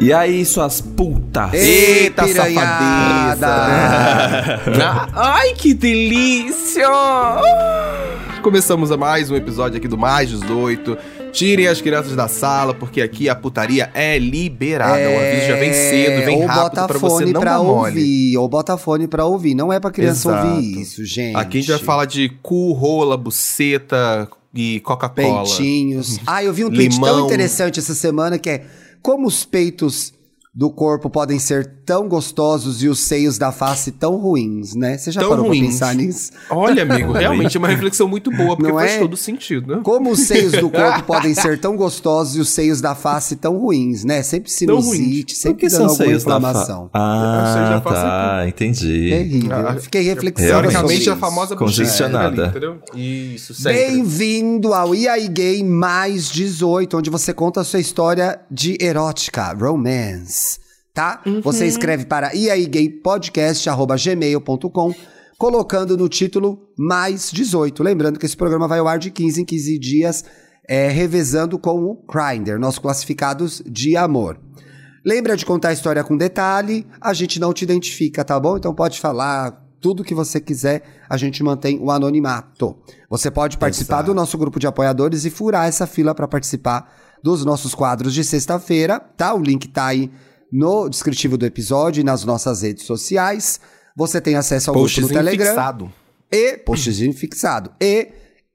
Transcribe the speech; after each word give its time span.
E 0.00 0.14
aí, 0.14 0.46
suas 0.46 0.80
putas? 0.80 1.52
Eita, 1.52 2.26
safadeza! 2.26 3.46
Ai, 5.14 5.52
que 5.54 5.74
delícia! 5.74 6.88
Começamos 8.42 8.90
a 8.90 8.96
mais 8.96 9.30
um 9.30 9.36
episódio 9.36 9.76
aqui 9.76 9.86
do 9.86 9.98
Mais 9.98 10.30
18. 10.30 10.96
Tirem 11.32 11.66
as 11.68 11.82
crianças 11.82 12.16
da 12.16 12.28
sala, 12.28 12.72
porque 12.72 13.02
aqui 13.02 13.28
a 13.28 13.34
putaria 13.36 13.90
é 13.92 14.18
liberada. 14.18 14.94
o 14.94 15.18
aviso 15.18 15.46
já 15.46 15.56
vem 15.56 15.72
cedo, 15.74 16.24
vem 16.24 16.36
ou 16.40 16.46
rápido 16.46 16.62
bota 16.62 16.88
pra 16.88 16.98
você 16.98 17.08
fone 17.24 17.32
não 17.32 17.40
pra 17.42 17.50
dar 17.52 17.60
ouvir, 17.60 18.36
ou 18.38 18.48
bota 18.48 18.76
fone 18.78 19.06
pra 19.06 19.26
ouvir. 19.26 19.54
Não 19.54 19.70
é 19.70 19.78
pra 19.78 19.90
criança 19.90 20.30
Exato. 20.30 20.46
ouvir 20.48 20.80
isso, 20.80 21.04
gente. 21.04 21.36
Aqui 21.36 21.58
a 21.58 21.60
gente 21.60 21.70
vai 21.72 21.78
falar 21.78 22.06
de 22.06 22.30
cu, 22.42 22.72
rola, 22.72 23.18
buceta 23.18 24.26
e 24.54 24.80
Coca-Cola. 24.80 25.44
Peitinhos. 25.44 26.18
Ah, 26.26 26.42
eu 26.42 26.54
vi 26.54 26.64
um 26.64 26.70
tweet 26.70 26.98
tão 26.98 27.06
Limão. 27.06 27.26
interessante 27.26 27.78
essa 27.78 27.94
semana 27.94 28.38
que 28.38 28.48
é 28.48 28.62
como 29.02 29.26
os 29.28 29.44
peitos 29.44 30.12
do 30.52 30.68
corpo 30.68 31.08
podem 31.08 31.38
ser 31.38 31.64
tão 31.86 32.08
gostosos 32.08 32.82
e 32.82 32.88
os 32.88 32.98
seios 32.98 33.38
da 33.38 33.52
face 33.52 33.92
tão 33.92 34.16
ruins, 34.16 34.74
né? 34.74 34.98
Você 34.98 35.12
já 35.12 35.20
Tão 35.20 35.30
parou 35.30 35.46
ruins. 35.46 35.60
pra 35.60 35.68
pensar 35.70 35.94
nisso? 35.94 36.32
Olha, 36.50 36.82
amigo, 36.82 37.12
realmente 37.14 37.56
é 37.56 37.58
uma 37.58 37.68
reflexão 37.68 38.08
muito 38.08 38.32
boa, 38.32 38.56
porque 38.56 38.72
Não 38.72 38.78
faz 38.78 38.92
é? 38.92 38.98
todo 38.98 39.16
sentido, 39.16 39.76
né? 39.76 39.80
Como 39.84 40.10
os 40.10 40.20
seios 40.20 40.50
do 40.52 40.68
corpo 40.70 41.04
podem 41.04 41.34
ser 41.34 41.60
tão 41.60 41.76
gostosos 41.76 42.34
e 42.36 42.40
os 42.40 42.48
seios 42.48 42.80
da 42.80 42.96
face 42.96 43.36
tão 43.36 43.58
ruins, 43.58 44.02
né? 44.04 44.24
Sempre 44.24 44.50
sinusite, 44.50 45.36
sempre 45.36 45.68
dando 45.68 45.88
alguma 45.90 46.06
inflamação. 46.12 46.90
Ah, 46.92 47.80
tá, 47.84 48.48
entendi. 48.48 49.08
Terrível. 49.10 49.56
Ah, 49.68 49.76
Fiquei 49.76 50.02
reflexiva 50.02 50.60
realmente. 50.62 51.00
isso. 51.02 51.12
a 51.12 51.16
famosa 51.16 51.54
Congestionada. 51.54 52.42
ali, 52.42 52.50
entendeu? 52.50 52.78
Isso, 52.94 53.54
sempre. 53.54 53.72
Bem-vindo 53.78 54.74
ao 54.74 54.94
E 54.96 55.06
aí 55.08 55.28
Gay 55.28 55.62
mais 55.62 56.28
18, 56.28 56.98
onde 56.98 57.08
você 57.08 57.32
conta 57.32 57.60
a 57.60 57.64
sua 57.64 57.78
história 57.78 58.40
de 58.50 58.76
erótica, 58.80 59.52
romance, 59.52 60.49
tá? 60.92 61.22
Você 61.42 61.66
escreve 61.66 62.06
para 62.06 62.34
iaigaypodcast.gmail.com 62.34 64.94
colocando 65.40 65.96
no 65.96 66.08
título 66.08 66.68
mais 66.76 67.30
18. 67.30 67.82
Lembrando 67.82 68.18
que 68.18 68.26
esse 68.26 68.36
programa 68.36 68.68
vai 68.68 68.78
ao 68.78 68.86
ar 68.86 68.98
de 68.98 69.10
15 69.10 69.40
em 69.40 69.44
15 69.44 69.78
dias, 69.78 70.24
é, 70.68 70.88
revezando 70.88 71.58
com 71.58 71.82
o 71.82 72.04
Grindr, 72.06 72.58
nossos 72.58 72.78
classificados 72.78 73.62
de 73.66 73.96
amor. 73.96 74.38
Lembra 75.02 75.36
de 75.36 75.46
contar 75.46 75.70
a 75.70 75.72
história 75.72 76.04
com 76.04 76.14
detalhe, 76.14 76.86
a 77.00 77.14
gente 77.14 77.40
não 77.40 77.54
te 77.54 77.62
identifica, 77.62 78.22
tá 78.22 78.38
bom? 78.38 78.58
Então 78.58 78.74
pode 78.74 79.00
falar 79.00 79.66
tudo 79.80 80.04
que 80.04 80.14
você 80.14 80.38
quiser, 80.38 80.82
a 81.08 81.16
gente 81.16 81.42
mantém 81.42 81.78
o 81.80 81.90
anonimato. 81.90 82.76
Você 83.08 83.30
pode 83.30 83.56
participar 83.56 83.96
Exato. 83.96 84.10
do 84.10 84.14
nosso 84.14 84.36
grupo 84.36 84.60
de 84.60 84.66
apoiadores 84.66 85.24
e 85.24 85.30
furar 85.30 85.66
essa 85.66 85.86
fila 85.86 86.14
para 86.14 86.28
participar 86.28 86.94
dos 87.22 87.46
nossos 87.46 87.74
quadros 87.74 88.12
de 88.12 88.22
sexta-feira, 88.22 89.00
tá? 89.00 89.34
O 89.34 89.42
link 89.42 89.68
tá 89.68 89.86
aí 89.86 90.10
no 90.52 90.88
descritivo 90.88 91.36
do 91.38 91.46
episódio 91.46 92.00
e 92.00 92.04
nas 92.04 92.24
nossas 92.24 92.62
redes 92.62 92.84
sociais. 92.84 93.60
Você 93.96 94.20
tem 94.20 94.36
acesso 94.36 94.70
ao 94.70 94.74
grupo 94.76 95.00
no 95.00 95.08
Telegram 95.08 95.46
fixado. 95.46 95.92
e 96.32 96.56
postzinho 96.58 97.12
fixado 97.12 97.72
e 97.80 98.08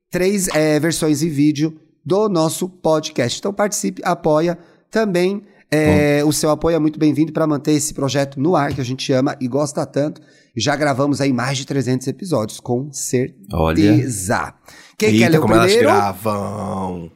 três 0.10 0.48
é, 0.50 0.80
versões 0.80 1.22
em 1.22 1.30
vídeo 1.30 1.80
do 2.06 2.30
nosso 2.30 2.70
podcast. 2.70 3.40
Então 3.40 3.54
participe, 3.54 4.02
apoia 4.06 4.58
também. 4.90 5.44
é, 5.72 6.24
o 6.24 6.32
seu 6.32 6.50
apoio 6.52 6.76
é 6.76 6.80
muito 6.80 6.98
bem-vindo 6.98 7.34
para 7.34 7.46
manter 7.46 7.74
esse 7.74 7.94
projeto 7.94 8.40
no 8.40 8.56
ar 8.56 8.74
que 8.74 8.80
a 8.80 8.84
gente 8.84 9.12
ama 9.12 9.36
e 9.42 9.48
gosta 9.48 9.86
tanto. 9.86 10.22
Já 10.56 10.76
gravamos 10.76 11.20
aí 11.20 11.34
mais 11.34 11.58
de 11.58 11.66
300 11.66 12.08
episódios, 12.08 12.60
com 12.62 12.90
certeza. 12.94 14.54
Quem 14.98 15.10
quer 15.10 15.16
Eita, 15.26 15.30
ler 15.30 15.38
o 15.40 15.42
como 15.42 15.54
elas 15.56 15.66
primeiro? 15.74 15.94
gravam. 15.94 17.12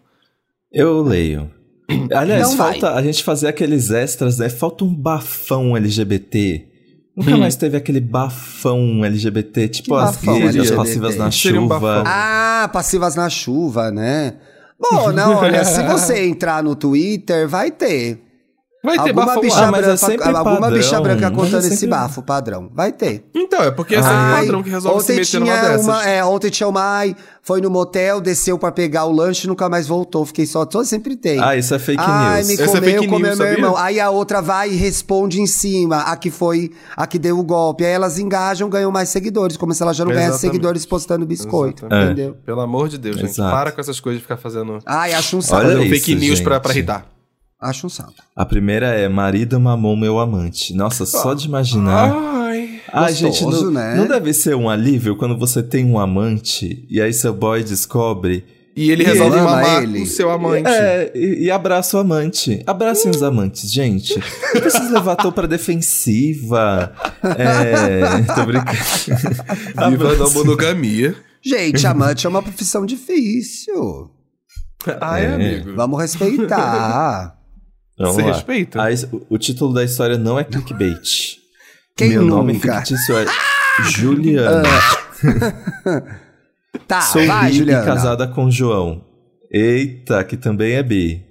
Eu 0.71 1.01
leio. 1.01 1.49
Aliás, 2.13 2.53
vai. 2.53 2.73
falta 2.73 2.93
a 2.95 3.01
gente 3.01 3.23
fazer 3.23 3.47
aqueles 3.47 3.89
extras, 3.91 4.37
né? 4.37 4.49
Falta 4.49 4.83
um 4.83 4.93
bafão 4.93 5.75
LGBT. 5.75 6.65
Nunca 7.15 7.35
mais 7.37 7.55
teve 7.55 7.75
aquele 7.75 7.99
bafão 7.99 9.03
LGBT, 9.03 9.67
tipo 9.67 9.89
Que 9.89 9.95
as 9.95 10.15
bafão 10.17 10.33
gays, 10.35 10.49
as 10.49 10.55
LGBT? 10.55 10.75
passivas 10.77 11.17
na 11.17 11.31
Seria 11.31 11.59
um 11.59 11.63
chuva. 11.63 11.79
bafão. 11.79 12.03
Ah, 12.05 12.69
passivas 12.71 13.15
na 13.15 13.29
chuva, 13.29 13.91
né? 13.91 14.35
Bom, 14.79 15.11
não, 15.11 15.35
olha, 15.35 15.65
se 15.65 15.83
você 15.83 16.23
entrar 16.29 16.63
no 16.63 16.75
Twitter, 16.75 17.47
vai 17.49 17.69
ter. 17.71 18.21
Vai 18.81 18.95
ter 18.97 19.09
alguma 19.09 19.25
bafão 19.25 19.41
bicha. 19.41 19.57
Ah, 19.65 19.71
mas 19.71 19.79
é 19.81 19.83
branca, 19.83 19.97
sempre 19.97 20.27
alguma 20.29 20.43
padrão, 20.61 20.71
bicha 20.77 21.01
branca 21.01 21.31
contando 21.31 21.55
é 21.55 21.67
esse 21.67 21.69
sempre- 21.71 21.87
bafo 21.89 22.21
padrão. 22.21 22.71
Vai 22.73 22.93
ter. 22.93 23.25
Então, 23.35 23.61
é 23.61 23.71
porque 23.71 23.95
esse 23.95 24.07
é 24.07 24.11
Ai, 24.11 24.31
o 24.33 24.45
padrão 24.45 24.63
que 24.63 24.69
resolve 24.69 25.03
se 25.03 25.11
ontem 25.11 25.19
meter 25.19 25.39
numa 25.41 25.51
tinha 25.59 25.77
uma, 25.83 26.05
é, 26.07 26.23
ontem 26.23 26.49
tinha 26.49 26.69
uma, 26.69 26.81
ai, 26.81 27.15
foi 27.41 27.59
no 27.59 27.69
motel, 27.69 28.21
desceu 28.21 28.57
pra 28.57 28.71
pegar 28.71 29.03
o 29.03 29.11
lanche 29.11 29.47
e 29.47 29.49
nunca 29.49 29.67
mais 29.67 29.85
voltou. 29.85 30.25
Fiquei 30.25 30.45
só, 30.45 30.65
só 30.71 30.81
sempre 30.85 31.17
tem. 31.17 31.41
Ah, 31.43 31.57
isso 31.57 31.75
é 31.75 31.79
fake 31.79 32.01
ai, 32.01 32.37
news. 32.37 32.47
me 32.47 32.53
Esse 32.53 32.63
é 32.63 32.65
comeu, 32.67 32.83
fake 32.83 33.07
comeu 33.07 33.19
news, 33.27 33.37
meu 33.37 33.47
sabia? 33.47 33.63
irmão. 33.63 33.75
Aí 33.77 33.99
a 33.99 34.09
outra 34.11 34.41
vai 34.41 34.69
e 34.71 34.75
responde 34.77 35.41
em 35.41 35.47
cima, 35.47 35.97
a 36.03 36.15
que 36.15 36.31
foi, 36.31 36.71
a 36.95 37.05
que 37.05 37.19
deu 37.19 37.37
o 37.37 37.43
golpe. 37.43 37.83
Aí 37.83 37.91
elas 37.91 38.17
engajam, 38.17 38.69
ganham 38.69 38.91
mais 38.91 39.09
seguidores, 39.09 39.57
como 39.57 39.73
se 39.73 39.83
ela 39.83 39.93
já 39.93 40.05
não 40.05 40.13
ganhasse 40.13 40.39
seguidores 40.39 40.85
postando 40.85 41.25
biscoito, 41.25 41.81
Exatamente. 41.85 42.11
entendeu? 42.13 42.37
Pelo 42.45 42.61
amor 42.61 42.87
de 42.87 42.97
Deus, 42.97 43.17
gente. 43.17 43.31
Exato. 43.31 43.51
Para 43.51 43.71
com 43.73 43.81
essas 43.81 43.99
coisas 43.99 44.19
de 44.19 44.23
ficar 44.23 44.37
fazendo, 44.37 44.79
Ai, 44.85 45.13
acho 45.13 45.35
um 45.35 45.41
saco. 45.41 45.65
Olha 45.67 45.81
isso, 45.83 45.89
fake 45.89 46.15
news 46.15 46.39
pra, 46.39 46.53
gente. 46.55 46.63
pra 46.63 46.71
irritar. 46.71 47.05
Acho 47.61 47.87
um 47.87 47.89
saco. 47.89 48.13
A 48.35 48.45
primeira 48.45 48.87
é 48.87 49.09
Marido 49.09 49.59
mamou 49.59 49.95
meu 49.97 50.17
amante. 50.19 50.73
Nossa, 50.73 51.05
só 51.05 51.33
de 51.33 51.47
imaginar. 51.47 52.11
Ai. 52.13 52.79
Ai, 52.91 53.11
gostoso, 53.11 53.21
gente, 53.51 53.63
não, 53.65 53.71
né? 53.71 53.95
não 53.95 54.07
deve 54.07 54.33
ser 54.33 54.55
um 54.55 54.69
alívio 54.69 55.15
quando 55.15 55.37
você 55.37 55.61
tem 55.61 55.85
um 55.85 55.99
amante 55.99 56.85
e 56.89 56.99
aí 57.01 57.13
seu 57.13 57.33
boy 57.33 57.63
descobre. 57.63 58.45
E 58.75 58.89
ele 58.91 59.03
E 59.03 59.05
resolve 59.05 59.33
ele 59.35 59.41
ama 59.41 59.51
mamar 59.57 59.83
ele. 59.83 60.01
o 60.03 60.05
seu 60.07 60.31
amante. 60.31 60.69
É, 60.69 61.11
e, 61.13 61.43
e 61.45 61.51
abraça 61.51 61.97
o 61.97 61.99
amante. 61.99 62.63
Abracem 62.65 63.11
os 63.11 63.21
amantes, 63.21 63.69
gente. 63.69 64.17
Não 64.53 64.61
precisa 64.61 64.89
levar 64.93 65.17
tão 65.17 65.31
pra 65.31 65.45
defensiva. 65.45 66.93
É. 67.37 68.23
Tô 68.33 68.45
brincando. 68.45 69.89
Viva 69.91 70.15
da 70.15 70.29
monogamia. 70.29 71.13
Gente, 71.41 71.85
amante 71.85 72.25
é 72.25 72.29
uma 72.29 72.41
profissão 72.41 72.85
difícil. 72.85 74.09
Ah, 75.01 75.19
é, 75.19 75.25
É. 75.25 75.33
amigo. 75.33 75.75
Vamos 75.75 75.99
respeitar. 75.99 77.37
Vamos 77.99 78.15
Você 78.15 78.21
lá. 78.21 78.27
respeita? 78.33 78.81
A 78.81 78.87
o- 79.15 79.25
o 79.31 79.37
título 79.37 79.73
da 79.73 79.83
história 79.83 80.17
não 80.17 80.39
é 80.39 80.43
clickbait. 80.43 81.37
Quem 81.97 82.09
Meu 82.11 82.23
nome 82.23 82.53
nunca? 82.53 82.75
fictício 82.77 83.17
é 83.17 83.25
Juliana. 83.89 84.63
Tá, 86.87 87.01
Sou 87.01 87.25
vai, 87.25 87.49
bi 87.49 87.57
Juliana. 87.57 87.83
e 87.83 87.85
casada 87.85 88.27
com 88.27 88.49
João. 88.49 89.03
Eita, 89.51 90.23
que 90.23 90.37
também 90.37 90.73
é 90.73 90.83
bi. 90.83 91.23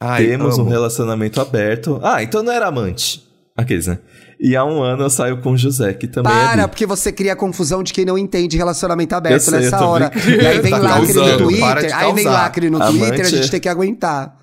Ai, 0.00 0.26
Temos 0.26 0.58
um 0.58 0.62
amo. 0.62 0.70
relacionamento 0.70 1.40
aberto. 1.40 1.98
Ah, 2.02 2.22
então 2.22 2.42
não 2.42 2.52
era 2.52 2.66
amante. 2.66 3.22
Aqueles, 3.56 3.86
né? 3.86 3.98
E 4.38 4.54
há 4.56 4.64
um 4.64 4.82
ano 4.82 5.04
eu 5.04 5.10
saio 5.10 5.40
com 5.40 5.56
José, 5.56 5.94
que 5.94 6.06
também 6.06 6.30
Para, 6.32 6.62
é 6.62 6.66
porque 6.66 6.84
você 6.86 7.10
cria 7.12 7.34
confusão 7.36 7.82
de 7.82 7.92
quem 7.92 8.04
não 8.04 8.18
entende 8.18 8.56
relacionamento 8.56 9.14
aberto 9.14 9.40
sei, 9.42 9.60
nessa 9.60 9.84
hora. 9.86 10.10
brincando. 10.10 10.42
E 10.42 10.46
aí 10.46 10.58
vem 10.60 10.70
Tá 10.72 10.78
lacre 10.78 11.06
causando, 11.14 11.30
no 11.44 11.48
Twitter, 11.48 11.96
aí 11.96 12.12
vem 12.12 12.24
lacre 12.26 12.70
no 12.70 12.82
Amante 12.82 12.98
Twitter, 12.98 13.20
a 13.20 13.28
gente 13.30 13.46
é- 13.46 13.50
tem 13.50 13.60
que 13.60 13.68
aguentar. 13.68 14.36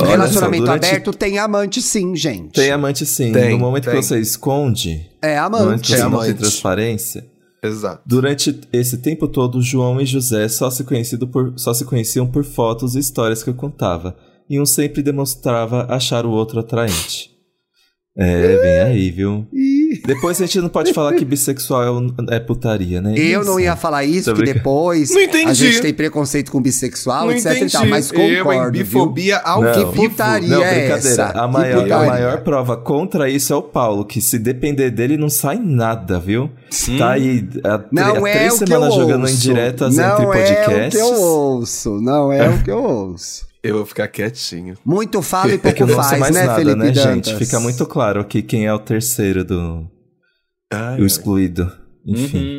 Olha 0.00 0.10
relacionamento 0.10 0.64
durante- 0.64 0.86
aberto 0.86 1.12
tem 1.12 1.38
amante 1.38 1.80
sim, 1.80 2.16
gente. 2.16 2.52
Tem 2.52 2.70
amante 2.72 3.06
sim. 3.06 3.30
Tem, 3.32 3.50
no 3.52 3.58
momento 3.58 3.84
tem. 3.84 3.94
que 3.94 4.02
você 4.02 4.18
esconde, 4.18 5.08
É 5.22 5.36
no 5.40 5.50
momento 5.50 5.62
amante. 5.66 5.80
que 5.82 5.86
você 5.88 5.94
É 5.94 6.02
não 6.04 6.10
tem 6.10 6.18
amante. 6.20 6.38
transparência, 6.38 7.24
Exato. 7.62 8.02
Durante 8.04 8.60
esse 8.74 8.98
tempo 8.98 9.26
todo, 9.26 9.62
João 9.62 9.98
e 9.98 10.04
José 10.04 10.48
só 10.48 10.68
se, 10.68 10.84
conhecido 10.84 11.26
por, 11.26 11.54
só 11.56 11.72
se 11.72 11.84
conheciam 11.86 12.26
por 12.26 12.44
fotos 12.44 12.94
e 12.94 12.98
histórias 12.98 13.42
que 13.42 13.48
eu 13.48 13.54
contava, 13.54 14.14
e 14.50 14.60
um 14.60 14.66
sempre 14.66 15.02
demonstrava 15.02 15.86
achar 15.88 16.26
o 16.26 16.30
outro 16.30 16.60
atraente. 16.60 17.30
É, 18.16 18.56
vem 18.58 18.78
aí, 18.80 19.10
viu? 19.10 19.46
Ih, 19.50 19.73
Depois 20.06 20.40
a 20.40 20.46
gente 20.46 20.60
não 20.60 20.68
pode 20.68 20.92
falar 20.92 21.12
que 21.14 21.24
bissexual 21.24 21.82
é, 22.30 22.36
é 22.36 22.40
putaria, 22.40 23.00
né? 23.00 23.14
Eu 23.16 23.44
não 23.44 23.52
Isso. 23.52 23.60
ia 23.60 23.76
falar 23.76 24.04
isso, 24.04 24.30
Tô 24.30 24.36
que 24.36 24.42
brincando. 24.42 24.58
depois 24.60 25.10
Não 25.10 25.20
entendi. 25.20 25.50
a 25.50 25.54
gente 25.54 25.80
tem 25.80 25.92
preconceito 25.94 26.50
com 26.50 26.60
bissexual, 26.60 27.26
Não 27.26 27.32
etc 27.32 27.46
e 27.46 27.56
entendi. 27.56 27.72
tal, 27.72 27.86
mas 27.86 28.10
Eu, 28.12 28.44
concordo, 28.44 28.72
viu? 28.72 28.84
Bifobia 28.84 29.38
ao 29.38 29.62
Não. 29.62 29.72
Que 29.72 29.96
putaria 29.96 30.48
Não, 30.48 30.62
é 30.62 30.86
essa? 30.90 31.26
A 31.26 31.46
Que 31.46 31.52
maior, 31.52 31.78
a 31.78 31.82
putaria? 31.82 32.10
maior 32.10 32.40
prova 32.42 32.76
contra 32.76 33.28
isso 33.28 33.52
é 33.52 33.56
o 33.56 33.62
Paulo, 33.62 34.04
que 34.04 34.20
se 34.20 34.38
depender 34.38 34.90
dele 34.90 35.16
não 35.16 35.28
sai 35.28 35.58
nada, 35.62 36.18
viu? 36.18 36.50
Tá 36.98 37.12
aí 37.12 37.48
há, 37.64 37.80
Não 37.92 38.24
há 38.24 38.28
é 38.28 38.32
três 38.32 38.52
o 38.52 38.54
eu 38.64 38.66
semanas 38.66 38.94
jogando 38.94 39.22
ouço. 39.22 39.34
indiretas 39.34 39.96
não 39.96 40.04
entre 40.04 40.22
é 40.24 40.26
o 40.26 40.30
podcasts. 40.32 40.94
que 40.94 40.98
eu 41.08 41.20
ouço, 41.22 42.00
não 42.00 42.32
é 42.32 42.48
o 42.48 42.62
que 42.62 42.70
eu 42.70 42.82
ouço. 42.82 43.46
Eu 43.64 43.76
vou 43.76 43.86
ficar 43.86 44.06
quietinho. 44.08 44.76
Muito 44.84 45.22
fala 45.22 45.52
e 45.52 45.54
É 45.54 45.58
pouco 45.58 45.86
não 45.86 45.94
faz, 45.96 46.20
mais 46.20 46.34
né, 46.34 46.42
nada, 46.44 46.58
Felipe 46.58 46.76
né, 46.76 46.90
Dantas? 46.90 47.02
gente? 47.02 47.36
Fica 47.36 47.58
muito 47.58 47.86
claro 47.86 48.20
aqui 48.20 48.42
quem 48.42 48.66
é 48.66 48.72
o 48.74 48.78
terceiro 48.78 49.42
do 49.42 49.86
Ai, 50.70 51.00
o 51.00 51.06
excluído. 51.06 51.72
Enfim. 52.06 52.58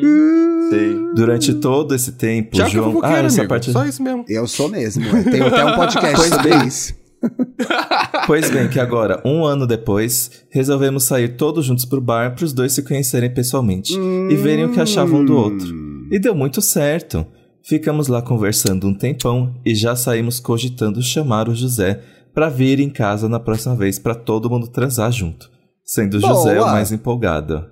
sei. 0.68 0.96
Durante 1.14 1.54
todo 1.54 1.94
esse 1.94 2.10
tempo, 2.12 2.56
Já 2.56 2.64
que 2.66 2.72
João. 2.72 3.00
Ah, 3.04 3.18
essa 3.18 3.36
amigo. 3.38 3.48
parte. 3.48 3.70
Só 3.70 3.84
isso 3.84 4.02
mesmo. 4.02 4.24
Eu 4.28 4.48
sou 4.48 4.68
mesmo. 4.68 5.04
Tenho 5.30 5.46
até 5.46 5.64
um 5.64 5.76
podcast 5.76 6.16
Pois 6.16 6.28
sobre 6.28 6.50
bem. 6.50 6.66
isso. 6.66 6.94
Pois 8.26 8.50
bem, 8.50 8.68
que 8.68 8.78
agora, 8.80 9.20
um 9.24 9.44
ano 9.44 9.66
depois, 9.66 10.30
resolvemos 10.50 11.04
sair 11.04 11.36
todos 11.36 11.64
juntos 11.64 11.84
pro 11.84 12.00
bar 12.00 12.34
para 12.34 12.44
os 12.44 12.52
dois 12.52 12.72
se 12.72 12.82
conhecerem 12.82 13.32
pessoalmente 13.32 13.94
e 13.94 14.36
verem 14.36 14.64
o 14.64 14.72
que 14.72 14.80
achavam 14.80 15.20
um 15.20 15.24
do 15.24 15.36
outro. 15.36 15.74
E 16.10 16.18
deu 16.18 16.34
muito 16.34 16.60
certo. 16.60 17.26
Ficamos 17.68 18.06
lá 18.08 18.22
conversando 18.22 18.86
um 18.86 18.94
tempão 18.94 19.54
e 19.64 19.74
já 19.74 19.96
saímos 19.96 20.38
cogitando 20.38 21.02
chamar 21.02 21.48
o 21.48 21.54
José 21.54 22.00
pra 22.32 22.48
vir 22.48 22.78
em 22.80 22.88
casa 22.90 23.28
na 23.28 23.40
próxima 23.40 23.74
vez 23.74 23.98
pra 23.98 24.14
todo 24.14 24.48
mundo 24.48 24.68
transar 24.68 25.10
junto, 25.10 25.50
sendo 25.84 26.20
Boa. 26.20 26.32
José 26.34 26.60
o 26.60 26.66
mais 26.66 26.92
empolgado. 26.92 27.66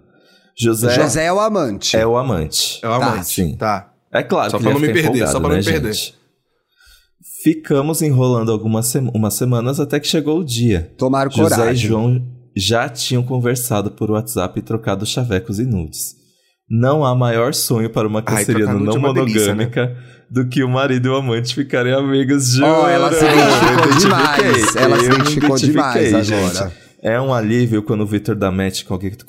José, 0.56 0.94
José 0.94 1.26
é 1.26 1.32
o 1.32 1.38
amante. 1.40 1.96
é 1.96 2.06
o 2.06 2.16
amante. 2.16 2.80
É 2.82 2.88
o 2.88 2.98
Tá, 2.98 3.06
amante. 3.12 3.26
sim. 3.28 3.56
Tá. 3.56 3.92
É 4.12 4.22
claro 4.22 4.50
Só 4.50 4.56
que 4.58 4.62
pra 4.64 4.72
ele 4.72 4.80
não 4.80 4.86
me 4.86 4.92
perder, 4.92 5.26
só 5.28 5.38
pra 5.40 5.48
não 5.48 5.56
né, 5.56 5.58
me 5.58 5.64
perder. 5.64 5.92
gente? 5.92 6.14
Ficamos 7.42 8.00
enrolando 8.02 8.50
algumas, 8.50 8.86
sema- 8.86 9.10
umas 9.14 9.34
semanas 9.34 9.78
até 9.78 10.00
que 10.00 10.06
chegou 10.06 10.40
o 10.40 10.44
dia. 10.44 10.92
Tomaram 10.96 11.30
José 11.30 11.56
coragem. 11.56 11.74
e 11.84 11.88
João 11.88 12.26
já 12.56 12.88
tinham 12.88 13.22
conversado 13.22 13.90
por 13.90 14.10
WhatsApp 14.10 14.58
e 14.58 14.62
trocado 14.62 15.04
chavecos 15.04 15.58
e 15.58 15.64
nudes. 15.64 16.16
Não 16.68 17.04
há 17.04 17.14
maior 17.14 17.52
sonho 17.52 17.90
para 17.90 18.08
uma 18.08 18.20
Ai, 18.20 18.36
canceriana 18.38 18.74
não 18.74 18.94
uma 18.94 19.12
delícia, 19.12 19.54
monogâmica 19.54 19.96
do 20.30 20.48
que 20.48 20.64
o 20.64 20.68
marido 20.68 21.08
e 21.08 21.10
o 21.10 21.16
amante 21.16 21.54
ficarem 21.54 21.92
amigos 21.92 22.52
juntos. 22.52 22.72
Ó, 22.72 22.88
ela 22.88 23.12
se 23.12 23.24
identificou 23.24 23.98
demais. 23.98 24.76
Ela 24.76 24.98
se 24.98 25.04
identificou 25.06 25.56
demais 25.56 26.26
gente. 26.26 26.34
agora. 26.34 26.72
É 27.02 27.20
um 27.20 27.34
alívio 27.34 27.82
quando 27.82 28.00
o 28.00 28.06
Victor 28.06 28.34
dá 28.34 28.50
match 28.50 28.84
com 28.84 28.94
alguém 28.94 29.10
que 29.10 29.18
tu 29.18 29.26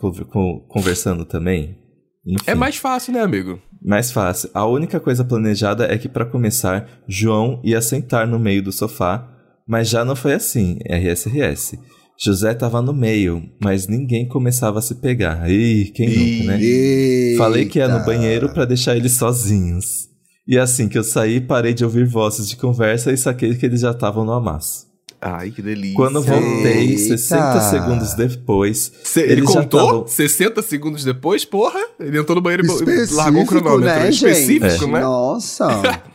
conversando 0.67 1.25
também. 1.25 1.77
Enfim. 2.25 2.43
É 2.47 2.55
mais 2.55 2.77
fácil, 2.77 3.13
né, 3.13 3.21
amigo? 3.21 3.59
Mais 3.83 4.11
fácil. 4.11 4.49
A 4.53 4.65
única 4.65 4.99
coisa 4.99 5.23
planejada 5.23 5.85
é 5.85 5.97
que, 5.97 6.09
pra 6.09 6.25
começar, 6.25 6.87
João 7.07 7.61
ia 7.63 7.81
sentar 7.81 8.25
no 8.25 8.39
meio 8.39 8.63
do 8.63 8.71
sofá, 8.71 9.29
mas 9.67 9.89
já 9.89 10.03
não 10.05 10.15
foi 10.15 10.33
assim. 10.33 10.79
RSRS. 10.89 11.77
José 12.23 12.53
tava 12.53 12.81
no 12.81 12.93
meio, 12.93 13.43
mas 13.61 13.87
ninguém 13.87 14.27
começava 14.27 14.79
a 14.79 14.81
se 14.81 14.95
pegar. 14.95 15.49
Ih, 15.49 15.91
quem 15.93 16.07
nunca, 16.09 16.51
né? 16.51 16.61
Eita. 16.63 17.37
Falei 17.37 17.65
que 17.65 17.79
ia 17.79 17.87
no 17.87 18.05
banheiro 18.05 18.49
pra 18.53 18.65
deixar 18.65 18.95
eles 18.95 19.13
sozinhos. 19.13 20.07
E 20.47 20.57
assim 20.57 20.87
que 20.87 20.97
eu 20.97 21.03
saí, 21.03 21.41
parei 21.41 21.73
de 21.73 21.83
ouvir 21.83 22.05
vozes 22.07 22.47
de 22.47 22.55
conversa 22.55 23.11
e 23.11 23.17
saquei 23.17 23.55
que 23.55 23.65
eles 23.65 23.81
já 23.81 23.91
estavam 23.91 24.23
no 24.23 24.31
amasso. 24.31 24.85
Ai, 25.19 25.49
que 25.49 25.61
delícia. 25.61 25.95
Quando 25.95 26.21
voltei, 26.21 26.89
Eita. 26.89 27.17
60 27.17 27.61
segundos 27.61 28.13
depois, 28.13 28.91
Cê- 29.03 29.21
ele 29.23 29.41
contou? 29.41 29.85
tavam- 29.87 30.07
60 30.07 30.61
segundos 30.61 31.03
depois? 31.03 31.43
Porra! 31.43 31.79
Ele 31.99 32.19
entrou 32.19 32.35
no 32.35 32.41
banheiro 32.41 32.63
e 32.65 33.13
largou 33.15 33.41
o 33.41 33.45
cronômetro. 33.45 33.85
né, 33.85 34.09
Específico, 34.09 34.69
gente? 34.69 34.91
né? 34.91 35.01
Nossa. 35.01 35.67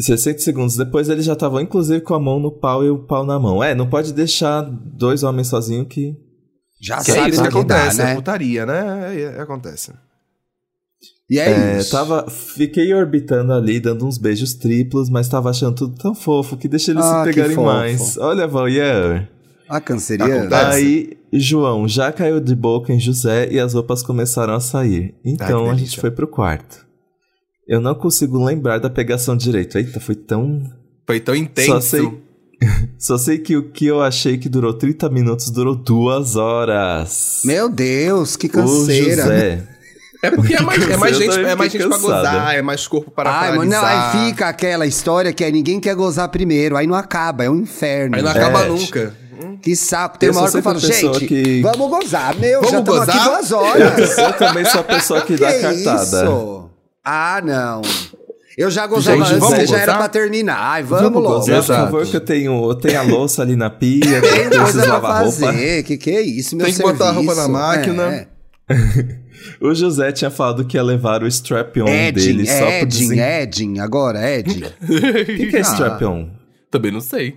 60 0.00 0.38
segundos 0.38 0.76
depois 0.76 1.08
eles 1.08 1.24
já 1.24 1.32
estavam 1.32 1.60
inclusive 1.60 2.00
com 2.00 2.14
a 2.14 2.20
mão 2.20 2.38
no 2.38 2.52
pau 2.52 2.84
e 2.84 2.90
o 2.90 2.98
pau 2.98 3.24
na 3.24 3.38
mão. 3.38 3.62
É, 3.62 3.74
não 3.74 3.88
pode 3.88 4.12
deixar 4.12 4.62
dois 4.62 5.22
homens 5.22 5.48
sozinhos 5.48 5.86
que. 5.88 6.16
Já 6.80 7.02
Que 7.02 7.10
é 7.10 7.14
sabe 7.14 7.30
isso 7.30 7.42
que 7.42 7.48
o 7.48 7.50
que 7.50 7.64
dá, 7.64 7.76
acontece, 7.76 8.00
é 8.00 8.04
né? 8.04 8.14
putaria, 8.14 8.66
né? 8.66 9.14
É, 9.16 9.20
é, 9.22 9.40
acontece. 9.40 9.92
E 11.30 11.38
é, 11.38 11.50
É, 11.50 11.78
isso. 11.78 11.90
tava, 11.90 12.26
fiquei 12.30 12.94
orbitando 12.94 13.52
ali, 13.52 13.78
dando 13.80 14.06
uns 14.06 14.16
beijos 14.16 14.54
triplos, 14.54 15.10
mas 15.10 15.28
tava 15.28 15.50
achando 15.50 15.74
tudo 15.74 15.94
tão 15.96 16.14
fofo 16.14 16.56
que 16.56 16.68
deixa 16.68 16.92
eles 16.92 17.04
Ah, 17.04 17.24
se 17.24 17.30
pegarem 17.32 17.56
mais. 17.56 18.16
Olha, 18.16 18.46
voyeur. 18.46 19.26
A 19.68 19.80
canceriana. 19.80 20.46
Acontece. 20.46 20.78
Aí, 20.78 21.18
João 21.32 21.86
já 21.86 22.10
caiu 22.10 22.40
de 22.40 22.54
boca 22.54 22.92
em 22.92 22.98
José 22.98 23.48
e 23.52 23.60
as 23.60 23.74
roupas 23.74 24.02
começaram 24.02 24.54
a 24.54 24.60
sair. 24.60 25.14
Então 25.22 25.64
que 25.64 25.70
a 25.70 25.74
gente 25.74 26.00
foi 26.00 26.10
pro 26.10 26.26
quarto. 26.26 26.87
Eu 27.68 27.80
não 27.80 27.94
consigo 27.94 28.42
lembrar 28.42 28.78
da 28.78 28.88
pegação 28.88 29.36
direito. 29.36 29.76
Eita, 29.76 30.00
foi 30.00 30.14
tão. 30.14 30.62
Foi 31.06 31.20
tão 31.20 31.34
intenso. 31.34 31.68
Só 31.72 31.80
sei, 31.80 32.22
só 32.98 33.18
sei 33.18 33.38
que 33.38 33.56
o 33.56 33.70
que 33.70 33.86
eu 33.86 34.00
achei 34.02 34.38
que 34.38 34.48
durou 34.48 34.72
30 34.72 35.08
minutos 35.10 35.50
durou 35.50 35.74
duas 35.76 36.34
horas. 36.36 37.42
Meu 37.44 37.68
Deus, 37.68 38.36
que 38.36 38.46
o 38.46 38.50
canseira. 38.50 39.22
José. 39.22 39.68
É 40.20 40.32
porque 40.32 40.52
é 40.52 40.60
mais, 40.60 40.82
é 40.90 40.96
mais 40.96 41.12
Eu 41.14 41.20
gente, 41.32 41.38
é 41.46 41.54
mais 41.54 41.70
gente 41.70 41.86
pra 41.86 41.96
gozar, 41.96 42.56
é 42.56 42.60
mais 42.60 42.88
corpo 42.88 43.08
para 43.08 43.30
Ai, 43.30 43.56
mano, 43.56 43.70
não, 43.70 43.80
aí 43.84 44.26
fica 44.26 44.48
aquela 44.48 44.84
história 44.84 45.32
que 45.32 45.44
é 45.44 45.50
ninguém 45.52 45.78
quer 45.78 45.94
gozar 45.94 46.28
primeiro, 46.28 46.76
aí 46.76 46.88
não 46.88 46.96
acaba, 46.96 47.44
é 47.44 47.48
um 47.48 47.54
inferno. 47.60 48.16
Aí 48.16 48.22
não 48.22 48.28
acaba 48.32 48.64
É. 48.64 48.68
nunca. 48.68 49.14
Que 49.62 49.76
saco. 49.76 50.18
Tem 50.18 50.26
Eu 50.26 50.32
uma 50.32 50.42
hora 50.42 50.50
que 50.50 50.58
eu 50.58 50.62
falo, 50.64 50.78
gente, 50.80 51.24
que- 51.24 51.62
vamos 51.62 51.88
gozar. 51.88 52.34
Meu, 52.36 52.60
Vamos 52.62 52.70
já 52.72 52.78
estamos 52.80 53.00
aqui 53.08 53.12
gozar? 53.16 53.28
duas 53.28 53.52
horas. 53.52 54.18
Eu 54.18 54.32
também 54.32 54.64
sou 54.64 54.80
a 54.80 54.84
pessoa 54.84 55.20
que, 55.20 55.36
dá 55.36 55.52
que 55.52 55.60
cartada. 55.60 56.02
isso? 56.02 56.67
Ah, 57.10 57.40
não. 57.42 57.80
Eu 58.56 58.70
já 58.70 58.86
gozava 58.86 59.16
Gente, 59.18 59.26
antes, 59.28 59.38
vamos 59.38 59.56
você 59.56 59.66
já 59.66 59.78
era 59.78 59.96
pra 59.96 60.08
terminar. 60.08 60.58
Ai, 60.58 60.82
vamos, 60.82 61.22
logo. 61.22 61.36
gozar, 61.36 61.56
por 61.58 61.66
favor, 61.66 62.06
que 62.06 62.16
eu 62.16 62.20
tenho, 62.20 62.70
eu 62.70 62.74
tenho 62.74 62.98
a 62.98 63.02
louça 63.02 63.40
ali 63.40 63.54
na 63.56 63.70
pia, 63.70 64.00
Tem 64.20 64.30
eu 64.44 64.50
coisa 64.50 64.62
preciso 64.62 64.88
lavar 64.88 65.22
roupa. 65.22 65.38
fazer. 65.46 65.82
Que 65.84 65.96
que 65.96 66.10
é 66.10 66.20
isso, 66.20 66.56
meu 66.56 66.66
Tem 66.66 66.74
que 66.74 66.82
botar 66.82 67.08
a 67.08 67.12
roupa 67.12 67.34
na 67.34 67.42
serviço? 67.44 67.50
máquina. 67.52 68.02
É. 68.02 68.28
O 69.60 69.72
José 69.72 70.10
tinha 70.10 70.30
falado 70.32 70.64
que 70.64 70.76
ia 70.76 70.82
levar 70.82 71.22
o 71.22 71.26
strap-on 71.28 71.84
dele 71.84 72.44
só 72.44 72.58
pro 72.58 72.68
Edin, 72.68 73.08
desen... 73.08 73.20
Edin, 73.20 73.78
agora, 73.78 74.30
Edin. 74.30 74.64
O 74.64 74.86
que, 75.24 75.46
que 75.46 75.56
é 75.56 75.60
Ah. 75.60 75.62
strap-on? 75.62 76.28
Também 76.70 76.90
não 76.90 77.00
sei. 77.00 77.36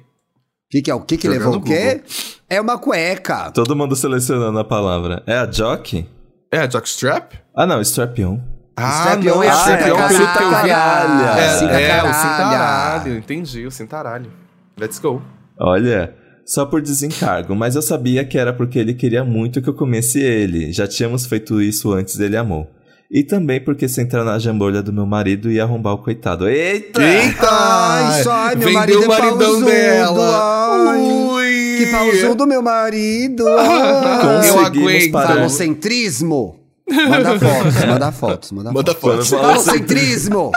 que, 0.70 0.82
que 0.82 0.90
é 0.90 0.96
o 0.96 1.00
que 1.02 1.16
que 1.16 1.28
Jogar 1.28 1.40
levou 1.40 1.58
o 1.58 1.62
quê? 1.62 2.02
É 2.50 2.60
uma 2.60 2.78
cueca. 2.80 3.52
Todo 3.52 3.76
mundo 3.76 3.96
selecionando 3.96 4.58
a 4.58 4.64
palavra. 4.64 5.22
É 5.28 5.38
a 5.38 5.46
jock? 5.46 6.06
É 6.52 6.58
a 6.58 6.68
jockstrap? 6.70 7.34
Ah, 7.56 7.68
não, 7.68 7.80
strap-on. 7.82 8.40
Ah, 8.82 9.18
não, 9.22 9.44
é 9.44 9.48
é 9.48 9.78
pelo 9.78 9.96
que 9.96 10.02
eu 10.04 10.08
vi. 10.10 10.26
Caralho. 10.26 11.40
É, 11.70 11.90
é, 11.90 12.04
o 12.04 12.14
cintaralho. 12.14 13.18
Entendi, 13.18 13.66
o 13.66 13.72
cintaralho. 13.72 14.32
Let's 14.80 15.00
go. 15.00 15.22
Olha, 15.60 16.14
só 16.46 16.66
por 16.66 16.82
desencargo, 16.82 17.56
mas 17.56 17.76
eu 17.76 17.82
sabia 17.82 18.26
que 18.26 18.38
era 18.38 18.52
porque 18.52 18.80
ele 18.80 18.94
queria 18.94 19.24
muito 19.24 19.62
que 19.62 19.70
eu 19.70 19.74
comesse 19.74 20.20
ele. 20.20 20.72
Já 20.72 20.88
tínhamos 20.88 21.26
feito 21.26 21.62
isso 21.62 21.92
antes 21.94 22.18
dele 22.18 22.38
amou. 22.38 22.68
E 23.14 23.24
também 23.24 23.60
porque 23.60 23.90
se 23.90 24.02
entrar 24.02 24.24
na 24.24 24.40
jambolha 24.40 24.82
do 24.82 24.94
meu 24.94 25.06
marido 25.06 25.52
ia 25.52 25.64
arrombar 25.64 25.94
o 25.94 25.98
coitado. 25.98 26.48
Eita! 26.48 27.04
Eita! 27.04 27.48
Ai, 27.52 28.24
só, 28.24 28.56
meu 28.56 28.72
marido 28.72 29.04
é 29.04 29.06
o 29.06 29.08
maridão 29.10 29.38
pausudo, 29.38 29.66
dela. 29.66 30.92
ai. 30.92 31.00
Ui! 31.02 31.76
Que 31.78 31.86
pausudo, 31.92 32.48
meu 32.48 32.62
marido. 32.62 33.44
Eu 33.50 34.22
Conseguimos 34.22 34.66
aguento. 34.66 35.12
parar. 35.12 35.28
Falocentrismo. 35.36 36.61
Manda 36.92 37.40
fotos, 37.40 37.86
manda 37.86 38.12
fotos, 38.12 38.52
manda, 38.52 38.72
Manda 38.72 38.94
fotos. 38.94 39.30
foto. 39.30 39.42
Falocentrismo. 39.42 40.52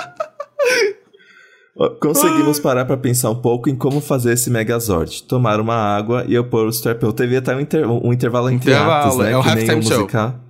Ó, 1.76 1.88
Conseguimos 2.00 2.60
parar 2.60 2.84
pra 2.84 2.96
pensar 2.96 3.31
um 3.31 3.34
pouco 3.40 3.69
em 3.69 3.75
como 3.75 4.00
fazer 4.00 4.32
esse 4.32 4.48
Megazord. 4.50 5.25
Tomar 5.25 5.60
uma 5.60 5.75
água 5.75 6.25
e 6.28 6.34
eu 6.34 6.44
pôr 6.44 6.66
o 6.66 6.70
strap-on. 6.70 7.10
Teve 7.12 7.36
até 7.36 7.54
um, 7.56 7.60
inter- 7.60 7.88
um 7.90 8.12
intervalo 8.12 8.48
entre 8.50 8.70
Intervalo, 8.72 9.06
atos, 9.06 9.19
né? 9.19 9.32
é 9.32 9.36
o 9.36 9.42
que 9.42 9.54
nem 9.54 9.58
halftime 9.70 9.81
o 9.81 9.82
show. 9.82 9.98
musical. 10.00 10.40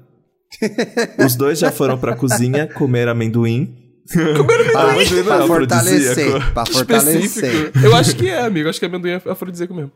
Os 1.25 1.35
dois 1.35 1.59
já 1.59 1.73
foram 1.73 1.99
pra 1.99 2.15
cozinha 2.15 2.67
comer 2.75 3.09
amendoim. 3.09 3.75
Pra, 4.13 4.83
Amendoim 4.93 5.17
não 5.17 5.25
pra 5.25 5.47
fortalecer. 5.47 6.53
Pra 6.53 6.67
fortalecer. 6.67 7.73
Eu 7.83 7.97
acho 7.97 8.15
que 8.17 8.29
é, 8.29 8.43
amigo. 8.45 8.69
Acho 8.69 8.79
que 8.79 8.85
amendoim 8.87 9.13
é 9.13 9.23
afrodisíaco 9.31 9.73
mesmo. 9.75 9.91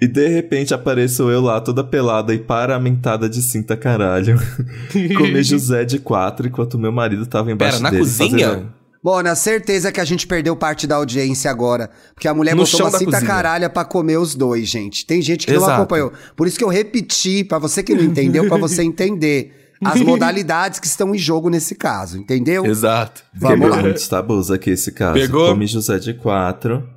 E 0.00 0.06
de 0.06 0.28
repente 0.28 0.72
apareceu 0.72 1.28
eu 1.30 1.40
lá 1.40 1.60
toda 1.60 1.82
pelada 1.82 2.32
e 2.32 2.38
paramentada 2.38 3.28
de 3.28 3.42
cinta 3.42 3.76
caralho. 3.76 4.38
Comi 5.16 5.42
José 5.42 5.84
de 5.84 5.98
quatro 5.98 6.46
enquanto 6.46 6.78
meu 6.78 6.92
marido 6.92 7.26
tava 7.26 7.50
embaixo 7.50 7.78
Pera, 7.78 7.82
na 7.84 7.90
dele 7.90 8.02
cozinha? 8.02 8.48
fazendo- 8.48 8.82
Bom, 9.04 9.20
na 9.20 9.34
certeza 9.34 9.90
que 9.90 10.00
a 10.00 10.04
gente 10.04 10.28
perdeu 10.28 10.54
parte 10.54 10.86
da 10.86 10.94
audiência 10.94 11.50
agora. 11.50 11.90
Porque 12.14 12.28
a 12.28 12.34
mulher 12.34 12.54
No 12.54 12.62
botou 12.62 12.82
uma 12.82 12.90
cinta 12.96 13.10
cozinha. 13.10 13.26
caralha 13.26 13.68
pra 13.68 13.84
comer 13.84 14.16
os 14.16 14.36
dois, 14.36 14.68
gente. 14.68 15.04
Tem 15.04 15.20
gente 15.20 15.44
que 15.44 15.52
não 15.52 15.58
Exato. 15.62 15.72
acompanhou. 15.80 16.12
Por 16.36 16.46
isso 16.46 16.56
que 16.56 16.62
eu 16.62 16.68
repeti, 16.68 17.42
pra 17.42 17.58
você 17.58 17.82
que 17.82 17.92
não 17.96 18.04
entendeu, 18.04 18.46
pra 18.46 18.56
você 18.56 18.84
entender 18.84 19.52
as 19.84 19.98
modalidades 20.06 20.78
que 20.78 20.86
estão 20.86 21.12
em 21.12 21.18
jogo 21.18 21.50
nesse 21.50 21.74
caso, 21.74 22.16
entendeu? 22.16 22.64
Exato. 22.64 23.24
Vamos 23.34 23.56
Quebrou 23.58 23.76
lá. 23.76 23.82
muitos 23.82 24.06
tabus 24.06 24.52
aqui 24.52 24.70
esse 24.70 24.92
caso. 24.92 25.14
Pegou? 25.14 25.48
Comi 25.48 25.66
José 25.66 25.98
de 25.98 26.14
quatro, 26.14 26.88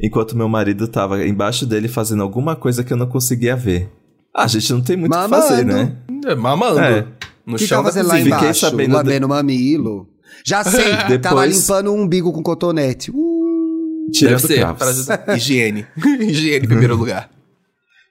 enquanto 0.00 0.36
meu 0.36 0.48
marido 0.48 0.86
tava 0.88 1.24
embaixo 1.26 1.66
dele 1.66 1.88
fazendo 1.88 2.22
alguma 2.22 2.54
coisa 2.56 2.82
que 2.84 2.92
eu 2.92 2.96
não 2.96 3.06
conseguia 3.06 3.56
ver. 3.56 3.90
Ah, 4.34 4.44
a 4.44 4.46
gente 4.48 4.72
não 4.72 4.80
tem 4.80 4.96
muito 4.96 5.14
o 5.16 5.22
que 5.22 5.28
fazer, 5.28 5.64
né? 5.64 5.96
É, 6.26 6.34
mamando. 6.34 6.80
É. 6.80 7.06
No 7.46 7.54
O 7.54 7.56
que 7.58 7.66
chão 7.66 7.82
tava 7.82 7.92
da 7.94 8.02
lá 8.02 8.08
cozinha. 8.14 8.24
Fiquei 8.24 8.38
embaixo? 8.38 8.60
sabendo 8.60 8.90
de- 8.90 8.96
Lambendo 8.96 9.28
mamilo. 9.28 10.08
Já 10.44 10.64
sei, 10.64 10.84
tava 10.96 11.18
Depois- 11.18 11.56
limpando 11.60 11.92
um 11.92 12.00
umbigo 12.02 12.32
com 12.32 12.42
cotonete. 12.42 13.10
Uh, 13.10 14.10
Tirando 14.12 14.36
Deve 14.42 14.46
ser, 14.46 14.58
cravos. 14.60 14.78
para 14.78 14.88
ajudar. 14.90 15.24
Higiene. 15.36 15.86
Higiene 16.20 16.64
em 16.64 16.68
primeiro 16.68 16.96
lugar. 16.96 17.30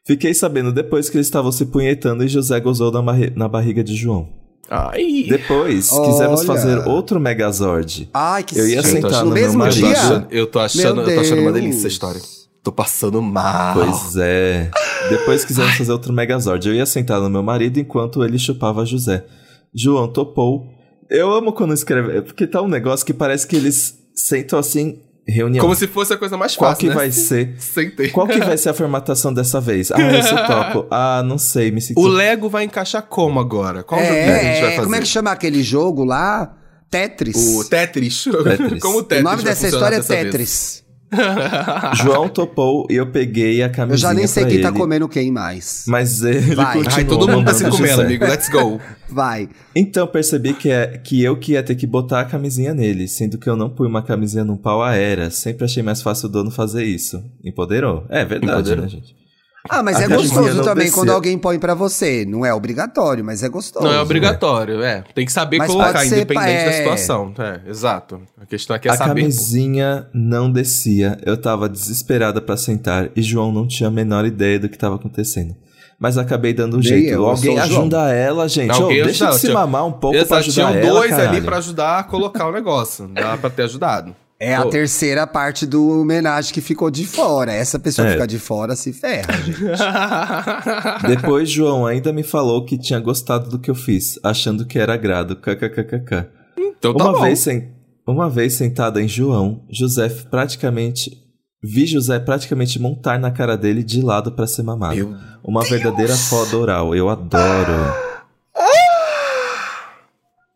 Fiquei 0.05 0.33
sabendo 0.33 0.71
depois 0.71 1.09
que 1.09 1.17
eles 1.17 1.27
estavam 1.27 1.51
se 1.51 1.65
punhetando 1.65 2.23
e 2.23 2.27
José 2.27 2.59
gozou 2.59 2.91
na, 2.91 3.01
barri- 3.01 3.33
na 3.35 3.47
barriga 3.47 3.83
de 3.83 3.95
João. 3.95 4.29
Ai. 4.75 5.27
Depois, 5.29 5.91
Olha. 5.91 6.09
quisemos 6.09 6.45
fazer 6.45 6.79
outro 6.87 7.19
Megazord. 7.19 8.09
Ai, 8.11 8.43
que 8.43 8.57
Eu 8.57 8.67
ia 8.67 8.81
sentar 8.81 9.23
no 9.23 9.29
no 9.29 9.35
meu 9.35 9.43
mesmo 9.43 9.59
marido. 9.59 9.85
Eu 9.85 9.85
tô 9.85 9.87
dia. 9.87 9.99
achando, 9.99 10.27
eu 10.31 10.47
tô 10.47 10.59
achando, 10.59 11.01
eu 11.01 11.15
tô 11.15 11.21
achando 11.21 11.41
uma 11.43 11.51
delícia 11.51 11.77
essa 11.81 11.87
história. 11.87 12.21
Tô 12.63 12.71
passando 12.71 13.21
mal. 13.21 13.75
Pois 13.75 14.15
é. 14.15 14.71
Depois 15.09 15.45
quisemos 15.45 15.75
fazer 15.75 15.91
outro 15.91 16.11
Megazord. 16.11 16.67
Eu 16.67 16.73
ia 16.73 16.87
sentar 16.87 17.19
no 17.19 17.29
meu 17.29 17.43
marido 17.43 17.79
enquanto 17.79 18.23
ele 18.23 18.39
chupava 18.39 18.83
José. 18.83 19.23
João 19.75 20.07
topou. 20.07 20.65
Eu 21.07 21.31
amo 21.31 21.53
quando 21.53 21.73
escreve. 21.75 22.23
Porque 22.23 22.47
tá 22.47 22.59
um 22.59 22.67
negócio 22.67 23.05
que 23.05 23.13
parece 23.13 23.45
que 23.45 23.55
eles 23.55 23.99
sentam 24.15 24.57
assim, 24.57 24.99
reunião. 25.27 25.61
Como 25.61 25.75
se 25.75 25.87
fosse 25.87 26.13
a 26.13 26.17
coisa 26.17 26.35
mais 26.37 26.55
Qual 26.55 26.69
fácil, 26.71 26.81
que 26.81 26.89
né? 26.89 26.95
vai 26.95 27.11
ser? 27.11 27.55
Sentei. 27.59 28.09
Qual 28.09 28.27
que 28.27 28.39
vai 28.39 28.57
ser 28.57 28.69
a 28.69 28.73
formatação 28.73 29.33
dessa 29.33 29.61
vez? 29.61 29.91
Ah, 29.91 29.99
esse 30.17 30.35
topo. 30.35 30.87
Ah, 30.91 31.23
não 31.25 31.37
sei, 31.37 31.71
me 31.71 31.81
senti. 31.81 31.99
O 31.99 32.07
Lego 32.07 32.49
vai 32.49 32.63
encaixar 32.65 33.01
como 33.03 33.39
agora? 33.39 33.83
Qual 33.83 33.99
jogo 34.01 34.13
que 34.13 34.19
a 34.19 34.25
gente 34.43 34.61
vai 34.61 34.71
É, 34.71 34.75
fazer? 34.75 34.81
como 34.83 34.95
é 34.95 34.99
que 34.99 35.07
chama 35.07 35.31
aquele 35.31 35.63
jogo 35.63 36.03
lá? 36.03 36.53
Tetris. 36.89 37.35
O 37.57 37.63
Tetris. 37.63 38.23
Tetris. 38.43 38.79
como 38.83 38.97
o 38.97 38.99
O 38.99 39.03
Tetris 39.03 39.23
nome 39.23 39.35
vai 39.37 39.45
dessa 39.45 39.67
história 39.67 39.95
é 39.95 39.99
dessa 39.99 40.13
vez? 40.13 40.82
João 42.03 42.29
topou 42.29 42.87
e 42.89 42.95
eu 42.95 43.07
peguei 43.07 43.61
a 43.61 43.67
Eu 43.67 43.71
camisinha 43.71 44.09
já 44.09 44.13
nem 44.13 44.27
sei 44.27 44.45
quem 44.45 44.61
tá 44.61 44.69
ele, 44.69 44.77
comendo 44.77 45.07
quem 45.07 45.31
mais. 45.31 45.85
Mas 45.87 46.23
ele 46.23 46.55
Vai. 46.55 46.81
Ai, 46.91 47.05
todo 47.05 47.27
mundo 47.27 47.45
tá 47.45 47.53
se 47.53 47.69
comendo, 47.69 48.01
amigo. 48.01 48.25
Let's 48.25 48.49
go. 48.49 48.79
Vai. 49.09 49.49
Então 49.75 50.07
percebi 50.07 50.53
que, 50.53 50.69
é, 50.69 50.97
que 50.97 51.23
eu 51.23 51.37
que 51.37 51.53
ia 51.53 51.63
ter 51.63 51.75
que 51.75 51.85
botar 51.85 52.21
a 52.21 52.25
camisinha 52.25 52.73
nele, 52.73 53.07
sendo 53.07 53.37
que 53.37 53.49
eu 53.49 53.55
não 53.55 53.69
pus 53.69 53.87
uma 53.87 54.01
camisinha 54.01 54.43
num 54.43 54.57
pau 54.57 54.81
aérea. 54.81 55.29
Sempre 55.29 55.65
achei 55.65 55.83
mais 55.83 56.01
fácil 56.01 56.27
o 56.27 56.31
dono 56.31 56.51
fazer 56.51 56.83
isso. 56.83 57.23
Empoderou. 57.43 58.05
É 58.09 58.25
verdade, 58.25 58.53
Empoderou. 58.53 58.83
né, 58.83 58.89
gente? 58.89 59.22
Ah, 59.69 59.81
mas 59.81 59.95
A 59.97 60.03
é 60.03 60.07
gostoso 60.09 60.61
também 60.61 60.91
quando 60.91 61.09
alguém 61.11 61.37
põe 61.37 61.57
pra 61.57 61.73
você. 61.73 62.25
Não 62.27 62.45
é 62.45 62.53
obrigatório, 62.53 63.23
mas 63.23 63.43
é 63.43 63.49
gostoso. 63.49 63.85
Não 63.85 63.93
é 63.93 64.01
obrigatório, 64.01 64.81
é. 64.83 65.03
Tem 65.15 65.25
que 65.25 65.31
saber 65.31 65.57
Mas 65.57 65.71
colocar, 65.71 66.05
independente 66.05 66.33
pa- 66.35 66.43
da 66.43 66.51
é. 66.51 66.71
situação. 66.79 67.33
É, 67.39 67.69
exato. 67.69 68.21
A 68.41 68.45
questão 68.45 68.75
aqui 68.75 68.89
é 68.89 68.91
a 68.91 68.97
saber. 68.97 69.21
camisinha 69.21 70.07
não 70.13 70.51
descia. 70.51 71.17
Eu 71.25 71.37
tava 71.37 71.69
desesperada 71.69 72.41
pra 72.41 72.57
sentar 72.57 73.09
e 73.15 73.21
João 73.21 73.51
não 73.53 73.65
tinha 73.65 73.87
a 73.87 73.91
menor 73.91 74.25
ideia 74.25 74.59
do 74.59 74.67
que 74.67 74.77
tava 74.77 74.95
acontecendo. 74.95 75.55
Mas 75.97 76.17
acabei 76.17 76.53
dando 76.53 76.73
um 76.73 76.79
Nem 76.79 76.89
jeito. 76.89 77.07
eu, 77.13 77.21
eu 77.21 77.25
Alguém 77.29 77.55
sou 77.55 77.63
o 77.63 77.67
João. 77.69 77.79
ajuda 77.81 78.11
ela, 78.13 78.49
gente. 78.49 78.71
Alguém 78.71 79.01
Ô, 79.01 79.05
deixa 79.05 79.23
ajuda, 79.25 79.35
de 79.35 79.41
se 79.41 79.47
tinha- 79.47 79.59
mamar 79.59 79.85
um 79.87 79.91
pouco 79.93 80.17
pra 80.17 80.39
Exato, 80.39 80.39
ajudar 80.41 80.53
tinham 80.71 80.83
ela, 80.83 80.99
dois 80.99 81.13
ali 81.13 81.21
caralho. 81.21 81.43
pra 81.45 81.57
ajudar 81.57 81.99
a 81.99 82.03
colocar 82.03 82.47
o 82.47 82.51
negócio. 82.51 83.07
Dá 83.07 83.37
pra 83.37 83.49
ter 83.49 83.61
ajudado. 83.63 84.13
É 84.43 84.55
a 84.55 84.65
terceira 84.65 85.25
parte 85.27 85.65
do 85.65 86.01
homenagem 86.01 86.53
que 86.53 86.61
ficou 86.61 86.89
de 86.91 87.05
fora. 87.05 87.51
Essa 87.53 87.77
pessoa 87.79 88.07
É. 88.07 88.11
fica 88.13 88.27
de 88.27 88.39
fora 88.39 88.75
se 88.75 88.91
ferra, 88.93 89.33
gente. 89.41 89.59
Depois, 91.07 91.49
João 91.49 91.85
ainda 91.85 92.11
me 92.11 92.23
falou 92.23 92.65
que 92.65 92.77
tinha 92.77 92.99
gostado 92.99 93.49
do 93.49 93.59
que 93.59 93.69
eu 93.71 93.75
fiz, 93.75 94.19
achando 94.23 94.65
que 94.65 94.77
era 94.79 94.93
agrado. 94.93 95.35
KKKKK. 95.35 96.27
Então 96.77 96.93
tá 96.93 97.03
uma, 97.05 97.13
bom. 97.13 97.21
vez 97.21 97.39
sen- 97.39 97.69
uma 98.07 98.29
vez 98.29 98.53
sentada 98.53 99.01
em 99.01 99.07
João, 99.07 99.63
José 99.69 100.09
praticamente. 100.29 101.21
Vi 101.65 101.85
José 101.85 102.19
praticamente 102.19 102.77
montar 102.77 103.17
na 103.17 103.31
cara 103.31 103.55
dele 103.55 103.83
de 103.83 104.01
lado 104.01 104.33
pra 104.33 104.45
ser 104.45 104.63
mamado. 104.63 104.95
Meu 104.95 105.15
Uma 105.41 105.63
verdadeira 105.63 106.13
foda 106.15 106.57
oral. 106.57 106.93
Eu 106.93 107.07
adoro. 107.09 107.71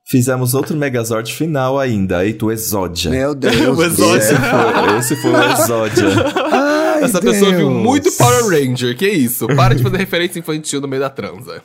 Fizemos 0.10 0.54
outro 0.54 0.76
Megazord 0.78 1.34
final 1.34 1.78
ainda. 1.78 2.26
Eita, 2.26 2.46
o 2.46 2.52
Exódia. 2.52 3.12
Meu 3.12 3.36
Deus. 3.36 3.56
O 3.56 3.76
do 3.76 3.84
Exódia. 3.84 4.18
Esse 4.18 4.36
foi, 4.36 4.98
esse 5.00 5.16
foi 5.18 5.32
o 5.32 5.52
Exódia. 5.52 6.06
Ai, 6.52 7.04
Essa 7.04 7.20
pessoa 7.20 7.52
viu 7.52 7.68
Deus. 7.70 7.84
muito 7.84 8.12
Power 8.14 8.46
Ranger, 8.48 8.96
que 8.98 9.08
isso? 9.10 9.48
Para 9.48 9.76
de 9.76 9.84
fazer 9.84 9.98
referência 9.98 10.40
infantil 10.40 10.80
no 10.80 10.88
meio 10.88 11.02
da 11.02 11.10
transa. 11.10 11.62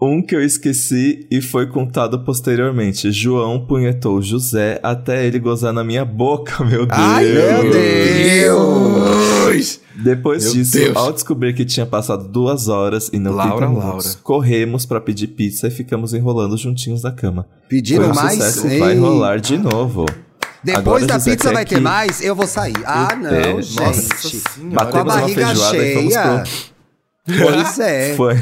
Um 0.00 0.20
que 0.20 0.34
eu 0.34 0.42
esqueci 0.42 1.26
e 1.30 1.40
foi 1.40 1.66
contado 1.68 2.24
posteriormente. 2.24 3.12
João 3.12 3.64
punhetou 3.64 4.20
José 4.20 4.80
até 4.82 5.24
ele 5.26 5.38
gozar 5.38 5.72
na 5.72 5.84
minha 5.84 6.04
boca, 6.04 6.62
meu 6.64 6.84
Deus. 6.84 6.98
Ai, 6.98 7.24
meu 7.24 7.70
Deus. 7.72 9.80
Depois 9.94 10.42
Meu 10.44 10.52
disso, 10.54 10.72
Deus. 10.78 10.96
ao 10.96 11.12
descobrir 11.12 11.54
que 11.54 11.64
tinha 11.64 11.86
passado 11.86 12.26
duas 12.26 12.66
horas 12.66 13.08
e 13.12 13.18
não 13.20 13.30
Laura, 13.32 13.66
30 13.66 13.68
minutos, 13.68 14.04
Laura. 14.06 14.18
corremos 14.24 14.84
pra 14.84 15.00
pedir 15.00 15.28
pizza 15.28 15.68
e 15.68 15.70
ficamos 15.70 16.12
enrolando 16.12 16.56
juntinhos 16.58 17.04
na 17.04 17.12
cama. 17.12 17.46
Pediram 17.68 18.10
um 18.10 18.14
mais? 18.14 18.34
sucesso, 18.42 18.66
Ei. 18.66 18.80
vai 18.80 18.98
rolar 18.98 19.38
de 19.38 19.56
novo. 19.56 20.06
Depois 20.64 21.04
Agora 21.04 21.06
da 21.06 21.20
pizza 21.20 21.52
vai 21.52 21.64
ter 21.64 21.80
mais? 21.80 22.20
Eu 22.20 22.34
vou 22.34 22.48
sair. 22.48 22.74
Ah, 22.84 23.14
não, 23.14 23.30
É, 23.30 23.62
gente. 23.62 23.80
Nossa 23.80 24.58
Com 24.58 24.66
a 24.66 24.84
Batemos 24.84 25.14
uma 25.14 25.20
barriga 25.20 25.52
e 25.52 25.56
cheia. 25.56 26.44
Pois 27.26 27.78
é. 27.78 28.14
Foi, 28.16 28.34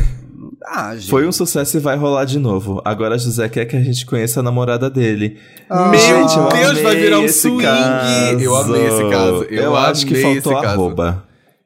Ah, 0.67 0.95
gente. 0.95 1.11
foi 1.11 1.27
um 1.27 1.33
sucesso 1.33 1.77
e 1.77 1.81
vai 1.81 1.97
rolar 1.97 2.25
de 2.25 2.39
novo. 2.39 2.81
Agora 2.85 3.19
José 3.19 3.49
quer 3.49 3.65
que 3.67 3.77
a 3.77 3.81
gente 3.83 4.05
conheça 4.07 4.41
a 4.41 4.43
namorada 4.43 4.89
dele. 4.91 5.39
Ah, 5.69 5.89
Meu 5.89 5.99
Gente, 6.01 6.37
eu 6.37 6.49
Deus, 6.49 6.81
vai 6.81 6.97
virar 6.97 7.19
um 7.19 7.29
swing. 7.29 7.63
caso. 7.63 8.41
Eu 8.41 8.57
amei 8.57 8.87
esse 8.87 9.11
caso. 9.11 9.43
Eu, 9.45 9.77
acho 9.77 10.07
que 10.07 10.15
faltou 10.17 10.57
arroba. 10.57 11.25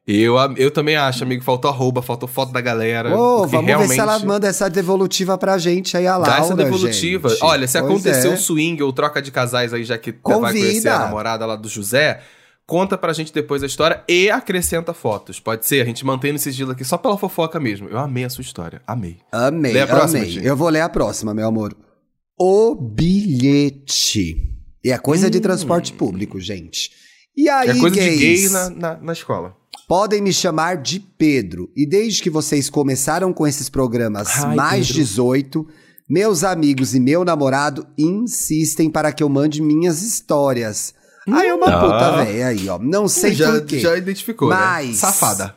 Eu, 0.09 0.37
eu 0.57 0.71
também 0.71 0.95
acho, 0.97 1.25
amigo. 1.25 1.43
Faltou 1.43 1.69
arroba, 1.69 2.01
faltou 2.01 2.29
foto 2.29 2.53
da 2.53 2.61
galera. 2.61 3.11
Porque 3.11 3.57
vamos 3.57 3.67
ver 3.89 3.89
se 3.89 3.99
ela 3.99 4.19
manda 4.21 4.47
essa 4.47 4.71
devolutiva 4.71 5.37
pra 5.37 5.59
gente 5.59 5.97
aí, 5.97 6.07
a 6.07 6.17
Laura, 6.17 6.31
Dá 6.33 6.39
essa 6.39 6.55
devolutiva. 6.55 7.29
gente. 7.29 7.43
Olha, 7.43 7.67
se 7.67 7.77
Pois 7.81 7.91
aconteceu 7.91 8.31
é. 8.31 8.35
o 8.35 8.39
swing 8.39 8.81
ou 8.85 8.93
troca 8.93 9.21
de 9.21 9.33
casais 9.33 9.75
aí, 9.75 9.83
já 9.85 9.99
que 9.99 10.13
vai 10.13 10.53
conhecer 10.53 10.69
Convida. 10.75 10.95
a 10.95 10.99
namorada 11.01 11.45
lá 11.45 11.57
do 11.57 11.69
José, 11.69 12.21
conta 12.67 12.99
pra 12.99 13.13
gente 13.13 13.33
depois 13.33 13.63
a 13.63 13.67
história 13.67 14.03
e 14.09 14.29
acrescenta 14.31 14.93
fotos. 14.93 15.39
Pode 15.39 15.65
ser? 15.67 15.83
A 15.83 15.85
gente 15.85 16.05
mantém 16.05 16.33
no 16.33 16.39
sigilo 16.39 16.73
aqui 16.73 16.85
só 16.85 16.99
pela 16.99 17.17
fofoca 17.17 17.61
mesmo. 17.61 17.89
Eu 17.89 17.99
amei 17.99 18.25
a 18.25 18.31
sua 18.31 18.43
história. 18.43 18.83
Amei. 18.87 19.19
Amei, 19.31 19.73
Lê 19.73 19.81
a 19.81 19.87
próxima, 19.87 20.23
amei. 20.23 20.41
Eu 20.43 20.57
vou 20.57 20.69
ler 20.69 20.81
a 20.81 20.89
próxima, 20.89 21.33
meu 21.33 21.47
amor. 21.47 21.77
O 22.39 22.75
bilhete. 22.75 24.53
E 24.85 24.91
é 24.91 24.99
coisa 24.99 25.31
de 25.31 25.41
transporte 25.41 25.93
público, 25.93 26.39
gente. 26.41 26.91
E 27.37 27.49
aí, 27.49 27.71
Hum. 27.71 27.77
é 27.77 27.81
coisa 27.81 27.97
de 27.97 28.17
gays, 28.17 28.41
gay 28.43 28.49
na, 28.51 28.71
na, 28.71 28.97
na 28.99 29.13
escola. 29.13 29.55
podem 29.89 30.21
me 30.23 30.33
chamar 30.33 30.77
de 30.79 31.01
Pedro. 31.01 31.71
E 31.77 31.87
desde 31.87 32.23
que 32.23 32.31
vocês 32.31 32.69
começaram 32.71 33.33
com 33.33 33.47
esses 33.47 33.69
programas 33.69 34.29
Ai, 34.45 34.55
mais 34.57 34.87
Pedro. 34.89 35.03
18, 35.03 35.69
meus 36.09 36.45
amigos 36.45 36.95
e 36.95 37.01
meu 37.01 37.25
namorado 37.25 37.87
insistem 37.99 38.91
para 38.91 39.13
que 39.13 39.23
eu 39.23 39.29
mande 39.29 39.61
minhas 39.63 40.03
histórias. 40.03 40.95
Aí 41.33 41.49
é 41.49 41.55
uma 41.55 41.67
Ah. 41.69 41.81
puta 41.81 42.25
véia 42.25 42.47
aí, 42.49 42.69
ó. 42.69 42.79
Não 42.79 43.09
sei 43.09 43.33
já, 43.35 43.51
por 43.53 43.63
quê. 43.67 43.79
já 43.81 43.97
identificou, 43.97 44.49
Mas- 44.49 44.87
né? 44.89 44.95
Safada. 44.95 45.55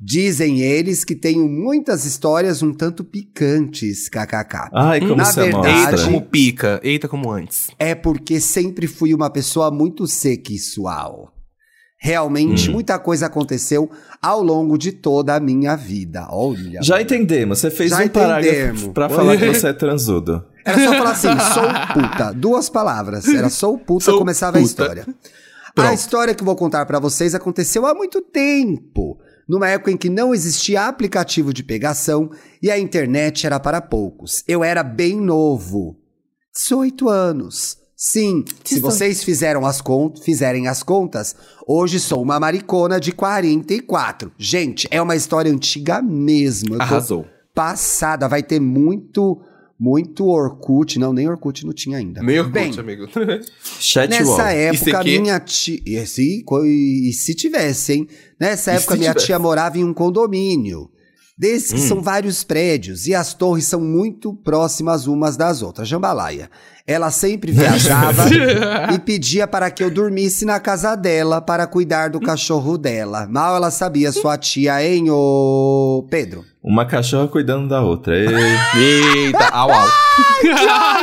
Dizem 0.00 0.60
eles 0.60 1.04
que 1.04 1.14
tenho 1.14 1.48
muitas 1.48 2.04
histórias 2.04 2.62
um 2.62 2.74
tanto 2.74 3.04
picantes, 3.04 4.08
kkk. 4.08 4.68
Ai, 4.74 5.00
como 5.00 5.14
Na 5.16 5.24
você 5.24 5.42
verdade- 5.44 5.68
Eita 5.92 6.04
como 6.04 6.20
pica, 6.22 6.80
eita 6.82 7.08
como 7.08 7.30
antes. 7.30 7.68
É 7.78 7.94
porque 7.94 8.40
sempre 8.40 8.86
fui 8.88 9.14
uma 9.14 9.30
pessoa 9.30 9.70
muito 9.70 10.06
sexual. 10.06 11.32
Realmente, 11.98 12.68
Hum. 12.68 12.72
muita 12.74 12.98
coisa 12.98 13.26
aconteceu 13.26 13.88
ao 14.20 14.42
longo 14.42 14.76
de 14.76 14.92
toda 14.92 15.36
a 15.36 15.40
minha 15.40 15.74
vida. 15.74 16.26
Olha. 16.28 16.82
Já 16.82 17.00
entendemos. 17.00 17.60
Você 17.60 17.70
fez 17.70 17.90
Já 17.90 18.02
um 18.04 18.08
parágrafo 18.08 18.48
entendemos. 18.58 18.88
pra 18.92 19.08
falar 19.08 19.36
que 19.38 19.46
você 19.46 19.68
é 19.68 19.72
transudo. 19.72 20.44
Era 20.64 20.78
só 20.78 20.92
falar 20.96 21.10
assim, 21.10 21.28
sou 21.52 21.64
puta. 21.94 22.32
Duas 22.32 22.68
palavras. 22.68 23.28
Era 23.28 23.50
sou 23.50 23.78
puta, 23.78 24.04
Sou 24.06 24.18
começava 24.18 24.58
a 24.58 24.60
puta. 24.60 24.70
história. 24.70 25.04
Pronto. 25.74 25.88
A 25.88 25.92
história 25.94 26.34
que 26.34 26.42
eu 26.42 26.46
vou 26.46 26.56
contar 26.56 26.86
pra 26.86 26.98
vocês 27.00 27.34
aconteceu 27.34 27.84
há 27.86 27.94
muito 27.94 28.20
tempo. 28.20 29.18
Numa 29.48 29.68
época 29.68 29.90
em 29.90 29.96
que 29.96 30.08
não 30.08 30.32
existia 30.34 30.86
aplicativo 30.86 31.52
de 31.52 31.62
pegação 31.62 32.30
e 32.62 32.70
a 32.70 32.78
internet 32.78 33.44
era 33.46 33.60
para 33.60 33.80
poucos. 33.80 34.42
Eu 34.48 34.64
era 34.64 34.82
bem 34.82 35.20
novo. 35.20 35.96
18 36.54 37.08
anos. 37.08 37.76
Sim, 37.96 38.44
se 38.64 38.80
vocês 38.80 39.22
fizeram 39.22 39.64
as 39.64 39.80
fizerem 40.22 40.66
as 40.68 40.82
contas, 40.82 41.34
hoje 41.66 42.00
sou 42.00 42.22
uma 42.22 42.38
maricona 42.40 42.98
de 43.00 43.12
44. 43.12 44.32
Gente, 44.36 44.86
é 44.90 45.00
uma 45.00 45.16
história 45.16 45.50
antiga 45.50 46.02
mesmo. 46.02 46.74
Eu 46.74 46.82
Arrasou. 46.82 47.26
passada, 47.54 48.28
vai 48.28 48.42
ter 48.42 48.60
muito, 48.60 49.40
muito 49.78 50.26
Orkut. 50.26 50.98
Não, 50.98 51.12
nem 51.12 51.28
Orkut 51.28 51.64
não 51.66 51.72
tinha 51.72 51.98
ainda. 51.98 52.22
Meio 52.22 52.48
Bem, 52.48 52.66
curte, 52.66 52.80
amigo. 52.80 53.06
Chat 53.80 54.08
Nessa 54.10 54.24
wall. 54.30 54.40
época, 54.40 54.90
ICQ? 55.04 55.20
minha 55.20 55.40
tia. 55.40 55.80
E 55.84 56.06
se, 56.06 56.44
e 56.64 57.12
se 57.12 57.34
tivesse, 57.34 57.92
hein? 57.92 58.08
Nessa 58.38 58.72
E 58.72 58.76
época, 58.76 58.96
minha 58.96 59.10
tivesse? 59.10 59.26
tia 59.26 59.38
morava 59.38 59.78
em 59.78 59.84
um 59.84 59.92
condomínio. 59.94 60.90
Desses 61.36 61.72
Hum. 61.72 61.74
que 61.74 61.80
são 61.80 62.00
vários 62.00 62.44
prédios 62.44 63.08
e 63.08 63.14
as 63.14 63.34
torres 63.34 63.66
são 63.66 63.80
muito 63.80 64.32
próximas 64.32 65.08
umas 65.08 65.36
das 65.36 65.62
outras. 65.62 65.88
Jambalaya. 65.88 66.48
Ela 66.86 67.10
sempre 67.10 67.50
viajava 67.52 68.26
e 68.94 68.98
pedia 69.04 69.46
para 69.48 69.68
que 69.70 69.82
eu 69.82 69.90
dormisse 69.90 70.44
na 70.44 70.60
casa 70.60 70.94
dela 70.94 71.40
para 71.40 71.66
cuidar 71.66 72.08
do 72.10 72.20
cachorro 72.20 72.78
dela. 72.78 73.26
Mal 73.28 73.56
ela 73.56 73.70
sabia, 73.72 74.12
sua 74.12 74.38
tia, 74.38 74.80
hein, 74.84 75.06
ô 75.10 76.06
Pedro? 76.08 76.44
Uma 76.62 76.86
cachorra 76.86 77.26
cuidando 77.26 77.68
da 77.68 77.80
outra. 77.82 78.14
Ei. 78.16 79.26
Eita, 79.26 79.48
au, 79.48 79.70
au. 79.72 79.88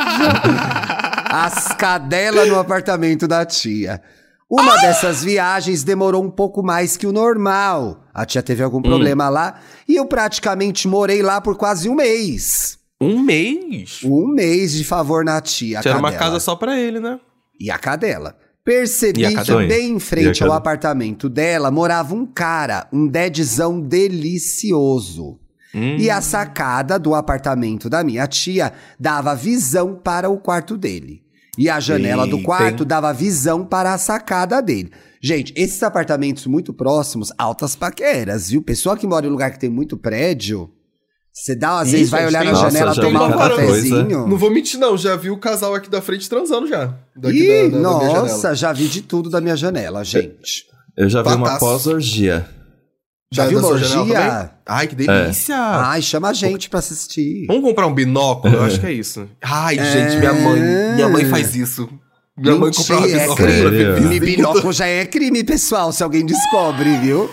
As 1.34 1.70
cadelas 1.74 2.48
no 2.48 2.60
apartamento 2.60 3.28
da 3.28 3.46
tia. 3.46 4.02
Uma 4.52 4.76
dessas 4.82 5.24
viagens 5.24 5.82
demorou 5.82 6.22
um 6.22 6.30
pouco 6.30 6.62
mais 6.62 6.98
que 6.98 7.08
o 7.08 7.14
normal. 7.14 8.04
A 8.14 8.26
tia 8.26 8.44
teve 8.44 8.62
algum 8.62 8.82
problema 8.82 9.30
lá 9.30 9.62
e 9.88 9.96
eu 9.96 10.06
praticamente 10.06 10.90
morei 10.90 11.22
lá 11.22 11.40
por 11.40 11.56
quase 11.56 11.88
um 11.88 11.96
mês. 11.96 12.78
Um 13.00 13.18
mês? 13.20 14.02
Um 14.04 14.28
mês 14.28 14.74
de 14.74 14.84
favor 14.84 15.24
na 15.24 15.40
tia. 15.40 15.80
Tinha 15.80 15.98
uma 15.98 16.12
casa 16.12 16.38
só 16.38 16.58
pra 16.58 16.78
ele, 16.78 17.00
né? 17.00 17.18
E 17.58 17.72
a 17.72 17.80
cadela. 17.80 18.36
Percebi 18.64 19.26
a 19.26 19.42
que 19.42 19.56
bem 19.68 19.94
em 19.94 20.00
frente 20.00 20.44
ao 20.44 20.52
apartamento 20.52 21.30
dela 21.30 21.72
morava 21.72 22.14
um 22.14 22.26
cara, 22.26 22.88
um 22.92 23.08
deadzão 23.08 23.80
delicioso. 23.80 25.40
Hum. 25.74 25.96
E 25.98 26.10
a 26.10 26.20
sacada 26.20 27.00
do 27.00 27.16
apartamento 27.16 27.90
da 27.90 28.04
minha 28.04 28.28
tia 28.28 28.74
dava 29.00 29.34
visão 29.34 29.96
para 29.96 30.30
o 30.30 30.38
quarto 30.38 30.76
dele. 30.76 31.24
E 31.62 31.70
a 31.70 31.80
janela 31.80 32.26
do 32.26 32.42
quarto 32.42 32.84
dava 32.84 33.14
visão 33.14 33.64
para 33.66 33.94
a 33.94 33.98
sacada 33.98 34.62
dele. 34.62 34.92
Gente, 35.22 35.54
esses 35.56 35.84
apartamentos 35.84 36.48
muito 36.48 36.74
próximos, 36.74 37.32
altas 37.38 37.76
paqueras, 37.76 38.50
viu? 38.50 38.64
Pessoa 38.64 38.98
que 38.98 39.06
mora 39.06 39.28
em 39.28 39.30
lugar 39.30 39.52
que 39.52 39.60
tem 39.60 39.70
muito 39.70 39.96
prédio, 39.96 40.70
você 41.32 41.56
dá, 41.56 41.80
às 41.80 41.90
Ih, 41.90 41.92
vezes 41.92 42.10
vai 42.10 42.26
olhar 42.26 42.44
na 42.44 42.52
Nossa, 42.54 42.72
janela 42.72 42.94
já 42.96 43.02
tomar 43.04 43.28
um 43.28 43.38
cafezinho. 43.38 44.28
Não 44.28 44.38
vou 44.38 44.50
mentir, 44.50 44.80
não. 44.80 44.98
Já 44.98 45.16
vi 45.16 45.30
o 45.30 45.38
casal 45.38 45.76
aqui 45.76 45.88
da 45.90 46.02
frente 46.02 46.28
transando 46.28 46.68
já. 46.68 46.96
Daqui 47.16 47.38
Ih, 47.44 47.70
da, 47.70 47.78
da- 47.78 47.90
da 47.90 47.98
minha 48.00 48.22
nossa, 48.22 48.38
janela. 48.38 48.56
já 48.56 48.74
vi 48.74 48.88
de 48.88 49.02
tudo 49.04 49.30
da 49.30 49.40
minha 49.40 49.56
janela, 49.56 50.04
gente. 50.04 50.66
Eu 50.98 51.08
já 51.10 51.22
vi 51.22 51.30
uma 51.30 51.60
pós-orgia. 51.60 52.50
Já 53.34 53.46
viu 53.48 53.62
janela 53.62 54.02
orgia? 54.02 54.52
Ai, 54.66 54.88
que 54.88 54.96
delícia! 54.96 55.56
Ai, 55.58 56.02
chama 56.02 56.30
a 56.30 56.34
gente 56.34 56.70
pra 56.70 56.80
assistir. 56.80 57.46
Vamos 57.48 57.64
comprar 57.64 57.88
um 57.88 57.94
binóculo? 57.94 58.54
Eu 58.54 58.64
acho 58.64 58.80
que 58.80 58.86
é 58.86 58.92
isso. 58.92 59.26
Ai, 59.42 59.76
gente, 59.76 60.18
minha 60.18 60.34
mãe. 60.34 60.62
Minha 60.96 61.08
mãe 61.08 61.26
faz 61.26 61.56
isso. 61.56 61.88
Minha 62.38 62.56
mãe 62.56 62.72
Mentira, 62.72 62.98
comprava 62.98 63.08
é 63.08 63.20
binóculo 63.20 63.36
crime. 63.36 63.62
pra 63.62 63.70
ver 63.70 63.78
Sério? 63.78 63.98
E 63.98 64.02
visita. 64.20 64.26
binóculo 64.26 64.74
já 64.74 64.86
é 64.86 65.06
crime, 65.06 65.44
pessoal, 65.46 65.92
se 65.94 66.04
alguém 66.04 66.26
descobre, 66.26 66.98
viu? 66.98 67.30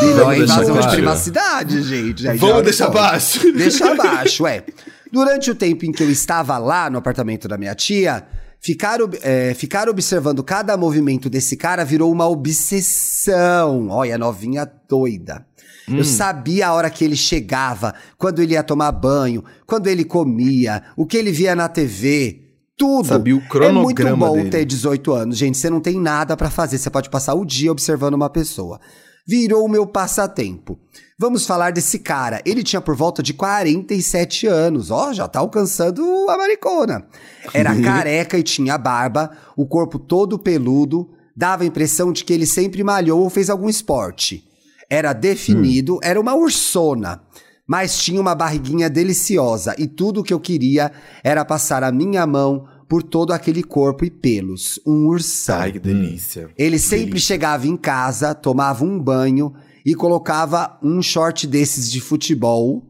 Binóculo 0.00 0.32
é 0.32 0.38
deixar 0.38 0.54
invasão 0.54 0.80
de 0.80 0.88
privacidade, 0.88 1.82
gente. 1.82 2.28
Aí 2.28 2.38
Vamos 2.38 2.62
deixar 2.64 2.88
baixo. 2.88 3.52
Deixa 3.52 3.92
abaixo, 3.92 4.46
é. 4.46 4.64
Durante 5.12 5.50
o 5.50 5.54
tempo 5.54 5.84
em 5.84 5.92
que 5.92 6.02
eu 6.02 6.10
estava 6.10 6.58
lá 6.58 6.88
no 6.90 6.98
apartamento 6.98 7.46
da 7.46 7.56
minha 7.58 7.74
tia, 7.74 8.24
ficar, 8.60 8.98
é, 9.22 9.54
ficar 9.54 9.88
observando 9.88 10.42
cada 10.42 10.76
movimento 10.76 11.28
desse 11.28 11.56
cara 11.56 11.84
virou 11.84 12.12
uma 12.12 12.28
obsessão. 12.28 13.88
Olha, 13.88 14.18
novinha 14.18 14.70
doida. 14.88 15.46
Eu 15.88 16.04
sabia 16.04 16.68
a 16.68 16.72
hora 16.72 16.88
que 16.88 17.04
ele 17.04 17.16
chegava, 17.16 17.92
quando 18.16 18.40
ele 18.40 18.52
ia 18.52 18.62
tomar 18.62 18.92
banho, 18.92 19.42
quando 19.66 19.88
ele 19.88 20.04
comia, 20.04 20.84
o 20.96 21.04
que 21.04 21.16
ele 21.16 21.32
via 21.32 21.56
na 21.56 21.68
TV. 21.68 22.42
Tudo. 22.76 23.08
Sabia 23.08 23.34
o 23.34 23.38
É 23.38 23.40
muito 23.40 23.50
cronograma 23.50 24.28
bom 24.28 24.34
dele. 24.36 24.50
ter 24.50 24.64
18 24.64 25.12
anos, 25.12 25.36
gente. 25.36 25.58
Você 25.58 25.68
não 25.68 25.80
tem 25.80 26.00
nada 26.00 26.36
pra 26.36 26.48
fazer. 26.48 26.78
Você 26.78 26.88
pode 26.88 27.10
passar 27.10 27.34
o 27.34 27.44
dia 27.44 27.72
observando 27.72 28.14
uma 28.14 28.30
pessoa. 28.30 28.80
Virou 29.26 29.64
o 29.64 29.68
meu 29.68 29.86
passatempo. 29.86 30.78
Vamos 31.18 31.46
falar 31.46 31.70
desse 31.70 31.98
cara. 31.98 32.40
Ele 32.46 32.62
tinha 32.62 32.80
por 32.80 32.96
volta 32.96 33.22
de 33.22 33.34
47 33.34 34.46
anos. 34.46 34.90
Ó, 34.90 35.12
já 35.12 35.28
tá 35.28 35.38
alcançando 35.38 36.02
a 36.28 36.36
maricona. 36.36 37.06
Era 37.52 37.76
careca 37.80 38.38
e 38.38 38.42
tinha 38.42 38.78
barba, 38.78 39.30
o 39.56 39.66
corpo 39.66 39.98
todo 39.98 40.38
peludo. 40.38 41.10
Dava 41.36 41.62
a 41.62 41.66
impressão 41.66 42.12
de 42.12 42.24
que 42.24 42.32
ele 42.32 42.46
sempre 42.46 42.82
malhou 42.82 43.20
ou 43.20 43.30
fez 43.30 43.50
algum 43.50 43.68
esporte. 43.68 44.44
Era 44.88 45.12
definido, 45.12 46.00
era 46.02 46.20
uma 46.20 46.34
ursona. 46.34 47.22
Mas 47.66 47.98
tinha 47.98 48.20
uma 48.20 48.34
barriguinha 48.34 48.90
deliciosa 48.90 49.76
e 49.78 49.86
tudo 49.86 50.20
o 50.20 50.24
que 50.24 50.34
eu 50.34 50.40
queria 50.40 50.90
era 51.22 51.44
passar 51.44 51.84
a 51.84 51.92
minha 51.92 52.26
mão 52.26 52.66
por 52.90 53.04
todo 53.04 53.32
aquele 53.32 53.62
corpo 53.62 54.04
e 54.04 54.10
pelos. 54.10 54.80
Um 54.84 55.06
ursão. 55.06 55.60
Ai, 55.60 55.70
que 55.70 55.78
delícia. 55.78 56.50
Ele 56.58 56.76
sempre 56.76 57.20
chegava 57.20 57.64
em 57.68 57.76
casa, 57.76 58.34
tomava 58.34 58.84
um 58.84 58.98
banho 58.98 59.54
e 59.86 59.94
colocava 59.94 60.76
um 60.82 61.00
short 61.00 61.46
desses 61.46 61.88
de 61.88 62.00
futebol. 62.00 62.84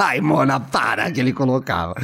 Ai, 0.00 0.20
Mona, 0.20 0.58
para 0.58 1.08
que 1.12 1.20
ele 1.20 1.32
colocava. 1.32 1.94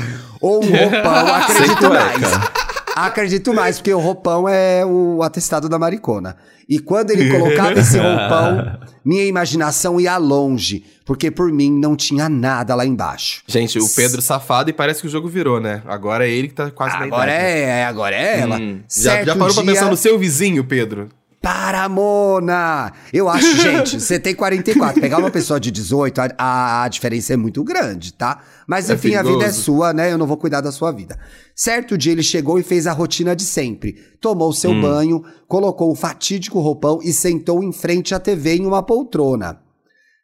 Ou 0.41 0.65
um 0.65 0.71
roupão, 0.71 1.27
acredito 1.35 1.89
mais. 1.89 2.64
Acredito 2.95 3.53
mais, 3.53 3.77
porque 3.79 3.93
o 3.93 3.99
roupão 3.99 4.49
é 4.49 4.85
o 4.87 5.23
atestado 5.23 5.69
da 5.69 5.79
maricona. 5.79 6.37
E 6.69 6.79
quando 6.79 7.11
ele 7.11 7.29
colocava 7.31 7.73
esse 7.81 7.99
roupão, 7.99 8.79
minha 9.05 9.25
imaginação 9.25 10.01
ia 10.01 10.17
longe, 10.17 10.85
porque 11.05 11.31
por 11.31 11.53
mim 11.53 11.71
não 11.71 11.97
tinha 11.97 12.29
nada 12.29 12.75
lá 12.75 12.87
embaixo. 12.87 13.43
Gente, 13.47 13.79
o 13.79 13.89
Pedro 13.95 14.23
safado 14.23 14.71
e 14.71 14.73
parece 14.73 15.01
que 15.01 15.07
o 15.07 15.11
jogo 15.11 15.29
virou, 15.29 15.61
né? 15.61 15.83
Agora 15.87 16.27
é 16.27 16.31
ele 16.31 16.49
que 16.49 16.55
tá 16.55 16.71
quase 16.71 16.97
na 16.99 17.05
Agora 17.05 17.31
idade. 17.31 17.45
é, 17.45 17.85
agora 17.85 18.17
é 18.17 18.41
ela. 18.41 18.57
Hum. 18.59 18.81
Já, 18.89 19.25
já 19.25 19.37
parou 19.37 19.53
pra 19.55 19.63
dia- 19.65 19.73
pensar 19.75 19.91
no 19.91 19.97
seu 19.97 20.19
vizinho, 20.19 20.65
Pedro? 20.65 21.09
Para, 21.45 21.87
Mona! 21.91 22.91
Eu 23.13 23.29
acho, 23.29 23.55
gente, 23.61 24.01
você 24.01 24.19
tem 24.19 24.35
44. 24.35 25.01
Pegar 25.01 25.19
uma 25.19 25.31
pessoa 25.31 25.61
de 25.61 25.71
18, 25.71 26.19
a, 26.19 26.29
a, 26.39 26.83
a 26.85 26.89
diferença 26.89 27.35
é 27.35 27.37
muito 27.37 27.63
grande, 27.63 28.15
tá? 28.15 28.41
Mas 28.67 28.89
É 28.89 28.95
enfim, 28.95 29.15
a 29.15 29.23
vida 29.23 29.45
é 29.45 29.53
sua, 29.53 29.93
né? 29.93 30.11
Eu 30.11 30.17
não 30.17 30.27
vou 30.27 30.39
cuidar 30.39 30.63
da 30.63 30.73
sua 30.73 30.91
vida. 30.91 31.19
Certo 31.55 31.99
dia 31.99 32.13
ele 32.13 32.23
chegou 32.23 32.59
e 32.59 32.63
fez 32.63 32.87
a 32.87 32.93
rotina 32.93 33.37
de 33.37 33.45
sempre. 33.45 33.93
Tomou 34.21 34.53
seu 34.55 34.73
banho, 34.81 35.23
colocou 35.47 35.93
o 35.93 35.95
fatídico 35.95 36.61
roupão 36.61 36.99
e 37.03 37.13
sentou 37.13 37.63
em 37.63 37.73
frente 37.73 38.15
à 38.15 38.19
TV 38.19 38.57
em 38.57 38.67
uma 38.67 38.83
poltrona. 38.83 39.61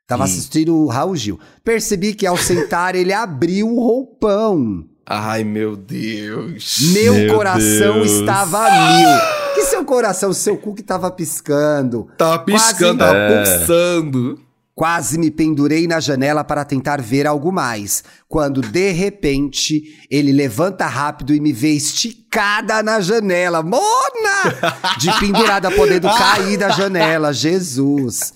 Tava 0.06 0.24
assistindo 0.24 0.74
o 0.74 0.86
Raul 0.88 1.14
Gil. 1.14 1.38
Percebi 1.62 2.14
que 2.14 2.26
ao 2.26 2.36
sentar 2.36 2.94
ele 2.96 3.12
abriu 3.12 3.68
o 3.68 3.78
roupão. 3.80 4.84
Ai, 5.06 5.44
meu 5.44 5.76
Deus. 5.76 6.78
Meu, 6.92 7.14
Meu 7.14 7.34
coração 7.34 7.94
Deus. 7.94 8.10
estava 8.12 8.66
a 8.66 8.96
mil. 8.96 9.39
Que 9.60 9.66
seu 9.66 9.84
coração, 9.84 10.32
seu 10.32 10.56
cu 10.56 10.74
que 10.74 10.82
tava 10.82 11.10
piscando. 11.10 12.08
Tava 12.16 12.38
piscando, 12.40 12.98
Quase- 12.98 13.12
tava 13.12 13.16
É. 13.16 13.58
pulsando. 13.58 14.40
Quase 14.74 15.18
me 15.18 15.30
pendurei 15.30 15.86
na 15.86 16.00
janela 16.00 16.42
para 16.42 16.64
tentar 16.64 17.02
ver 17.02 17.26
algo 17.26 17.52
mais, 17.52 18.02
quando 18.26 18.62
de 18.62 18.90
repente 18.92 19.82
ele 20.10 20.32
levanta 20.32 20.86
rápido 20.86 21.34
e 21.34 21.40
me 21.40 21.52
vê 21.52 21.72
esticada 21.72 22.82
na 22.82 22.98
janela. 23.00 23.62
Mona! 23.62 23.80
De 24.98 25.12
pendurada, 25.20 25.70
podendo 25.70 26.08
cair 26.16 26.56
da 26.56 26.70
janela. 26.70 27.30
Jesus! 27.34 28.32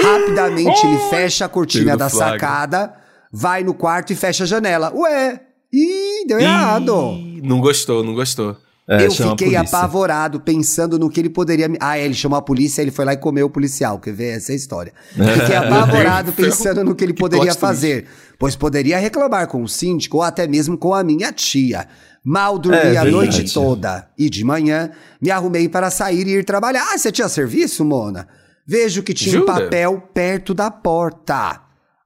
Rapidamente 0.00 0.86
ele 0.86 0.98
fecha 1.10 1.44
a 1.44 1.48
cortina 1.48 1.96
da 1.96 2.08
flagra. 2.08 2.32
sacada, 2.40 2.94
vai 3.30 3.62
no 3.62 3.74
quarto 3.74 4.12
e 4.12 4.16
fecha 4.16 4.44
a 4.44 4.46
janela. 4.46 4.90
Ué! 4.94 5.40
Ih, 5.70 6.24
deu 6.26 6.38
errado! 6.40 7.12
Ih, 7.12 7.42
Não 7.42 7.60
gostou, 7.60 8.02
não 8.02 8.14
gostou. 8.14 8.56
É, 8.86 9.06
eu 9.06 9.10
fiquei 9.10 9.56
apavorado, 9.56 10.40
pensando 10.40 10.98
no 10.98 11.08
que 11.08 11.18
ele 11.18 11.30
poderia 11.30 11.68
me. 11.68 11.78
Ah, 11.80 11.98
ele 11.98 12.12
chamou 12.12 12.38
a 12.38 12.42
polícia, 12.42 12.82
ele 12.82 12.90
foi 12.90 13.04
lá 13.06 13.14
e 13.14 13.16
comeu 13.16 13.46
o 13.46 13.50
policial. 13.50 13.98
Quer 13.98 14.12
ver 14.12 14.36
essa 14.36 14.52
é 14.52 14.54
a 14.54 14.56
história? 14.56 14.92
Fiquei 15.12 15.56
apavorado 15.56 16.32
pensando 16.32 16.84
no 16.84 16.94
que 16.94 17.02
ele 17.02 17.14
poderia 17.16 17.54
fazer, 17.54 18.06
pois 18.38 18.54
poderia 18.54 18.98
reclamar 18.98 19.46
com 19.48 19.62
o 19.62 19.68
síndico 19.68 20.18
ou 20.18 20.22
até 20.22 20.46
mesmo 20.46 20.76
com 20.76 20.92
a 20.92 21.02
minha 21.02 21.32
tia. 21.32 21.88
Mal 22.22 22.58
dormi 22.58 22.78
É, 22.78 22.80
a 22.82 23.04
verdade. 23.04 23.10
noite 23.10 23.52
toda 23.54 24.08
e 24.18 24.28
de 24.30 24.44
manhã 24.44 24.90
me 25.20 25.30
arrumei 25.30 25.68
para 25.68 25.90
sair 25.90 26.26
e 26.26 26.30
ir 26.38 26.44
trabalhar. 26.44 26.86
Ah, 26.92 26.98
você 26.98 27.10
tinha 27.10 27.28
serviço, 27.28 27.84
Mona? 27.84 28.28
Vejo 28.66 29.02
que 29.02 29.12
tinha 29.14 29.40
um 29.42 29.46
papel 29.46 30.02
perto 30.12 30.52
da 30.54 30.70
porta. 30.70 31.60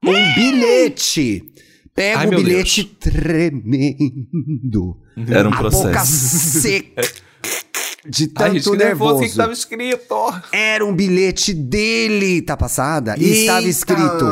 Um 0.05 0.35
bilhete. 0.35 1.45
Pego 1.99 2.19
Ai, 2.21 2.27
o 2.29 2.31
bilhete 2.31 2.85
tremendo. 2.85 3.97
Era 5.29 5.49
um 5.49 5.53
a 5.53 5.63
boca 5.69 5.91
processo. 5.91 6.61
seca. 6.61 7.03
De 8.07 8.31
Ai, 8.37 8.53
gente, 8.53 8.63
tanto 8.63 8.71
que 8.71 8.77
nervoso. 8.85 9.17
O 9.17 9.29
que, 9.29 9.35
tava 9.37 9.53
escrito? 9.53 10.15
Era 10.53 10.87
um 10.87 10.95
bilhete 10.95 11.53
dele, 11.53 12.41
tá 12.41 12.57
passada? 12.57 13.17
E 13.19 13.41
estava 13.41 13.59
Eita! 13.59 13.69
escrito: 13.71 14.25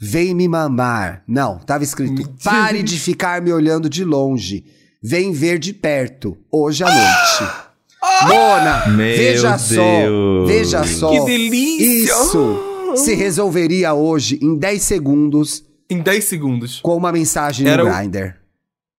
Vem 0.00 0.34
me 0.34 0.48
mamar. 0.48 1.22
Não, 1.28 1.58
tava 1.58 1.84
escrito: 1.84 2.26
Pare 2.42 2.82
de 2.82 2.98
ficar 2.98 3.42
me 3.42 3.52
olhando 3.52 3.90
de 3.90 4.02
longe. 4.02 4.64
Vem 5.02 5.30
ver 5.30 5.58
de 5.58 5.74
perto, 5.74 6.38
hoje 6.50 6.82
à 6.82 6.86
noite. 6.86 7.52
Mona, 8.22 8.86
Meu 8.88 8.96
veja 8.96 9.58
só, 9.58 9.74
Deus. 9.74 10.48
veja 10.48 10.84
só. 10.84 11.10
Que 11.10 11.20
delícia! 11.26 12.14
Isso 12.14 12.62
se 12.96 13.14
resolveria 13.14 13.92
hoje 13.92 14.38
em 14.42 14.56
10 14.56 14.82
segundos 14.82 15.67
Em 15.90 16.00
10 16.00 16.24
segundos. 16.24 16.80
com 16.80 16.96
uma 16.96 17.10
mensagem 17.12 17.66
Era 17.66 17.82
no 17.84 17.90
o- 17.90 17.94
Grindr. 17.96 18.34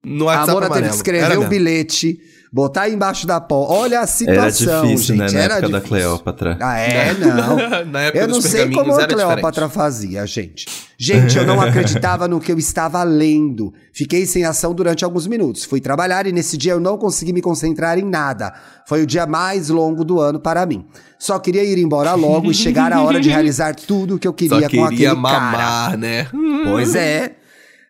No 0.04 0.30
A 0.30 0.34
WhatsApp 0.38 0.52
Mona 0.54 0.70
teve 0.70 0.90
que 0.90 0.96
escrever 0.96 1.38
um 1.40 1.48
bilhete, 1.50 2.22
botar 2.52 2.90
embaixo 2.90 3.26
da 3.28 3.40
porta. 3.40 3.74
Olha 3.74 3.98
a 4.00 4.02
Era 4.02 4.08
situação, 4.08 4.82
difícil, 4.88 5.16
gente. 5.16 5.34
né? 5.34 5.40
Na 5.40 5.40
era 5.44 5.54
época 5.56 5.70
da 5.70 5.78
difícil. 5.80 5.98
Cleópatra. 5.98 6.58
Ah, 6.60 6.78
é? 6.80 7.14
Não. 7.20 7.86
Na 7.86 8.02
época 8.02 8.24
Eu 8.24 8.28
não 8.28 8.42
sei 8.42 8.70
como 8.72 8.92
a 8.96 9.02
era 9.04 9.08
Cleópatra 9.14 9.52
diferente. 9.68 9.72
fazia, 9.74 10.26
gente. 10.26 10.66
Gente, 10.98 11.38
eu 11.38 11.46
não 11.46 11.62
acreditava 11.62 12.28
no 12.28 12.40
que 12.42 12.52
eu 12.52 12.58
estava 12.60 13.02
lendo. 13.04 13.74
Fiquei 13.94 14.26
sem 14.26 14.44
ação 14.44 14.74
durante 14.74 15.06
alguns 15.06 15.28
minutos. 15.28 15.64
Fui 15.64 15.80
trabalhar 15.80 16.28
e 16.28 16.32
nesse 16.32 16.58
dia 16.58 16.74
eu 16.74 16.80
não 16.80 16.98
consegui 16.98 17.32
me 17.32 17.42
concentrar 17.42 17.98
em 17.98 18.04
nada. 18.04 18.54
Foi 18.86 19.02
o 19.04 19.06
dia 19.08 19.26
mais 19.26 19.70
longo 19.70 20.04
do 20.04 20.20
ano 20.20 20.40
para 20.40 20.66
mim. 20.66 20.86
Só 21.18 21.40
queria 21.40 21.64
ir 21.64 21.78
embora 21.78 22.14
logo 22.16 22.52
e 22.52 22.54
chegar 22.54 22.92
a 22.92 23.02
hora 23.02 23.20
de 23.22 23.30
realizar 23.30 23.74
tudo 23.76 24.16
o 24.16 24.20
que 24.20 24.28
eu 24.28 24.34
queria, 24.34 24.58
Só 24.58 24.64
com 24.64 24.70
queria 24.70 24.86
aquele 24.88 25.06
cara. 25.06 25.16
mamar, 25.16 25.98
né? 25.98 26.28
Pois 26.66 26.96
é. 26.96 27.36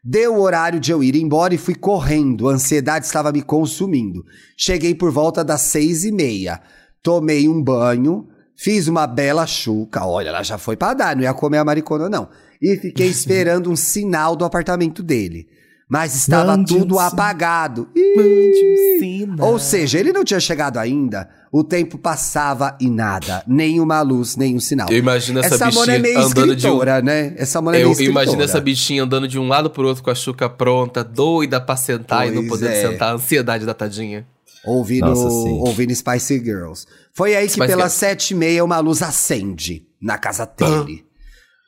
Deu 0.04 0.36
o 0.36 0.42
horário 0.42 0.80
de 0.80 0.92
eu 0.92 1.04
ir 1.04 1.16
embora 1.16 1.54
e 1.54 1.58
fui 1.58 1.76
correndo. 1.76 2.50
A 2.50 2.54
ansiedade 2.54 3.06
estava 3.06 3.32
me 3.32 3.42
consumindo. 3.42 4.24
Cheguei 4.58 4.96
por 4.96 5.12
volta 5.12 5.44
das 5.44 5.62
seis 5.62 6.06
e 6.06 6.12
meia. 6.12 6.62
Tomei 7.04 7.48
um 7.48 7.62
banho, 7.62 8.28
fiz 8.56 8.88
uma 8.88 9.06
bela 9.06 9.46
chuca. 9.46 10.06
Olha, 10.06 10.30
ela 10.30 10.44
já 10.44 10.58
foi 10.58 10.78
pra 10.78 10.94
dar, 10.94 11.16
não 11.16 11.24
ia 11.24 11.34
comer 11.34 11.58
a 11.58 11.66
maricona, 11.66 12.10
não. 12.10 12.30
E 12.62 12.78
fiquei 12.78 13.08
esperando 13.12 13.70
um 13.70 13.76
sinal 13.76 14.36
do 14.36 14.46
apartamento 14.46 15.04
dele. 15.04 15.48
Mas 15.90 16.16
estava 16.16 16.56
Mande 16.56 16.76
um 16.76 16.80
tudo 16.82 16.96
sinal. 16.96 17.08
apagado. 17.08 17.90
Mande 18.16 19.26
um 19.40 19.44
Ou 19.44 19.58
seja, 19.58 20.00
ele 20.00 20.14
não 20.14 20.24
tinha 20.24 20.40
chegado 20.40 20.78
ainda. 20.78 21.28
O 21.52 21.64
tempo 21.64 21.98
passava 21.98 22.78
e 22.80 22.88
nada. 22.88 23.44
Nenhuma 23.48 24.00
luz, 24.02 24.36
nenhum 24.36 24.60
sinal. 24.60 24.88
Eu 24.92 24.98
imagino 24.98 25.40
essa, 25.40 25.56
Essa 25.56 25.72
Mona 25.72 25.94
bichinha 25.94 25.96
é 25.96 26.00
meio 26.00 26.20
andando 26.20 26.56
de 26.56 26.68
um... 26.68 26.84
né? 27.04 27.34
Essa 27.38 27.60
Mona 27.60 27.76
é 27.76 27.80
meio 27.80 27.88
Eu 27.88 27.92
escritora. 27.94 28.24
imagino 28.24 28.44
essa 28.44 28.62
bichinha 28.62 29.04
andando 29.04 29.28
de 29.28 29.40
um 29.40 29.48
lado 29.48 29.72
pro 29.72 29.88
outro 29.88 30.04
com 30.04 30.12
a 30.12 30.16
chuca 30.16 30.48
pronta, 30.48 31.04
doida 31.04 31.60
pra 31.60 31.76
sentar 31.76 32.28
e 32.28 32.32
não 32.32 32.42
Pois 32.48 32.62
podendo 32.62 32.72
é. 32.72 32.92
sentar. 32.92 33.10
A 33.10 33.16
ansiedade 33.16 33.66
da 33.66 33.74
tadinha. 33.74 34.28
Ouvindo, 34.64 35.08
Nossa, 35.08 35.28
sim. 35.28 35.60
ouvindo 35.60 35.96
Spicy 35.96 36.38
Girls. 36.38 36.86
Foi 37.14 37.36
aí 37.36 37.48
que 37.48 37.54
Spice 37.54 37.68
pelas 37.68 37.94
Girls. 37.94 37.96
sete 37.96 38.32
e 38.32 38.36
meia 38.38 38.64
uma 38.64 38.78
luz 38.80 39.02
acende 39.02 39.88
na 40.00 40.20
casa 40.20 40.46
dele. 40.46 41.04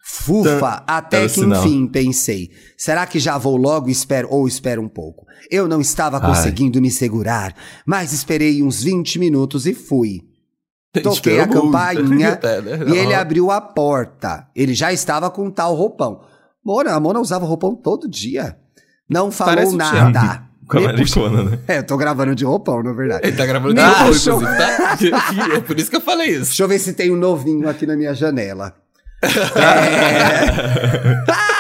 Fufa, 0.04 0.84
até 0.88 1.18
Era 1.18 1.28
o 1.28 1.30
que 1.30 1.42
enfim 1.42 1.88
pensei. 1.88 2.52
Será 2.76 3.06
que 3.06 3.20
já 3.20 3.38
vou 3.38 3.56
logo 3.56 3.90
espero 3.90 4.28
ou 4.32 4.48
espero 4.48 4.82
um 4.82 4.88
pouco? 4.88 5.26
Eu 5.50 5.68
não 5.68 5.80
estava 5.80 6.18
Ai. 6.18 6.28
conseguindo 6.28 6.82
me 6.82 6.90
segurar, 6.90 7.56
mas 7.86 8.12
esperei 8.12 8.64
uns 8.64 8.84
20 8.84 9.20
minutos 9.20 9.66
e 9.66 9.74
fui. 9.74 10.22
Toquei 11.02 11.40
a 11.40 11.44
Esperou 11.44 11.64
campainha 11.64 12.40
É, 12.44 12.62
né? 12.62 12.94
e 12.94 12.98
ele 12.98 13.14
abriu 13.14 13.50
a 13.52 13.62
porta. 13.62 14.48
Ele 14.56 14.74
já 14.74 14.92
estava 14.92 15.30
com 15.30 15.50
tal 15.50 15.76
roupão. 15.76 16.22
Mona, 16.64 16.94
a 16.94 17.00
Mona 17.00 17.20
usava 17.20 17.46
roupão 17.46 17.76
todo 17.76 18.10
dia. 18.10 18.58
Não 19.10 19.32
falou 19.32 19.56
Parece 19.56 19.76
nada. 19.76 20.22
Né? 21.44 21.60
É, 21.68 21.78
eu 21.80 21.86
tô 21.86 21.98
gravando 21.98 22.34
de 22.34 22.46
roupão, 22.46 22.82
na 22.82 22.94
verdade. 22.94 23.28
Ele 23.28 23.36
tá 23.36 23.46
gravando 23.46 23.74
de 23.74 23.82
puxou. 24.06 24.42
inclusive, 24.42 24.58
tá? 24.58 24.98
É 25.58 25.60
por 25.60 25.78
isso 25.78 25.90
que 25.90 25.98
eu 25.98 26.02
falei 26.02 26.30
isso. 26.30 26.46
Deixa 26.46 26.64
eu 26.64 26.68
ver 26.68 26.80
se 26.80 26.94
tem 26.94 27.12
um 27.12 27.18
novinho 27.18 27.68
aqui 27.68 27.86
na 27.86 27.96
minha 27.96 28.14
janela. 28.14 28.74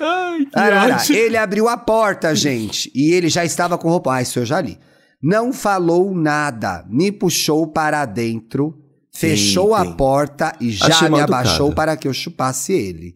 Ai, 0.00 0.44
que 0.46 0.58
Arara, 0.58 1.02
ele 1.10 1.36
abriu 1.36 1.68
a 1.68 1.76
porta, 1.76 2.34
gente, 2.34 2.90
e 2.94 3.12
ele 3.12 3.28
já 3.28 3.44
estava 3.44 3.78
com 3.78 3.88
roupa. 3.88 4.14
Ah, 4.14 4.22
isso 4.22 4.38
eu 4.38 4.46
já 4.46 4.60
li. 4.60 4.78
Não 5.22 5.52
falou 5.52 6.14
nada, 6.14 6.84
me 6.88 7.10
puxou 7.10 7.66
para 7.66 8.04
dentro, 8.04 8.74
fechou 9.12 9.74
a 9.74 9.84
Eita. 9.84 9.96
porta 9.96 10.52
e 10.60 10.70
já 10.70 10.88
Achei 10.88 11.08
me 11.08 11.20
abaixou 11.20 11.72
para 11.72 11.96
que 11.96 12.06
eu 12.06 12.12
chupasse 12.12 12.72
ele. 12.72 13.14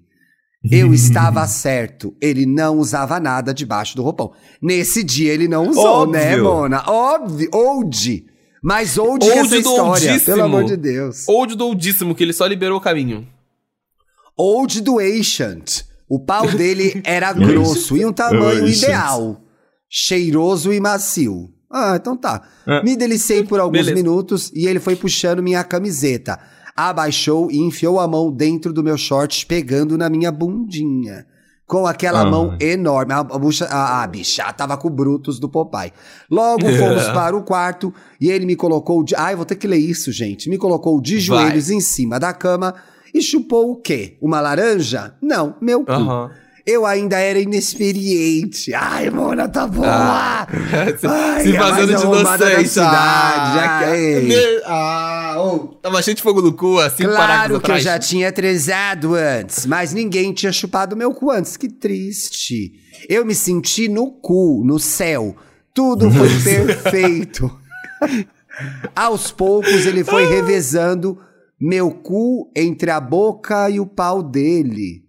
Eu 0.70 0.94
estava 0.94 1.44
certo, 1.46 2.16
ele 2.20 2.46
não 2.46 2.78
usava 2.78 3.20
nada 3.20 3.52
debaixo 3.52 3.94
do 3.94 4.02
roupão. 4.02 4.32
Nesse 4.62 5.04
dia 5.04 5.32
ele 5.32 5.48
não 5.48 5.68
usou, 5.68 5.84
Óbvio. 6.02 6.12
né, 6.12 6.36
Mona? 6.36 6.82
Óbvio, 6.86 7.50
old. 7.52 8.24
Mas 8.62 8.98
old, 8.98 9.24
essa 9.28 9.48
do 9.50 9.56
história, 9.56 10.20
pelo 10.20 10.42
amor 10.42 10.64
de 10.64 10.76
Deus. 10.76 11.26
Old 11.28 11.54
do 11.54 11.66
oldíssimo, 11.66 12.14
que 12.14 12.22
ele 12.22 12.32
só 12.32 12.46
liberou 12.46 12.78
o 12.78 12.80
caminho. 12.80 13.26
Old 14.36 14.80
do 14.80 14.98
Ancient. 14.98 15.82
O 16.08 16.18
pau 16.18 16.48
dele 16.50 17.00
era 17.04 17.32
grosso 17.32 17.96
e 17.96 18.04
um 18.04 18.12
tamanho 18.12 18.64
Ancient. 18.64 18.82
ideal. 18.84 19.40
Cheiroso 19.88 20.72
e 20.72 20.80
macio. 20.80 21.50
Ah, 21.70 21.96
então 22.00 22.16
tá. 22.16 22.48
É. 22.66 22.82
Me 22.82 22.96
delicei 22.96 23.42
por 23.44 23.60
alguns 23.60 23.86
Beleza. 23.86 23.94
minutos 23.94 24.50
e 24.54 24.66
ele 24.66 24.80
foi 24.80 24.96
puxando 24.96 25.42
minha 25.42 25.62
camiseta. 25.64 26.38
Abaixou 26.74 27.50
e 27.50 27.58
enfiou 27.58 27.98
a 28.00 28.06
mão 28.08 28.32
dentro 28.32 28.72
do 28.72 28.82
meu 28.82 28.96
short, 28.96 29.44
pegando 29.46 29.98
na 29.98 30.08
minha 30.08 30.30
bundinha. 30.30 31.26
Com 31.68 31.86
aquela 31.86 32.24
mão 32.24 32.56
enorme. 32.58 33.12
A, 33.12 33.22
bucha- 33.22 33.66
a, 33.66 34.02
a 34.02 34.06
bicha 34.06 34.50
tava 34.54 34.76
com 34.78 34.88
o 34.88 34.90
Brutus 34.90 35.38
do 35.38 35.48
Popeye. 35.50 35.92
Logo 36.30 36.62
fomos 36.78 37.04
para 37.10 37.36
o 37.36 37.42
quarto 37.42 37.92
e 38.20 38.30
ele 38.30 38.46
me 38.46 38.56
colocou 38.56 39.04
de. 39.04 39.14
Ai, 39.14 39.36
vou 39.36 39.44
ter 39.44 39.54
que 39.54 39.66
ler 39.68 39.76
isso, 39.76 40.10
gente. 40.10 40.48
Me 40.48 40.56
colocou 40.56 40.98
de 41.00 41.14
Vai. 41.16 41.20
joelhos 41.44 41.68
em 41.70 41.80
cima 41.80 42.18
da 42.18 42.32
cama 42.32 42.74
e 43.14 43.20
chupou 43.20 43.70
o 43.70 43.76
quê? 43.76 44.16
Uma 44.20 44.40
laranja? 44.40 45.14
Não, 45.20 45.54
meu 45.60 45.84
cu. 45.84 45.92
Eu 46.70 46.84
ainda 46.84 47.18
era 47.18 47.40
inexperiente. 47.40 48.74
Ai, 48.74 49.08
Mona, 49.08 49.48
tá 49.48 49.66
boa! 49.66 49.88
Ah. 49.88 50.46
se, 51.00 51.06
Ai, 51.06 51.42
se 51.42 51.56
a 51.56 51.60
fazendo 51.62 51.96
de 51.96 52.02
inocente. 52.04 52.68
cidade. 52.68 53.58
Ah, 53.58 53.78
ai. 53.86 54.60
Ah, 54.66 55.34
ô. 55.38 55.58
Tava 55.80 56.02
cheio 56.02 56.14
de 56.14 56.22
fogo 56.22 56.42
no 56.42 56.52
cu, 56.52 56.78
assim, 56.78 57.04
Claro 57.04 57.58
que 57.58 57.70
eu 57.70 57.78
já 57.78 57.98
tinha 57.98 58.30
tresado 58.30 59.14
antes, 59.14 59.64
mas 59.64 59.94
ninguém 59.94 60.30
tinha 60.34 60.52
chupado 60.52 60.94
meu 60.94 61.14
cu 61.14 61.30
antes. 61.30 61.56
Que 61.56 61.70
triste. 61.70 62.74
Eu 63.08 63.24
me 63.24 63.34
senti 63.34 63.88
no 63.88 64.10
cu, 64.10 64.62
no 64.62 64.78
céu. 64.78 65.34
Tudo 65.72 66.10
foi 66.12 66.28
perfeito. 66.28 67.50
Aos 68.94 69.30
poucos 69.30 69.86
ele 69.86 70.04
foi 70.04 70.26
revezando 70.26 71.18
meu 71.58 71.90
cu 71.90 72.52
entre 72.54 72.90
a 72.90 73.00
boca 73.00 73.70
e 73.70 73.80
o 73.80 73.86
pau 73.86 74.22
dele. 74.22 75.07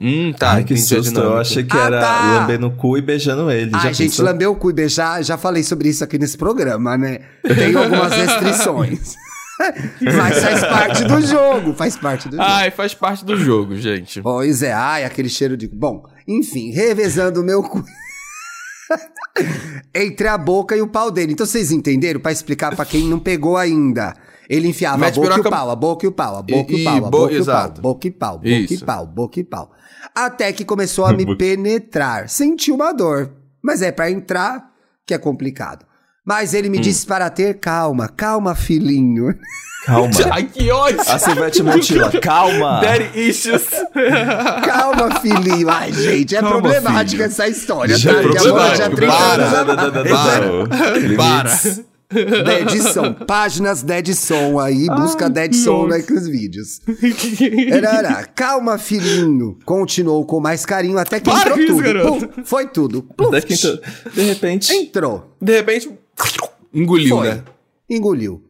Hum, 0.00 0.32
tá, 0.32 0.52
Ai, 0.52 0.64
que 0.64 0.76
susto. 0.76 1.18
Eu 1.18 1.38
achei 1.38 1.64
que 1.64 1.76
Ah, 1.76 1.86
era 1.86 2.00
tá. 2.00 2.38
lambendo 2.40 2.68
o 2.68 2.70
cu 2.70 2.96
e 2.96 3.02
beijando 3.02 3.50
ele. 3.50 3.72
Ai, 3.74 3.82
Já 3.82 3.92
gente, 3.92 4.10
pensou? 4.10 4.24
lambeu 4.24 4.52
o 4.52 4.56
cu 4.56 4.70
e 4.70 4.72
beijar, 4.72 5.24
já 5.24 5.36
falei 5.36 5.64
sobre 5.64 5.88
isso 5.88 6.04
aqui 6.04 6.16
nesse 6.18 6.38
programa, 6.38 6.96
né? 6.96 7.18
Tem 7.42 7.74
algumas 7.74 8.12
restrições. 8.12 9.16
Mas 10.00 10.38
faz 10.40 10.60
parte 10.60 11.04
do 11.04 11.20
jogo, 11.20 11.74
faz 11.74 11.96
parte 11.96 12.28
do 12.28 12.36
jogo. 12.36 12.48
Ai, 12.48 12.70
faz 12.70 12.94
parte 12.94 13.24
do 13.24 13.36
jogo, 13.36 13.74
gente. 13.76 14.22
Pois 14.22 14.62
é, 14.62 14.72
ai, 14.72 15.04
aquele 15.04 15.28
cheiro 15.28 15.56
de. 15.56 15.66
Bom, 15.66 16.04
enfim, 16.28 16.70
revezando 16.70 17.40
o 17.40 17.44
meu 17.44 17.60
cu. 17.64 17.84
Entre 19.92 20.28
a 20.28 20.38
boca 20.38 20.76
e 20.76 20.80
o 20.80 20.86
pau 20.86 21.10
dele. 21.10 21.32
Então 21.32 21.44
vocês 21.44 21.72
entenderam? 21.72 22.20
Pra 22.20 22.30
explicar 22.30 22.76
pra 22.76 22.84
quem 22.84 23.02
não 23.08 23.18
pegou 23.18 23.56
ainda. 23.56 24.14
Ele 24.48 24.68
enfiava 24.68 24.96
Mete 24.98 25.18
a 25.18 25.22
boca 25.22 25.36
e 25.36 25.40
o 25.40 25.50
pau, 25.50 25.70
a 25.70 25.76
boca 25.76 26.06
e 26.06 26.08
o 26.08 26.12
pau, 26.12 26.36
a 26.36 26.42
boca 26.42 26.72
e, 26.72 26.76
E- 26.76 26.80
o 26.80 26.84
pau, 26.84 26.94
a 26.94 26.96
e 26.96 27.00
bo- 27.00 27.10
boca 27.10 27.34
e 27.34 27.40
o 27.40 27.44
pau, 27.44 27.70
boca 27.80 28.06
e 28.06 28.10
pau, 28.10 28.34
boca 28.38 28.48
e 28.48 28.64
Isso. 28.64 28.84
pau, 28.84 29.06
boca 29.06 29.40
e 29.40 29.44
pau. 29.44 29.70
Até 30.14 30.52
que 30.52 30.64
começou 30.64 31.04
a 31.04 31.12
me 31.12 31.36
penetrar. 31.36 32.28
Senti 32.28 32.70
uma 32.72 32.92
dor. 32.92 33.30
Mas 33.62 33.82
é 33.82 33.92
pra 33.92 34.10
entrar 34.10 34.70
que 35.06 35.12
é 35.12 35.18
complicado. 35.18 35.84
Mas 36.24 36.54
ele 36.54 36.68
Hum. 36.68 36.72
me 36.72 36.78
disse 36.78 37.04
para 37.06 37.28
ter 37.30 37.58
calma, 37.58 38.08
calma, 38.08 38.54
filhinho. 38.54 39.34
Calma. 39.86 40.10
Ai, 40.32 40.44
que 40.44 40.70
ódio! 40.70 41.00
A 41.00 41.18
Silvete 41.18 41.62
Montila, 41.62 42.10
calma. 42.20 42.80
Daddy 42.80 43.28
issues. 43.28 43.64
Calma, 44.64 45.20
filhinho. 45.20 45.68
Ai, 45.70 45.92
gente, 45.92 46.36
é 46.36 46.40
Calma, 46.40 46.60
problemática 46.60 47.10
filho. 47.10 47.24
essa 47.24 47.48
história, 47.48 47.96
Já 47.96 48.12
tá? 48.12 48.18
é 48.18 48.22
Porque 48.22 48.38
a 48.38 48.42
Mona 48.48 48.76
já 48.76 48.90
problemático, 48.90 48.96
três 48.96 49.14
para. 49.14 49.44
anos 49.44 49.52
não, 49.52 50.16
Para. 50.16 50.46
não. 50.46 51.16
Para. 51.16 51.48
Limites. 52.10 52.84
Deadson, 52.84 53.12
páginas 53.26 53.82
Deadson 53.82 54.58
aí, 54.58 54.86
busca 54.86 55.28
Deadson 55.28 55.86
nossa. 55.86 55.98
naqueles 55.98 56.26
vídeos. 56.26 56.80
Arara, 57.72 58.24
calma, 58.24 58.78
filhinho. 58.78 59.58
Continuou 59.64 60.24
com 60.24 60.40
mais 60.40 60.64
carinho 60.64 60.96
até 60.98 61.20
que 61.20 61.30
Para 61.30 61.40
entrou 61.50 61.58
isso, 61.58 61.66
tudo. 61.74 61.82
garoto. 61.82 62.28
Pum, 62.28 62.44
foi 62.44 62.66
tudo. 62.66 63.02
Pum, 63.02 63.28
Até 63.28 63.42
que 63.42 63.54
de 63.54 64.22
repente. 64.22 64.72
entrou. 64.72 65.36
De 65.40 65.52
repente, 65.52 65.90
engoliu, 66.72 67.16
Foi. 67.18 67.28
né? 67.28 67.44
Engoliu. 67.90 68.42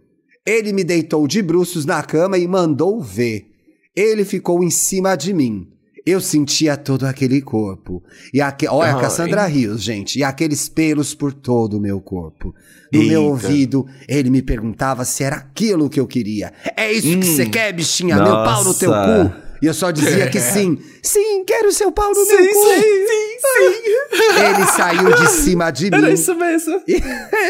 Ele 0.47 0.73
me 0.73 0.85
deitou 0.85 1.27
de 1.27 1.42
bruços 1.42 1.85
na 1.85 2.03
cama 2.03 2.38
e 2.38 2.47
mandou 2.47 3.01
ver. 3.01 3.51
Ele 3.94 4.25
ficou 4.25 4.62
em 4.62 4.71
cima 4.71 5.16
de 5.16 5.35
mim. 5.35 5.68
Eu 6.06 6.20
sentia 6.20 6.76
todo 6.76 7.04
aquele 7.04 7.40
corpo. 7.42 8.02
E 8.32 8.40
aque... 8.40 8.66
Olha, 8.68 8.94
Ai. 8.94 9.00
Cassandra 9.00 9.44
Rios, 9.46 9.82
gente. 9.82 10.18
E 10.18 10.24
aqueles 10.24 10.68
pelos 10.68 11.14
por 11.14 11.32
todo 11.32 11.76
o 11.76 11.80
meu 11.80 12.00
corpo. 12.00 12.54
No 12.92 13.00
Eita. 13.00 13.12
meu 13.12 13.24
ouvido, 13.24 13.87
ele 14.08 14.30
me 14.30 14.40
perguntava 14.40 15.04
se 15.04 15.22
era 15.22 15.37
aquilo 15.37 15.90
que 15.90 16.00
eu 16.00 16.06
queria. 16.06 16.52
É 16.76 16.90
isso 16.92 17.06
que 17.18 17.24
você 17.26 17.44
Hum. 17.44 17.50
quer, 17.50 17.72
bichinha? 17.72 18.16
Meu 18.16 18.32
pau 18.44 18.64
no 18.64 18.72
teu 18.74 18.90
Nossa. 18.90 19.30
cu? 19.30 19.48
E 19.61 19.66
eu 19.66 19.74
só 19.74 19.90
dizia 19.90 20.28
que 20.30 20.38
sim. 20.40 20.78
Sim, 21.02 21.44
quero 21.44 21.70
seu 21.72 21.90
pau 21.90 22.08
no 22.11 22.24
Sim, 22.24 22.37
meu 22.37 22.52
cu. 22.54 22.64
sim, 22.68 22.80
sim, 22.80 23.38
sim. 23.40 24.38
Ele 24.46 24.66
saiu 24.66 25.14
de 25.16 25.28
cima 25.30 25.70
de 25.70 25.90
mim. 25.90 25.96
Era 25.98 26.11
isso 26.12 26.34
mesmo. 26.34 26.80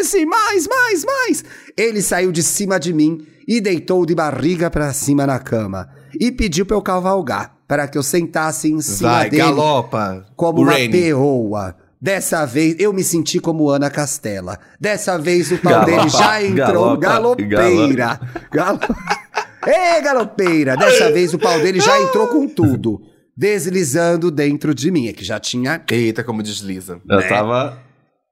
Esse, 0.00 0.24
mais, 0.26 0.66
mais, 0.66 1.04
mais. 1.04 1.44
Ele 1.76 2.00
saiu 2.02 2.32
de 2.32 2.42
cima 2.42 2.80
de 2.80 2.92
mim 2.92 3.24
e 3.46 3.60
deitou 3.60 4.04
de 4.06 4.14
barriga 4.14 4.70
pra 4.70 4.92
cima 4.92 5.26
na 5.26 5.38
cama. 5.38 5.88
E 6.18 6.32
pediu 6.32 6.64
pra 6.66 6.76
eu 6.76 6.82
cavalgar, 6.82 7.54
para 7.68 7.86
que 7.86 7.98
eu 7.98 8.02
sentasse 8.02 8.72
em 8.72 8.80
cima 8.80 9.10
Vai, 9.10 9.30
dele 9.30 9.42
galopa. 9.42 10.24
como 10.34 10.62
uma 10.62 10.72
perroa. 10.72 11.76
Dessa 12.00 12.46
vez 12.46 12.76
eu 12.78 12.92
me 12.92 13.04
senti 13.04 13.38
como 13.40 13.68
Ana 13.68 13.90
Castela. 13.90 14.58
Dessa 14.80 15.18
vez 15.18 15.52
o 15.52 15.58
pau 15.58 15.72
Galopa, 15.72 15.90
dele 15.90 16.08
já 16.08 16.42
entrou 16.42 16.96
galopa, 16.96 17.42
galopeira. 17.42 18.20
Galo... 18.50 18.78
Ê, 19.66 20.00
galopeira! 20.00 20.76
Dessa 20.76 21.12
vez 21.12 21.34
o 21.34 21.38
pau 21.38 21.58
dele 21.60 21.80
já 21.80 22.00
entrou 22.00 22.28
com 22.28 22.48
tudo, 22.48 23.02
deslizando 23.36 24.30
dentro 24.30 24.72
de 24.74 24.90
mim, 24.90 25.08
é 25.08 25.12
que 25.12 25.24
já 25.24 25.38
tinha 25.40 25.82
Eita, 25.90 26.22
como 26.24 26.42
desliza. 26.42 27.00
Eu 27.08 27.16
Né? 27.18 27.28
tava. 27.28 27.78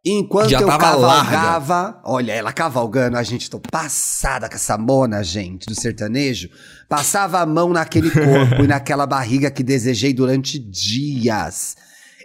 Enquanto 0.08 0.50
Já 0.50 0.60
eu 0.60 0.68
cavalgava, 0.68 2.00
olha, 2.04 2.30
ela 2.32 2.52
cavalgando, 2.52 3.16
a 3.16 3.24
gente, 3.24 3.50
tô 3.50 3.58
passada 3.58 4.48
com 4.48 4.54
essa 4.54 4.78
mona, 4.78 5.20
gente, 5.24 5.66
do 5.66 5.74
sertanejo. 5.74 6.48
Passava 6.88 7.40
a 7.40 7.46
mão 7.46 7.72
naquele 7.72 8.10
corpo 8.10 8.62
e 8.62 8.66
naquela 8.68 9.04
barriga 9.04 9.50
que 9.50 9.64
desejei 9.64 10.14
durante 10.14 10.60
dias. 10.60 11.74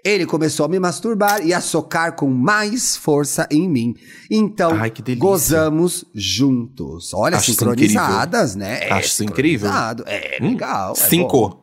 Ele 0.04 0.26
começou 0.28 0.66
a 0.66 0.70
me 0.70 0.80
masturbar 0.80 1.44
e 1.44 1.54
a 1.56 1.62
socar 1.62 2.16
com 2.16 2.28
mais 2.30 2.96
força 2.96 3.48
em 3.52 3.68
mim. 3.68 3.96
Então, 4.30 4.72
Ai, 4.80 4.92
gozamos 5.18 6.06
juntos. 6.14 7.14
Olha, 7.16 7.38
Acho 7.38 7.52
sincronizadas, 7.52 8.56
né? 8.56 8.90
Acho 8.92 9.08
isso 9.08 9.24
incrível. 9.24 9.70
sincronizado. 9.70 10.04
É 10.08 10.38
Hum, 10.42 10.50
legal. 10.52 10.94
é 10.98 11.00
bom. 11.02 11.08
Cinco. 11.10 11.61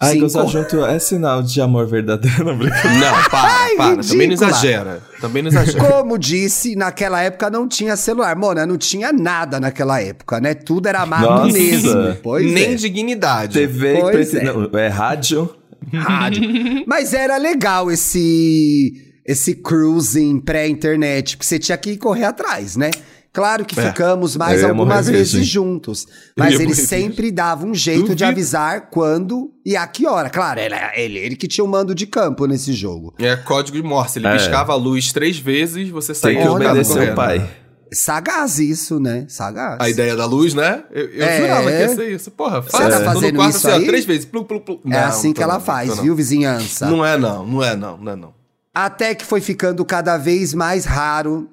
Ai, 0.00 0.18
gozar 0.18 0.46
junto 0.48 0.84
é 0.84 0.98
sinal 0.98 1.42
de 1.42 1.60
amor 1.60 1.86
verdadeiro, 1.86 2.44
não 2.44 2.58
brincadeira. 2.58 2.98
Não, 2.98 3.30
para, 3.30 3.48
Ai, 3.48 3.76
para. 3.76 4.02
Também 4.02 4.26
não 4.28 4.34
ridícula. 4.34 4.48
exagera. 4.50 5.02
Também 5.20 5.42
não 5.42 5.48
exagera. 5.50 5.78
Como 5.84 6.18
disse, 6.18 6.74
naquela 6.76 7.22
época 7.22 7.48
não 7.48 7.68
tinha 7.68 7.96
celular. 7.96 8.36
Mona, 8.36 8.66
não 8.66 8.76
tinha 8.76 9.12
nada 9.12 9.58
naquela 9.60 10.00
época, 10.00 10.40
né? 10.40 10.52
Tudo 10.52 10.88
era 10.88 11.06
mato 11.06 11.24
Nossa. 11.24 11.52
mesmo. 11.52 12.16
Pois 12.22 12.52
Nem 12.52 12.72
é. 12.72 12.74
dignidade. 12.74 13.54
TV, 13.54 13.98
Pois 14.00 14.34
é. 14.34 14.42
não, 14.44 14.68
é 14.78 14.88
rádio. 14.88 15.54
rádio. 15.92 16.42
Mas 16.86 17.14
era 17.14 17.36
legal 17.36 17.90
esse 17.90 19.00
esse 19.26 19.54
cruising 19.54 20.38
pré-internet, 20.38 21.36
porque 21.38 21.46
você 21.46 21.58
tinha 21.58 21.78
que 21.78 21.96
correr 21.96 22.24
atrás, 22.24 22.76
né? 22.76 22.90
Claro 23.34 23.64
que 23.64 23.78
É. 23.78 23.88
ficamos 23.88 24.36
mais 24.36 24.62
algumas 24.62 25.06
morrer 25.06 25.18
vezes 25.18 25.32
virgem. 25.32 25.50
juntos. 25.50 26.06
Mas 26.38 26.54
ele 26.54 26.66
morrer 26.68 26.74
sempre 26.76 27.30
dava 27.32 27.66
um 27.66 27.74
jeito 27.74 28.02
de 28.02 28.08
Duvido. 28.10 28.24
avisar 28.26 28.88
quando 28.90 29.50
e 29.66 29.76
a 29.76 29.86
que 29.88 30.06
hora. 30.06 30.30
Claro, 30.30 30.60
era 30.60 30.92
ele, 30.98 31.18
ele 31.18 31.34
que 31.34 31.48
tinha 31.48 31.64
o 31.64 31.68
mando 31.68 31.94
de 31.96 32.06
campo 32.06 32.46
nesse 32.46 32.72
jogo. 32.72 33.12
É 33.18 33.34
código 33.34 33.76
de 33.76 33.82
Morse. 33.82 34.20
Ele 34.20 34.28
É. 34.28 34.32
piscava 34.36 34.72
a 34.72 34.76
luz 34.76 35.12
três 35.12 35.36
vezes, 35.36 35.88
você 35.90 36.12
Tem 36.12 36.20
saía 36.20 36.42
que 36.42 36.48
Olha, 36.48 36.70
obedecer 36.70 37.10
o 37.12 37.14
pai. 37.16 37.50
sagaz 37.92 38.58
isso, 38.60 38.98
né? 39.00 39.24
Sagaz. 39.28 39.78
A 39.80 39.88
ideia 39.88 40.14
da 40.16 40.26
luz, 40.26 40.54
né? 40.54 40.84
Eu, 40.92 41.06
eu 41.10 41.24
É. 41.24 41.40
jurava 41.40 41.70
que 41.70 41.76
ia 41.78 41.88
ser 41.88 42.10
isso. 42.12 42.30
Porra, 42.30 42.60
Você 42.62 42.70
faz. 42.70 42.88
tá 42.94 42.98
Tô 43.00 43.04
fazendo 43.04 43.32
no 43.32 43.38
quarto 43.38 43.56
isso 43.56 43.66
assim, 43.68 43.76
ó, 43.76 43.80
aí? 43.80 43.86
três 43.86 44.04
vezes. 44.04 44.24
Plu, 44.24 44.44
plu, 44.44 44.60
plu. 44.60 44.80
É 44.86 44.88
Não, 44.90 44.98
assim 45.06 45.32
que 45.32 45.42
ela 45.42 45.54
não, 45.54 45.60
faz, 45.60 45.98
viu, 45.98 46.14
vizinhança? 46.14 46.86
Não 46.86 47.04
é 47.04 47.16
não, 47.18 47.44
não 47.46 47.62
é 47.64 47.74
não, 47.76 47.96
não 47.98 48.12
é 48.12 48.16
não. 48.16 48.34
Até 48.72 49.14
que 49.14 49.24
foi 49.24 49.40
ficando 49.40 49.84
cada 49.84 50.16
vez 50.16 50.52
mais 50.54 50.84
raro. 50.84 51.48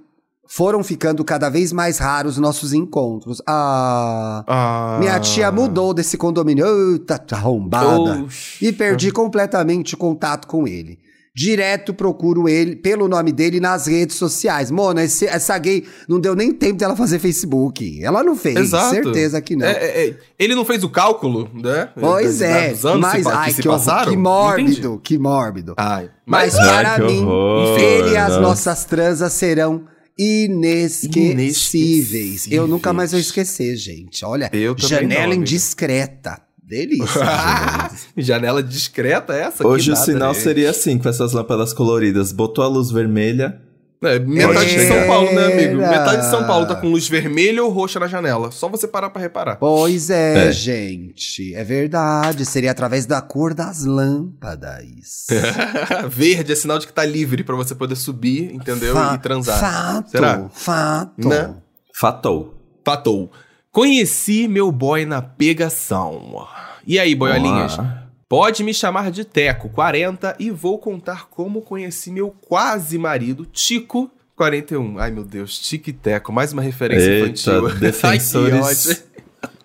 Foram 0.53 0.83
ficando 0.83 1.23
cada 1.23 1.49
vez 1.49 1.71
mais 1.71 1.97
raros 1.97 2.37
nossos 2.37 2.73
encontros. 2.73 3.41
Ah. 3.47 4.43
Ah. 4.45 4.97
Minha 4.99 5.17
tia 5.19 5.49
mudou 5.49 5.93
desse 5.93 6.17
condomínio. 6.17 6.65
Eita, 6.91 7.17
tá 7.17 7.37
arrombada. 7.37 8.23
Oxi. 8.23 8.65
E 8.65 8.71
perdi 8.73 9.11
completamente 9.11 9.93
o 9.93 9.97
contato 9.97 10.47
com 10.47 10.67
ele. 10.67 10.99
Direto 11.33 11.93
procuro 11.93 12.49
ele 12.49 12.75
pelo 12.75 13.07
nome 13.07 13.31
dele 13.31 13.61
nas 13.61 13.87
redes 13.87 14.17
sociais. 14.17 14.69
Mona, 14.69 15.01
esse- 15.05 15.25
essa 15.25 15.57
gay 15.57 15.85
não 16.09 16.19
deu 16.19 16.35
nem 16.35 16.51
tempo 16.51 16.77
dela 16.77 16.93
fazer 16.97 17.19
Facebook. 17.19 18.03
Ela 18.03 18.21
não 18.21 18.35
fez, 18.35 18.57
Exato. 18.59 18.89
certeza 18.89 19.39
que 19.39 19.55
não. 19.55 19.65
É, 19.65 19.71
é, 19.71 20.07
é. 20.09 20.15
Ele 20.37 20.53
não 20.53 20.65
fez 20.65 20.83
o 20.83 20.89
cálculo, 20.89 21.49
né? 21.53 21.87
Pois 21.97 22.41
é, 22.41 22.75
mas 22.99 23.23
pa- 23.23 23.33
ai, 23.33 23.53
que 23.53 23.61
que, 23.61 23.69
horror, 23.69 23.85
que 23.85 24.01
Entendi. 24.09 24.17
mórbido, 24.17 24.99
que 25.01 25.17
mórbido. 25.17 25.73
Ai, 25.77 26.09
Mas, 26.25 26.53
mas, 26.53 26.67
para 26.67 26.95
que 26.95 27.03
mim, 27.03 27.23
horror, 27.23 27.79
ele 27.79 28.09
e 28.09 28.17
as 28.17 28.27
nossa. 28.31 28.41
nossas 28.41 28.83
transas 28.83 29.31
serão 29.31 29.85
inesquecíveis. 30.17 31.31
Inesquecíveis. 31.33 32.47
Eu 32.51 32.67
nunca 32.67 32.93
mais 32.93 33.11
vou 33.11 33.19
esquecer, 33.19 33.75
gente. 33.75 34.23
Olha, 34.25 34.49
janela 34.77 35.35
não, 35.35 35.41
indiscreta. 35.41 36.41
Delícia. 36.61 37.21
janela 38.15 38.63
discreta 38.63 39.33
essa? 39.33 39.67
Hoje 39.67 39.91
Que 39.91 39.91
o 39.91 39.95
sinal 40.03 40.33
né? 40.33 40.39
seria 40.39 40.69
assim, 40.69 40.97
com 40.97 41.09
essas 41.09 41.33
lâmpadas 41.33 41.73
coloridas. 41.73 42.31
Botou 42.31 42.63
a 42.63 42.67
luz 42.67 42.91
vermelha. 42.91 43.61
É, 44.03 44.17
metade 44.17 44.73
de 44.75 44.87
São. 44.87 45.05
Paulo, 45.07 45.31
né, 45.31 45.45
amigo? 45.53 45.77
Metade 45.77 46.21
de 46.23 46.29
São 46.31 46.47
Paulo 46.47 46.65
tá 46.65 46.73
com 46.75 46.87
luz 46.87 47.07
vermelha 47.07 47.63
ou 47.63 47.69
roxa 47.69 47.99
na 47.99 48.07
janela. 48.07 48.49
Só 48.51 48.67
você 48.67 48.87
parar 48.87 49.11
pra 49.11 49.21
reparar. 49.21 49.57
Pois 49.57 50.09
é, 50.09 50.47
É. 50.47 50.51
gente. 50.51 51.53
É 51.53 51.63
verdade. 51.63 52.43
Seria 52.45 52.71
através 52.71 53.05
da 53.05 53.21
cor 53.21 53.53
das 53.53 53.85
lâmpadas. 53.85 55.27
Verde 56.09 56.51
é 56.51 56.55
sinal 56.55 56.79
de 56.79 56.87
que 56.87 56.93
tá 56.93 57.05
livre 57.05 57.43
pra 57.43 57.55
você 57.55 57.75
poder 57.75 57.95
subir, 57.95 58.53
entendeu? 58.53 58.93
Fa- 58.95 59.13
e 59.15 59.17
transar. 59.19 59.59
Fato, 59.59 60.09
Será? 60.09 60.49
fato. 60.51 61.27
Né? 61.29 61.53
Fatou. 61.93 62.55
Fatou. 62.83 63.31
Conheci 63.71 64.47
meu 64.47 64.71
boy 64.71 65.05
na 65.05 65.21
pegação. 65.21 66.47
E 66.85 66.99
aí, 66.99 67.13
boiolinhas? 67.13 67.77
Olá. 67.77 68.07
Pode 68.31 68.63
me 68.63 68.73
chamar 68.73 69.11
de 69.11 69.25
Teco, 69.25 69.67
40, 69.67 70.37
e 70.39 70.49
vou 70.49 70.79
contar 70.79 71.27
como 71.29 71.61
conheci 71.61 72.09
meu 72.09 72.33
quase 72.39 72.97
marido, 72.97 73.45
Tico, 73.45 74.09
41. 74.37 74.99
Ai, 74.99 75.11
meu 75.11 75.25
Deus, 75.25 75.59
Tico 75.59 75.89
e 75.89 75.93
Teco, 75.93 76.31
mais 76.31 76.53
uma 76.53 76.61
referência 76.61 77.09
Eita, 77.09 77.25
infantil. 77.25 77.67
Ai, 77.67 77.75
defensores, 77.75 78.87
ódio. 78.87 79.03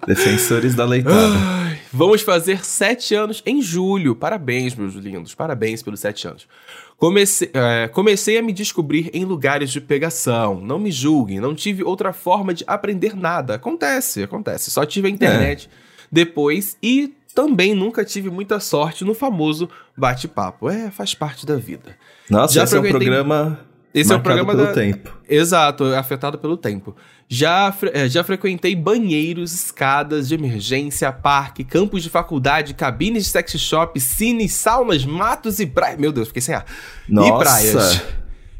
defensores 0.05 0.75
da 0.75 0.85
leitada. 0.85 1.37
Ai, 1.37 1.79
Vamos 1.93 2.23
fazer 2.23 2.65
sete 2.67 3.15
anos 3.15 3.41
em 3.47 3.63
julho. 3.63 4.17
Parabéns, 4.17 4.75
meus 4.75 4.95
lindos. 4.95 5.33
Parabéns 5.33 5.81
pelos 5.81 6.01
sete 6.01 6.27
anos. 6.27 6.49
Comecei, 6.97 7.49
é, 7.55 7.87
comecei 7.87 8.37
a 8.37 8.43
me 8.43 8.53
descobrir 8.53 9.11
em 9.15 9.25
lugares 9.25 9.71
de 9.71 9.81
pegação. 9.81 10.61
Não 10.61 10.81
me 10.81 10.91
julguem, 10.91 11.39
não 11.39 11.55
tive 11.55 11.85
outra 11.85 12.13
forma 12.13 12.53
de 12.53 12.65
aprender 12.67 13.15
nada. 13.15 13.55
Acontece, 13.55 14.25
acontece. 14.25 14.73
Só 14.73 14.85
tive 14.85 15.07
a 15.07 15.11
internet 15.13 15.71
depois 16.11 16.77
e 16.83 17.15
também 17.37 17.75
nunca 17.75 18.03
tive 18.03 18.31
muita 18.31 18.59
sorte 18.59 19.05
no 19.05 19.13
famoso 19.13 19.69
bate-papo. 19.95 20.71
É, 20.71 20.91
faz 20.91 21.15
parte 21.15 21.45
da 21.45 21.57
vida. 21.57 21.95
Nossa, 22.31 22.55
Já 22.55 22.65
esse 22.65 22.75
é 22.75 22.81
um 22.81 22.89
programa 22.89 23.61
Esse 23.95 24.11
é 24.13 24.17
o 24.17 24.21
programa 24.21 24.53
pelo 24.55 24.67
da- 24.67 24.73
tempo. 24.73 25.15
Exato, 25.29 25.85
afetado 25.95 26.39
pelo 26.39 26.57
tempo. 26.57 26.97
Já, 27.29 27.71
fre- 27.73 27.91
eh, 27.93 28.09
já 28.09 28.25
frequentei 28.25 28.75
banheiros, 28.75 29.53
escadas 29.53 30.29
de 30.29 30.35
emergência, 30.35 31.13
parque, 31.13 31.63
campos 31.65 32.03
de 32.03 32.09
faculdade, 32.09 32.73
cabines 32.73 33.25
de 33.25 33.31
sex 33.31 33.53
shop, 33.61 33.99
cines, 34.01 34.55
saunas, 34.55 35.05
matos 35.05 35.59
e 35.61 35.67
praias. 35.67 35.99
Meu 36.01 36.13
Deus, 36.13 36.29
fiquei 36.29 36.41
sem 36.43 36.55
ar. 36.55 36.65
Nossa. 37.09 37.29
E 37.29 37.39
praias. 37.39 38.03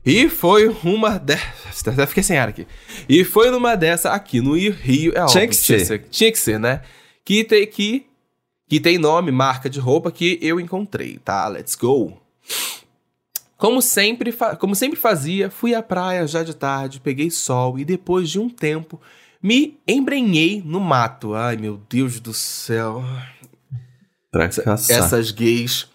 E 0.05 0.29
foi 0.29 0.69
uma 0.85 1.19
dessas. 1.19 1.87
Até 1.87 2.07
fiquei 2.07 2.23
sem 2.23 2.37
ar 2.39 2.49
aqui. 2.49 2.67
E 3.09 3.25
foi 3.25 3.51
numa 3.51 3.75
dessa 3.75 4.11
aqui 4.11 4.41
no 4.41 4.55
Rio. 4.55 5.13
É 5.15 5.23
óbvio, 5.23 5.49
que 5.49 5.55
ser. 5.55 6.05
Tinha 6.11 6.31
que 6.31 6.39
ser, 6.39 6.59
né? 6.61 6.83
Que 7.25 7.43
tem, 7.43 7.67
que, 7.67 8.07
que 8.69 8.81
tem 8.81 8.99
nome, 8.99 9.31
marca 9.31 9.69
de 9.71 9.79
roupa 9.81 10.11
que 10.11 10.39
eu 10.43 10.59
encontrei, 10.61 11.19
tá? 11.19 11.47
Let's 11.49 11.75
go. 11.75 12.21
Como 13.57 13.81
sempre, 13.81 14.35
como 14.59 14.75
sempre 14.75 14.99
fazia, 14.99 15.49
fui 15.51 15.75
à 15.75 15.83
praia 15.83 16.27
já 16.27 16.43
de 16.43 16.55
tarde, 16.55 17.01
peguei 17.01 17.31
sol 17.31 17.79
e 17.79 17.85
depois 17.85 18.29
de 18.29 18.39
um 18.39 18.51
tempo 18.51 19.01
me 19.43 19.79
embrenhei 19.89 20.63
no 20.65 20.79
mato. 20.81 21.35
Ai, 21.35 21.57
meu 21.57 21.81
Deus 21.89 22.21
do 22.21 22.35
céu. 22.35 23.03
Pra 24.31 24.49
caçar. 24.49 24.99
Essas 24.99 25.31
gays. 25.31 25.89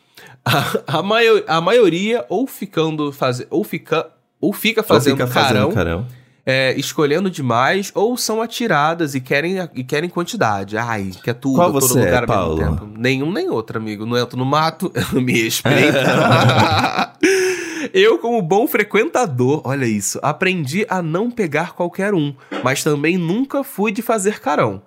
A, 0.44 0.98
a, 1.00 1.04
maio- 1.04 1.44
a 1.48 1.62
maioria 1.62 2.26
ou 2.28 2.48
ficando 2.48 3.12
faz, 3.12 3.46
ou 3.52 3.64
fica 3.64 4.10
ou 4.40 4.52
fica 4.52 4.82
Ou 4.82 4.88
fazendo 4.88 5.18
fica 5.18 5.28
carão, 5.28 5.70
fazendo 5.70 5.74
carão. 5.76 6.08
É, 6.52 6.78
escolhendo 6.78 7.30
demais, 7.30 7.92
ou 7.96 8.18
são 8.18 8.42
atiradas 8.42 9.16
e 9.16 9.22
querem, 9.22 9.56
e 9.74 9.86
querem 9.86 10.10
quantidade. 10.10 10.78
Ai, 10.78 11.12
quer 11.24 11.34
tudo, 11.36 11.56
Qual 11.56 11.72
todo 11.72 11.98
é, 11.98 12.06
lugar 12.06 12.24
ao 12.24 12.28
Paulo? 12.28 12.58
mesmo 12.58 12.78
tempo. 12.78 12.92
Nenhum 12.98 13.32
nem 13.32 13.50
outro, 13.50 13.78
amigo. 13.78 14.06
Não 14.06 14.18
entro 14.18 14.38
no 14.38 14.44
mato, 14.46 14.92
me 15.14 15.44
respeita. 15.44 16.04
Eu, 17.94 18.20
como 18.20 18.42
bom 18.42 18.68
frequentador, 18.68 19.62
olha 19.66 19.86
isso, 19.86 20.20
aprendi 20.22 20.86
a 20.88 21.02
não 21.02 21.32
pegar 21.32 21.74
qualquer 21.74 22.14
um, 22.14 22.34
mas 22.64 22.84
também 22.84 23.18
nunca 23.18 23.64
fui 23.64 23.92
de 23.92 24.02
fazer 24.02 24.40
carão. 24.40 24.82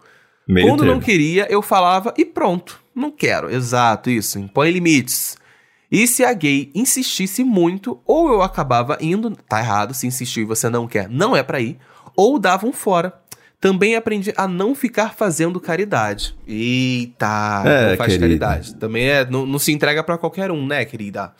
Meio 0.47 0.69
Quando 0.69 0.85
não 0.85 1.01
queria, 1.01 1.47
eu 1.51 1.61
falava 1.61 2.15
e 2.17 2.25
pronto. 2.25 2.81
Não 2.95 3.11
quero. 3.11 3.51
Exato, 3.51 4.11
isso. 4.11 4.39
Impõe 4.39 4.71
limites. 4.71 5.37
E 5.95 6.09
se 6.09 6.25
a 6.25 6.33
gay 6.33 6.73
insistisse 6.75 7.45
muito, 7.45 8.01
ou 8.05 8.29
eu 8.29 8.43
acabava 8.43 8.99
indo, 9.01 9.31
tá 9.49 9.61
errado, 9.61 9.95
se 9.95 10.09
insistiu 10.09 10.43
e 10.43 10.47
você 10.47 10.69
não 10.69 10.89
quer, 10.89 11.09
não 11.09 11.37
é 11.37 11.43
pra 11.45 11.61
ir, 11.61 11.79
ou 12.17 12.37
dava 12.37 12.67
um 12.67 12.73
fora. 12.73 13.15
Também 13.61 13.95
aprendi 13.95 14.35
a 14.37 14.49
não 14.49 14.75
ficar 14.75 15.15
fazendo 15.15 15.61
caridade. 15.61 16.35
Eita, 16.49 17.63
É, 17.65 17.91
não 17.91 17.97
faz 17.97 18.13
querida. 18.13 18.45
caridade. 18.47 18.75
Também 18.75 19.09
é, 19.09 19.25
não, 19.25 19.47
não 19.47 19.59
se 19.61 19.71
entrega 19.71 20.03
pra 20.03 20.19
qualquer 20.19 20.51
um, 20.51 20.67
né, 20.67 20.85
querida? 20.85 21.33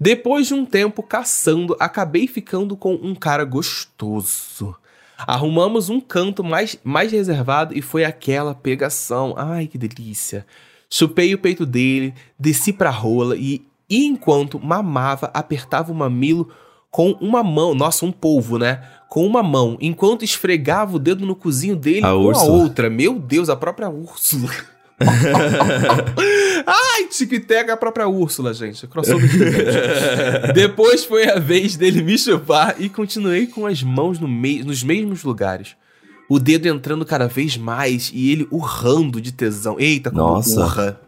Depois 0.00 0.46
de 0.46 0.54
um 0.54 0.64
tempo 0.64 1.02
caçando, 1.02 1.76
acabei 1.78 2.26
ficando 2.26 2.74
com 2.74 2.94
um 2.94 3.14
cara 3.14 3.44
gostoso. 3.44 4.74
Arrumamos 5.18 5.90
um 5.90 6.00
canto 6.00 6.42
mais, 6.42 6.78
mais 6.82 7.12
reservado 7.12 7.76
e 7.76 7.82
foi 7.82 8.02
aquela 8.04 8.54
pegação. 8.54 9.34
Ai, 9.36 9.66
que 9.66 9.76
delícia. 9.76 10.44
Chupei 10.90 11.34
o 11.34 11.38
peito 11.38 11.64
dele, 11.66 12.14
desci 12.38 12.72
pra 12.72 12.90
rola 12.90 13.36
e, 13.36 13.62
e 13.88 14.04
enquanto 14.06 14.58
mamava, 14.58 15.30
apertava 15.34 15.90
o 15.92 15.94
mamilo 15.94 16.48
com 16.90 17.10
uma 17.20 17.42
mão. 17.42 17.74
Nossa, 17.74 18.04
um 18.06 18.12
polvo, 18.12 18.58
né? 18.58 18.80
Com 19.08 19.26
uma 19.26 19.42
mão, 19.42 19.76
enquanto 19.80 20.24
esfregava 20.24 20.96
o 20.96 20.98
dedo 20.98 21.24
no 21.26 21.36
cozinho 21.36 21.76
dele 21.76 22.04
A 22.04 22.10
com 22.10 22.16
Úrsula. 22.24 22.46
a 22.46 22.52
outra. 22.52 22.90
Meu 22.90 23.18
Deus, 23.18 23.48
a 23.48 23.56
própria 23.56 23.88
Úrsula. 23.88 24.50
Ai, 26.66 27.06
Tiquiteca 27.08 27.72
a 27.72 27.76
própria 27.76 28.08
Úrsula, 28.08 28.52
gente. 28.54 28.86
Crossover 28.86 29.28
gigante. 29.28 30.52
Depois 30.54 31.04
foi 31.04 31.28
a 31.28 31.38
vez 31.38 31.76
dele 31.76 32.02
me 32.02 32.16
chupar 32.18 32.76
e 32.78 32.88
continuei 32.88 33.46
com 33.46 33.66
as 33.66 33.82
mãos 33.82 34.18
no 34.18 34.28
mei- 34.28 34.62
nos 34.62 34.82
mesmos 34.82 35.22
lugares. 35.24 35.76
O 36.28 36.38
dedo 36.38 36.66
entrando 36.66 37.04
cada 37.04 37.26
vez 37.28 37.56
mais 37.56 38.10
e 38.14 38.30
ele 38.30 38.48
urrando 38.50 39.20
de 39.20 39.30
tesão. 39.32 39.76
Eita, 39.78 40.10
como 40.10 40.22
Nossa. 40.22 40.60
urra. 40.60 41.00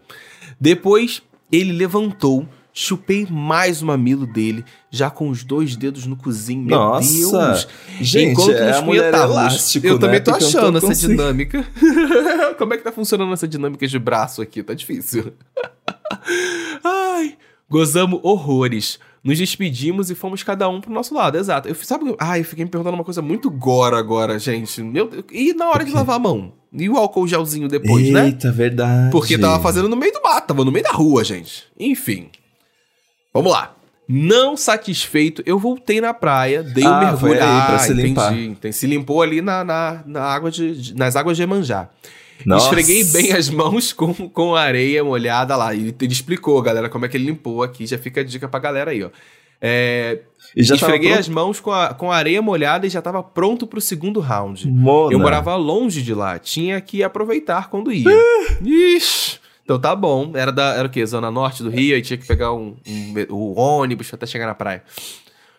Depois 0.60 1.22
ele 1.50 1.72
levantou, 1.72 2.46
chupei 2.72 3.26
mais 3.30 3.80
o 3.80 3.86
mamilo 3.86 4.26
dele, 4.26 4.64
já 4.90 5.08
com 5.08 5.30
os 5.30 5.42
dois 5.44 5.74
dedos 5.76 6.06
no 6.06 6.16
cozinho. 6.16 6.62
Meu 6.64 6.76
Nossa. 6.76 7.12
Deus! 7.12 7.68
Gente, 8.00 8.32
Enquanto 8.32 8.50
é 8.50 8.66
nos 8.68 8.76
a 8.76 8.82
mulher 8.82 9.00
punhetávamos. 9.10 9.36
elástico, 9.36 9.86
Eu 9.86 9.94
né? 9.94 10.00
também 10.00 10.20
tô 10.22 10.30
Porque 10.32 10.44
achando 10.44 10.72
tô 10.72 10.78
essa 10.78 10.86
conseguindo. 10.88 11.22
dinâmica. 11.22 11.66
Como 12.58 12.74
é 12.74 12.76
que 12.76 12.84
tá 12.84 12.92
funcionando 12.92 13.32
essa 13.32 13.48
dinâmica 13.48 13.86
de 13.86 13.98
braço 13.98 14.42
aqui? 14.42 14.62
Tá 14.62 14.74
difícil. 14.74 15.32
Ai, 16.84 17.36
gozamos 17.68 18.20
horrores. 18.22 18.98
Nos 19.26 19.38
despedimos 19.38 20.08
e 20.10 20.14
fomos 20.14 20.42
cada 20.44 20.68
um 20.68 20.80
pro 20.80 20.92
nosso 20.92 21.12
lado, 21.12 21.36
exato. 21.36 21.68
Eu, 21.68 21.74
sabe, 21.74 22.14
ai, 22.18 22.40
eu 22.40 22.44
fiquei 22.44 22.64
me 22.64 22.70
perguntando 22.70 22.94
uma 22.94 23.02
coisa 23.04 23.20
muito 23.20 23.50
gora 23.50 23.98
agora, 23.98 24.38
gente. 24.38 24.80
Meu, 24.82 25.10
e 25.32 25.52
na 25.52 25.68
hora 25.68 25.84
de 25.84 25.90
lavar 25.90 26.14
a 26.16 26.18
mão? 26.20 26.52
E 26.72 26.88
o 26.88 26.96
álcool 26.96 27.26
gelzinho 27.26 27.66
depois, 27.68 28.08
né? 28.10 28.26
Eita, 28.26 28.52
verdade. 28.52 29.10
Porque 29.10 29.36
tava 29.36 29.60
fazendo 29.60 29.88
no 29.88 29.96
meio 29.96 30.12
do 30.12 30.22
mato, 30.22 30.46
tava 30.46 30.64
no 30.64 30.70
meio 30.70 30.84
da 30.84 30.92
rua, 30.92 31.24
gente. 31.24 31.64
Enfim. 31.78 32.28
Vamos 33.34 33.50
lá. 33.50 33.74
Não 34.08 34.56
satisfeito, 34.56 35.42
eu 35.44 35.58
voltei 35.58 36.00
na 36.00 36.14
praia, 36.14 36.62
dei 36.62 36.84
um 36.84 36.88
Ah, 36.88 36.98
mergulho. 37.00 37.18
foi 37.18 37.32
aí 37.32 37.66
pra 37.66 37.74
Ah, 37.74 37.78
se 37.80 37.92
limpar. 37.92 38.32
entendi, 38.32 38.48
entendi. 38.50 38.76
Se 38.76 38.86
limpou 38.86 39.20
ali 39.20 39.42
na, 39.42 39.64
na, 39.64 40.02
na 40.06 40.22
água 40.22 40.48
de, 40.48 40.80
de- 40.80 40.94
nas 40.94 41.16
águas 41.16 41.36
de 41.36 41.42
Emanjá. 41.42 41.88
Nossa. 42.44 42.66
Esfreguei 42.66 43.04
bem 43.04 43.32
as 43.32 43.48
mãos 43.48 43.92
com, 43.92 44.12
com 44.28 44.54
areia 44.54 45.02
molhada 45.02 45.56
lá. 45.56 45.74
E 45.74 45.94
ele 46.00 46.12
explicou, 46.12 46.60
galera, 46.62 46.88
como 46.88 47.04
é 47.06 47.08
que 47.08 47.16
ele 47.16 47.26
limpou 47.26 47.62
aqui. 47.62 47.86
Já 47.86 47.96
fica 47.98 48.20
a 48.20 48.24
dica 48.24 48.48
pra 48.48 48.60
galera 48.60 48.90
aí, 48.90 49.02
ó. 49.02 49.10
É, 49.58 50.20
E 50.54 50.62
já 50.62 50.74
esfreguei 50.74 51.12
as 51.14 51.28
mãos 51.30 51.60
com 51.60 51.70
a, 51.72 51.94
com 51.94 52.12
a 52.12 52.16
areia 52.16 52.42
molhada 52.42 52.86
e 52.86 52.90
já 52.90 53.00
tava 53.00 53.22
pronto 53.22 53.66
pro 53.66 53.80
segundo 53.80 54.20
round. 54.20 54.68
Mona. 54.68 55.12
Eu 55.14 55.18
morava 55.18 55.56
longe 55.56 56.02
de 56.02 56.12
lá, 56.12 56.38
tinha 56.38 56.78
que 56.80 57.02
aproveitar 57.02 57.70
quando 57.70 57.90
ia. 57.90 58.04
Ixi. 58.62 59.38
Então 59.64 59.80
tá 59.80 59.96
bom. 59.96 60.30
Era 60.34 60.52
da 60.52 60.74
era 60.74 60.86
o 60.86 60.90
quê? 60.90 61.04
Zona 61.06 61.30
norte 61.30 61.62
do 61.62 61.70
Rio, 61.70 61.94
aí 61.96 62.02
tinha 62.02 62.16
que 62.18 62.26
pegar 62.26 62.52
um, 62.52 62.76
um- 62.86 63.14
o 63.30 63.58
ônibus 63.58 64.12
até 64.12 64.26
chegar 64.26 64.46
na 64.46 64.54
praia. 64.54 64.82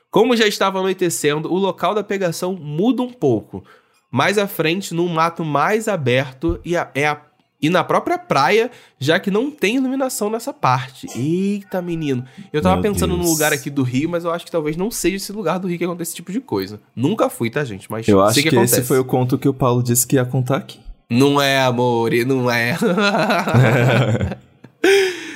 Como 0.09 0.35
já 0.37 0.47
estava 0.47 0.79
anoitecendo, 0.79 1.51
o 1.51 1.57
local 1.57 1.93
da 1.93 2.03
pegação 2.03 2.53
muda 2.53 3.01
um 3.01 3.11
pouco. 3.11 3.63
Mais 4.11 4.37
à 4.37 4.47
frente, 4.47 4.93
num 4.93 5.07
mato 5.07 5.43
mais 5.43 5.87
aberto 5.87 6.59
e, 6.63 6.75
a- 6.77 6.89
é 6.95 7.07
a- 7.07 7.21
e 7.61 7.69
na 7.69 7.83
própria 7.83 8.17
praia, 8.19 8.69
já 8.99 9.19
que 9.19 9.31
não 9.31 9.49
tem 9.51 9.77
iluminação 9.77 10.29
nessa 10.29 10.53
parte. 10.53 11.07
Eita, 11.15 11.81
menino. 11.81 12.23
Eu 12.53 12.61
tava 12.61 12.75
Meu 12.79 12.91
pensando 12.91 13.11
num 13.17 13.23
Deus. 13.23 13.31
lugar 13.31 13.51
aqui 13.51 13.69
do 13.69 13.81
Rio, 13.83 14.07
mas 14.09 14.23
eu 14.23 14.31
acho 14.31 14.45
que 14.45 14.51
talvez 14.51 14.77
não 14.77 14.89
seja 14.91 15.15
esse 15.17 15.31
lugar 15.31 15.57
do 15.59 15.67
Rio 15.67 15.77
que 15.77 15.83
acontece 15.83 16.09
esse 16.11 16.15
tipo 16.15 16.31
de 16.31 16.39
coisa. 16.39 16.79
Nunca 16.95 17.29
fui, 17.29 17.49
tá, 17.49 17.63
gente? 17.65 17.89
Mas 17.91 18.07
Eu 18.07 18.21
acho 18.21 18.41
que, 18.41 18.47
acontece. 18.49 18.75
esse 18.79 18.83
foi 18.87 18.99
o 18.99 19.03
conto 19.05 19.37
que 19.37 19.49
o 19.49 19.53
Paulo 19.53 19.81
disse 19.83 20.05
que 20.05 20.15
ia 20.17 20.25
contar 20.25 20.57
aqui. 20.57 20.79
Não 21.09 21.41
é, 21.41 21.59
amor, 21.59 22.13
e 22.13 22.23
não 22.23 22.49
é. 22.51 22.77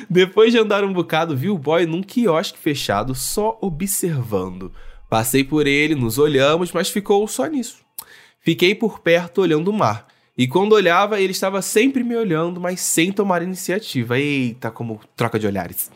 Depois 0.10 0.52
de 0.52 0.60
andar 0.60 0.84
um 0.84 0.92
bocado, 0.94 1.36
vi 1.36 1.50
o 1.50 1.58
boy 1.58 1.86
num 1.86 2.04
quiosque 2.04 2.58
fechado, 2.58 3.16
só 3.16 3.58
observando. 3.62 4.72
Passei 5.10 5.44
por 5.44 5.66
ele, 5.68 5.96
nos 5.96 6.18
olhamos, 6.18 6.72
mas 6.72 6.90
ficou 6.90 7.28
só 7.28 7.46
nisso. 7.48 7.78
Fiquei 8.42 8.74
por 8.76 9.00
perto 9.00 9.42
olhando 9.42 9.70
o 9.70 9.74
mar. 9.74 10.08
E 10.38 10.48
quando 10.48 10.74
olhava, 10.74 11.20
ele 11.22 11.32
estava 11.32 11.62
sempre 11.62 12.04
me 12.04 12.16
olhando, 12.16 12.60
mas 12.60 12.80
sem 12.82 13.12
tomar 13.12 13.44
iniciativa. 13.44 14.18
Eita, 14.18 14.72
como 14.72 15.00
troca 15.16 15.38
de 15.38 15.46
olhares. 15.46 15.92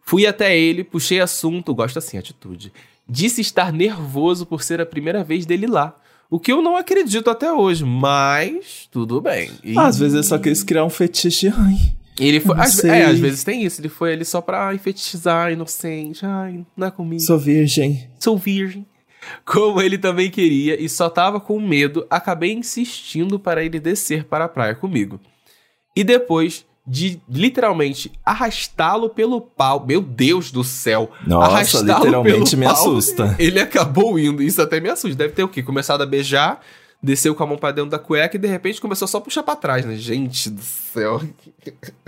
Fui 0.00 0.26
até 0.26 0.56
ele, 0.56 0.82
puxei 0.82 1.20
assunto, 1.20 1.74
gosto 1.74 1.98
assim, 1.98 2.16
atitude. 2.16 2.72
Disse 3.08 3.40
estar 3.40 3.72
nervoso 3.72 4.46
por 4.46 4.62
ser 4.62 4.80
a 4.80 4.86
primeira 4.86 5.22
vez 5.22 5.44
dele 5.44 5.66
lá. 5.66 5.94
O 6.30 6.40
que 6.40 6.50
eu 6.50 6.62
não 6.62 6.76
acredito 6.76 7.28
até 7.28 7.52
hoje, 7.52 7.84
mas 7.84 8.88
tudo 8.90 9.20
bem. 9.20 9.50
E 9.62 9.78
Às 9.78 9.98
vezes 9.98 10.14
ele 10.14 10.22
só 10.22 10.38
quis 10.38 10.62
criar 10.62 10.84
um 10.84 10.90
fetiche. 10.90 11.48
Ai, 11.48 11.92
ele 12.18 12.40
foi, 12.40 12.56
eu 12.56 12.60
às, 12.62 12.84
é, 12.84 13.04
às 13.04 13.18
vezes 13.18 13.44
tem 13.44 13.64
isso. 13.64 13.80
Ele 13.80 13.90
foi 13.90 14.14
ali 14.14 14.24
só 14.24 14.40
pra 14.40 14.74
enfeitiçar, 14.74 15.52
inocente. 15.52 16.24
Ai, 16.24 16.64
não 16.74 16.86
é 16.86 16.90
comigo. 16.90 17.20
sou 17.20 17.38
virgem. 17.38 18.08
Sou 18.18 18.38
virgem. 18.38 18.86
Como 19.44 19.80
ele 19.80 19.98
também 19.98 20.30
queria 20.30 20.80
e 20.80 20.88
só 20.88 21.08
tava 21.08 21.40
com 21.40 21.60
medo, 21.60 22.06
acabei 22.10 22.52
insistindo 22.52 23.38
para 23.38 23.64
ele 23.64 23.78
descer 23.78 24.24
para 24.24 24.44
a 24.44 24.48
praia 24.48 24.74
comigo. 24.74 25.20
E 25.94 26.02
depois 26.02 26.64
de 26.86 27.20
literalmente 27.28 28.10
arrastá-lo 28.24 29.08
pelo 29.08 29.40
pau, 29.40 29.84
meu 29.86 30.00
Deus 30.00 30.50
do 30.50 30.64
céu, 30.64 31.10
Nossa, 31.26 31.46
arrastá-lo 31.46 32.04
literalmente 32.04 32.56
me 32.56 32.66
pau, 32.66 32.74
assusta. 32.74 33.36
Ele 33.38 33.60
acabou 33.60 34.18
indo, 34.18 34.42
isso 34.42 34.60
até 34.60 34.80
me 34.80 34.88
assusta. 34.88 35.16
Deve 35.16 35.32
ter 35.32 35.44
o 35.44 35.48
quê? 35.48 35.62
Começado 35.62 36.02
a 36.02 36.06
beijar, 36.06 36.60
desceu 37.00 37.36
com 37.36 37.44
a 37.44 37.46
mão 37.46 37.56
pra 37.56 37.70
dentro 37.70 37.90
da 37.90 38.00
cueca 38.00 38.36
e 38.36 38.40
de 38.40 38.48
repente 38.48 38.80
começou 38.80 39.06
só 39.06 39.18
a 39.18 39.20
puxar 39.20 39.44
pra 39.44 39.54
trás, 39.54 39.84
né? 39.84 39.94
Gente 39.94 40.50
do 40.50 40.62
céu. 40.62 41.22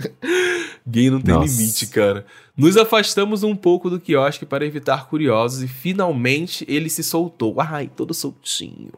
Gay 0.85 1.09
não 1.09 1.21
tem 1.21 1.33
Nossa. 1.33 1.47
limite, 1.47 1.87
cara. 1.87 2.25
Nos 2.57 2.77
afastamos 2.77 3.43
um 3.43 3.55
pouco 3.55 3.89
do 3.89 3.99
quiosque 3.99 4.45
para 4.45 4.65
evitar 4.65 5.07
curiosos 5.09 5.61
e 5.63 5.67
finalmente 5.67 6.65
ele 6.69 6.89
se 6.89 7.03
soltou. 7.03 7.55
Ai, 7.59 7.89
todo 7.93 8.13
soltinho. 8.13 8.91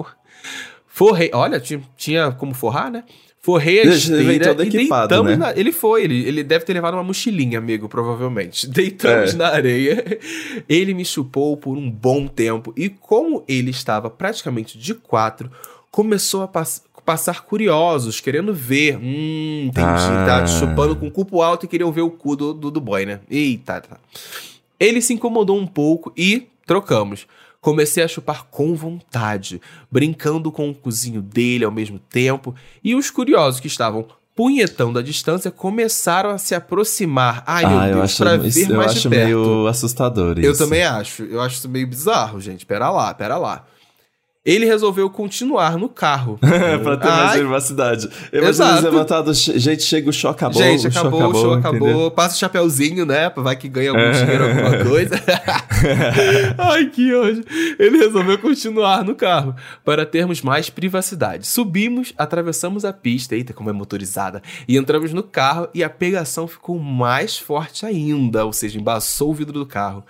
Forrei. 0.88 1.30
Olha, 1.34 1.60
tinha, 1.96 2.32
como 2.32 2.54
forrar, 2.54 2.92
né? 2.92 3.04
Forrei 3.40 3.80
a 3.82 3.86
esteira 3.86 4.48
todo 4.50 4.64
e 4.64 4.68
equipado, 4.68 5.08
deitamos 5.08 5.32
né? 5.32 5.38
na... 5.38 5.58
Ele 5.58 5.72
foi, 5.72 6.04
ele, 6.04 6.28
ele 6.28 6.44
deve 6.44 6.66
ter 6.66 6.74
levado 6.74 6.96
uma 6.96 7.04
mochilinha, 7.04 7.58
amigo, 7.60 7.88
provavelmente. 7.88 8.68
Deitamos 8.70 9.34
É. 9.34 9.38
na 9.38 9.48
areia. 9.48 10.20
Ele 10.68 10.94
me 10.94 11.06
chupou 11.06 11.56
por 11.56 11.78
um 11.78 11.90
bom 11.90 12.28
tempo 12.28 12.74
e 12.76 12.90
como 12.90 13.44
ele 13.48 13.72
estava 13.72 14.10
praticamente 14.10 14.78
de 14.78 14.94
quatro, 14.94 15.50
começou 15.90 16.42
a 16.42 16.48
pass- 16.48 16.84
passar 17.08 17.44
curiosos, 17.46 18.20
querendo 18.20 18.54
ver. 18.54 18.98
Hum, 18.98 19.68
entendi. 19.68 19.88
Ah. 19.88 20.26
Tá 20.28 20.46
chupando 20.46 20.94
com 20.94 21.08
o 21.08 21.12
cupo 21.12 21.42
alto 21.42 21.64
e 21.66 21.70
queriam 21.70 21.90
ver 21.90 22.02
o 22.02 22.12
cu 22.12 22.36
do, 22.36 22.54
do, 22.54 22.70
do 22.70 22.82
boy, 22.82 23.06
né? 23.06 23.22
Eita, 23.32 23.80
tá. 23.80 23.98
Ele 24.78 25.02
se 25.02 25.14
incomodou 25.14 25.58
um 25.58 25.66
pouco 25.66 26.12
e 26.18 26.50
trocamos. 26.66 27.26
Comecei 27.62 28.04
a 28.04 28.10
chupar 28.10 28.44
com 28.52 28.76
vontade, 28.76 29.62
brincando 29.90 30.52
com 30.52 30.70
o 30.70 30.76
cozinho 30.76 31.22
dele 31.22 31.64
ao 31.64 31.72
mesmo 31.72 31.98
tempo, 31.98 32.54
e 32.84 32.94
os 32.94 33.10
curiosos 33.10 33.62
que 33.62 33.68
estavam 33.68 34.06
punhetando 34.36 35.00
à 35.00 35.02
distância 35.02 35.50
começaram 35.50 36.30
a 36.32 36.38
se 36.38 36.54
aproximar. 36.54 37.42
Ai, 37.48 37.66
meu 37.66 37.80
ah, 37.80 37.88
eu 37.88 37.94
Deus, 37.96 38.04
acho, 38.04 38.18
pra 38.18 38.36
isso- 38.36 38.60
ver 38.60 38.70
eu 38.74 38.78
mais 38.78 38.92
acho 38.92 39.10
perto. 39.10 39.24
meio 39.26 39.68
assustador 39.68 40.38
Eu 40.40 40.52
isso. 40.52 40.62
também 40.64 40.84
acho. 40.84 41.24
Eu 41.24 41.40
acho 41.40 41.56
isso 41.56 41.70
meio 41.70 41.88
bizarro, 41.88 42.40
gente. 42.42 42.66
Pera 42.66 42.90
lá, 42.90 43.14
pera 43.14 43.38
lá. 43.38 43.66
Ele 44.48 44.66
resolveu 44.66 45.10
continuar 45.10 45.78
no 45.78 45.90
carro. 45.90 46.40
pra 46.82 46.96
ter 46.96 47.08
mais 47.08 47.32
Ai, 47.32 47.38
privacidade. 47.40 48.08
Imagina 48.32 48.70
eles 48.72 48.84
levantado, 48.84 49.34
gente, 49.34 49.84
chega 49.84 50.10
o 50.10 50.14
show, 50.14 50.32
acabou. 50.32 50.62
Gente, 50.64 50.88
o 50.88 50.92
show 50.92 51.02
acabou, 51.02 51.30
o 51.30 51.34
show 51.36 51.54
acabou. 51.54 52.12
Passa 52.12 52.36
o 52.36 52.40
chapéuzinho, 52.40 53.06
né? 53.06 53.30
Vai 53.36 53.58
que 53.58 53.68
ganha 53.68 53.90
algum 53.90 54.02
É. 54.02 54.12
dinheiro, 54.12 54.46
alguma 54.46 54.78
coisa. 54.90 55.16
Ai, 56.58 56.86
que 56.86 57.14
hoje. 57.14 57.44
Ele 57.78 57.98
resolveu 57.98 58.38
continuar 58.38 59.04
no 59.04 59.16
carro 59.16 59.54
para 59.84 60.06
termos 60.06 60.42
mais 60.42 60.70
privacidade. 60.70 61.46
Subimos, 61.46 62.14
atravessamos 62.18 62.86
a 62.86 62.94
pista, 62.94 63.36
eita, 63.36 63.52
como 63.54 63.70
é 63.70 63.74
motorizada, 63.74 64.42
e 64.68 64.78
entramos 64.78 65.12
no 65.12 65.24
carro 65.24 65.68
e 65.74 65.84
a 65.84 65.90
pegação 65.90 66.48
ficou 66.48 66.80
mais 66.80 67.38
forte 67.38 67.86
ainda, 67.86 68.46
ou 68.46 68.54
seja, 68.54 68.80
embaçou 68.80 69.32
o 69.32 69.34
vidro 69.34 69.60
do 69.60 69.66
carro. 69.66 70.06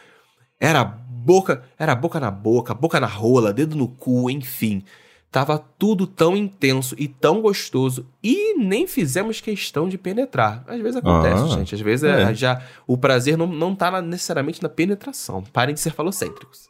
Era 0.59 0.83
boca, 0.83 1.61
era 1.77 1.93
boca 1.95 2.19
na 2.19 2.31
boca, 2.31 2.73
boca 2.73 2.99
na 2.99 3.07
rola, 3.07 3.53
dedo 3.53 3.75
no 3.75 3.87
cu, 3.87 4.29
enfim. 4.29 4.83
Tava 5.29 5.59
tudo 5.77 6.07
tão 6.07 6.35
intenso 6.37 6.95
e 6.97 7.07
tão 7.07 7.41
gostoso 7.41 8.07
e 8.23 8.55
nem 8.57 8.87
fizemos 8.87 9.41
questão 9.41 9.87
de 9.89 9.97
penetrar. 9.97 10.63
Às 10.65 10.79
vezes 10.81 10.95
acontece, 10.95 11.43
Ah, 11.43 11.47
gente. 11.47 11.75
Às 11.75 11.81
vezes 11.81 12.03
é. 12.09 12.31
é. 12.31 12.33
já 12.33 12.61
o 12.87 12.97
prazer 12.97 13.37
não, 13.37 13.45
não 13.45 13.75
tá 13.75 13.91
na- 13.91 14.01
necessariamente 14.01 14.63
na 14.63 14.69
penetração. 14.69 15.43
Parem 15.53 15.75
de 15.75 15.81
ser 15.81 15.91
falocêntricos. 15.91 16.69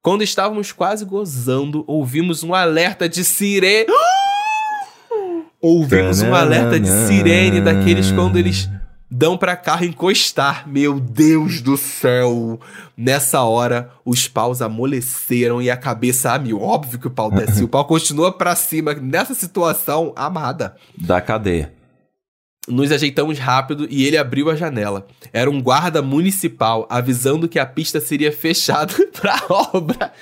Quando 0.00 0.22
estávamos 0.22 0.70
quase 0.70 1.04
gozando, 1.04 1.82
ouvimos 1.86 2.44
um 2.44 2.54
alerta 2.54 3.08
de 3.08 3.24
sirene. 3.24 3.86
Ouvimos 5.60 6.22
um 6.22 6.34
alerta 6.34 6.78
de 6.78 6.86
sirene 6.88 7.60
daqueles 7.60 8.12
quando 8.12 8.38
eles 8.38 8.68
dão 9.10 9.36
pra 9.36 9.56
carro 9.56 9.84
encostar. 9.84 10.68
Meu 10.68 10.98
Deus 11.00 11.60
do 11.60 11.76
céu! 11.76 12.58
Nessa 12.96 13.42
hora, 13.42 13.90
os 14.04 14.26
paus 14.28 14.62
amoleceram 14.62 15.60
e 15.60 15.70
a 15.70 15.76
cabeça 15.76 16.32
a 16.32 16.38
mil. 16.38 16.60
Óbvio 16.60 16.98
que 16.98 17.06
o 17.06 17.10
pau 17.10 17.30
desce. 17.30 17.62
o 17.64 17.68
pau 17.68 17.84
continua 17.86 18.32
pra 18.32 18.54
cima. 18.56 18.94
Nessa 18.94 19.34
situação, 19.34 20.12
amada. 20.16 20.76
Da 20.96 21.20
cadeia. 21.20 21.72
Nos 22.68 22.90
ajeitamos 22.90 23.38
rápido 23.38 23.86
e 23.88 24.04
ele 24.04 24.16
abriu 24.16 24.50
a 24.50 24.56
janela. 24.56 25.06
Era 25.32 25.48
um 25.48 25.62
guarda 25.62 26.02
municipal 26.02 26.84
avisando 26.90 27.46
que 27.48 27.60
a 27.60 27.64
pista 27.66 28.00
seria 28.00 28.32
fechada 28.32 28.92
pra 29.20 29.40
obra 29.48 30.12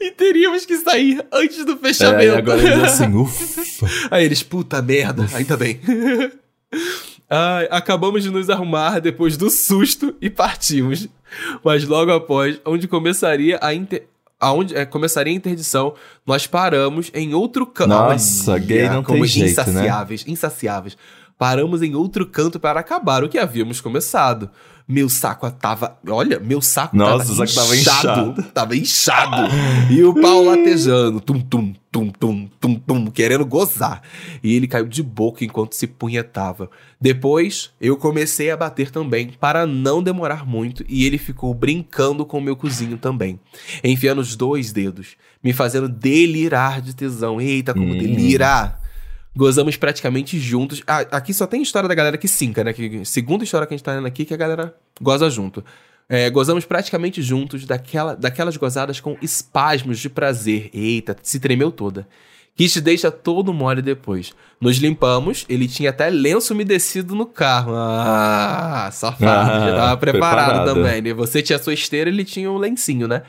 e 0.00 0.10
teríamos 0.12 0.64
que 0.64 0.78
sair 0.78 1.22
antes 1.30 1.62
do 1.66 1.72
É, 1.72 1.76
fechamento. 1.76 2.24
e 2.24 2.38
agora 2.38 2.62
eles 2.62 2.84
assim, 2.84 3.12
ufa. 3.14 3.86
Aí 4.10 4.24
eles, 4.24 4.42
puta 4.42 4.80
merda, 4.80 5.26
ainda 5.34 5.58
bem. 5.58 5.78
Ai, 7.30 7.68
acabamos 7.70 8.24
de 8.24 8.30
nos 8.30 8.50
arrumar 8.50 9.00
depois 9.00 9.36
do 9.36 9.48
susto 9.48 10.16
e 10.20 10.28
partimos. 10.28 11.08
Mas 11.64 11.84
logo 11.84 12.10
após, 12.10 12.60
onde 12.66 12.88
começaria 12.88 13.56
a 13.62 13.72
inter... 13.72 14.08
aonde 14.40 14.74
é, 14.74 14.84
começaria 14.84 15.32
a 15.32 15.36
interdição, 15.36 15.94
nós 16.26 16.48
paramos 16.48 17.08
em 17.14 17.32
outro 17.32 17.64
canto. 17.64 17.90
Nossa, 17.90 18.58
gay 18.58 18.88
não 18.88 19.04
tem 19.04 19.24
jeito, 19.24 19.46
né? 19.46 19.52
insaciáveis, 19.52 20.24
insaciáveis. 20.26 20.96
Paramos 21.38 21.82
em 21.82 21.94
outro 21.94 22.26
canto 22.26 22.58
para 22.58 22.80
acabar 22.80 23.22
o 23.22 23.28
que 23.28 23.38
havíamos 23.38 23.80
começado. 23.80 24.50
Meu 24.90 25.08
saco 25.08 25.48
tava. 25.52 25.96
Olha, 26.08 26.40
meu 26.40 26.60
saco 26.60 26.96
Nossa, 26.96 27.26
tava 27.32 27.46
saco 27.46 27.54
tava 27.54 27.76
inchado. 27.76 28.08
inchado. 28.32 28.42
Tava 28.52 28.76
inchado. 28.76 29.42
E 29.90 30.02
o 30.02 30.12
pau 30.20 30.42
latejando. 30.44 31.20
Tum, 31.20 31.40
tum, 31.40 31.72
tum, 31.92 32.10
tum, 32.10 32.48
tum, 32.60 32.74
tum, 32.74 33.06
querendo 33.06 33.46
gozar. 33.46 34.02
E 34.42 34.54
ele 34.56 34.66
caiu 34.66 34.88
de 34.88 35.02
boca 35.02 35.44
enquanto 35.44 35.74
se 35.74 35.86
punhetava. 35.86 36.68
Depois, 37.00 37.70
eu 37.80 37.96
comecei 37.96 38.50
a 38.50 38.56
bater 38.56 38.90
também, 38.90 39.28
para 39.40 39.64
não 39.66 40.02
demorar 40.02 40.44
muito, 40.44 40.84
e 40.88 41.06
ele 41.06 41.18
ficou 41.18 41.54
brincando 41.54 42.26
com 42.26 42.38
o 42.38 42.42
meu 42.42 42.56
cozinho 42.56 42.98
também. 42.98 43.38
Enfiando 43.84 44.18
os 44.20 44.34
dois 44.34 44.72
dedos, 44.72 45.16
me 45.42 45.52
fazendo 45.52 45.88
delirar 45.88 46.80
de 46.80 46.94
tesão. 46.94 47.40
Eita, 47.40 47.72
como 47.72 47.94
Hum. 47.94 47.98
delira! 47.98 48.79
Gozamos 49.36 49.76
praticamente 49.76 50.38
juntos. 50.40 50.82
Ah, 50.86 51.00
aqui 51.12 51.32
só 51.32 51.46
tem 51.46 51.62
história 51.62 51.88
da 51.88 51.94
galera 51.94 52.18
que 52.18 52.26
sinca, 52.26 52.64
né? 52.64 52.72
Que, 52.72 53.04
segunda 53.04 53.44
história 53.44 53.66
que 53.66 53.74
a 53.74 53.76
gente 53.76 53.84
tá 53.84 53.92
lendo 53.94 54.06
aqui, 54.06 54.24
que 54.24 54.34
a 54.34 54.36
galera 54.36 54.74
goza 55.00 55.30
junto. 55.30 55.64
É, 56.08 56.28
gozamos 56.28 56.64
praticamente 56.64 57.22
juntos 57.22 57.64
daquela, 57.64 58.16
daquelas 58.16 58.56
gozadas 58.56 58.98
com 58.98 59.16
espasmos 59.22 60.00
de 60.00 60.08
prazer. 60.10 60.68
Eita, 60.74 61.16
se 61.22 61.38
tremeu 61.38 61.70
toda. 61.70 62.08
que 62.56 62.68
te 62.68 62.80
deixa 62.80 63.10
todo 63.12 63.54
mole 63.54 63.80
depois. 63.80 64.32
Nos 64.60 64.76
limpamos, 64.78 65.46
ele 65.48 65.68
tinha 65.68 65.90
até 65.90 66.10
lenço 66.10 66.52
umedecido 66.52 67.14
no 67.14 67.24
carro. 67.24 67.72
Ah, 67.76 68.90
safado, 68.92 69.50
Ah, 69.52 69.66
já 69.70 69.76
tava 69.76 69.96
preparado, 69.98 70.46
preparado. 70.48 70.74
também. 70.74 71.00
né? 71.00 71.14
Você 71.14 71.40
tinha 71.40 71.56
a 71.56 71.62
sua 71.62 71.72
esteira, 71.72 72.10
ele 72.10 72.24
tinha 72.24 72.50
um 72.50 72.58
lencinho, 72.58 73.06
né? 73.06 73.22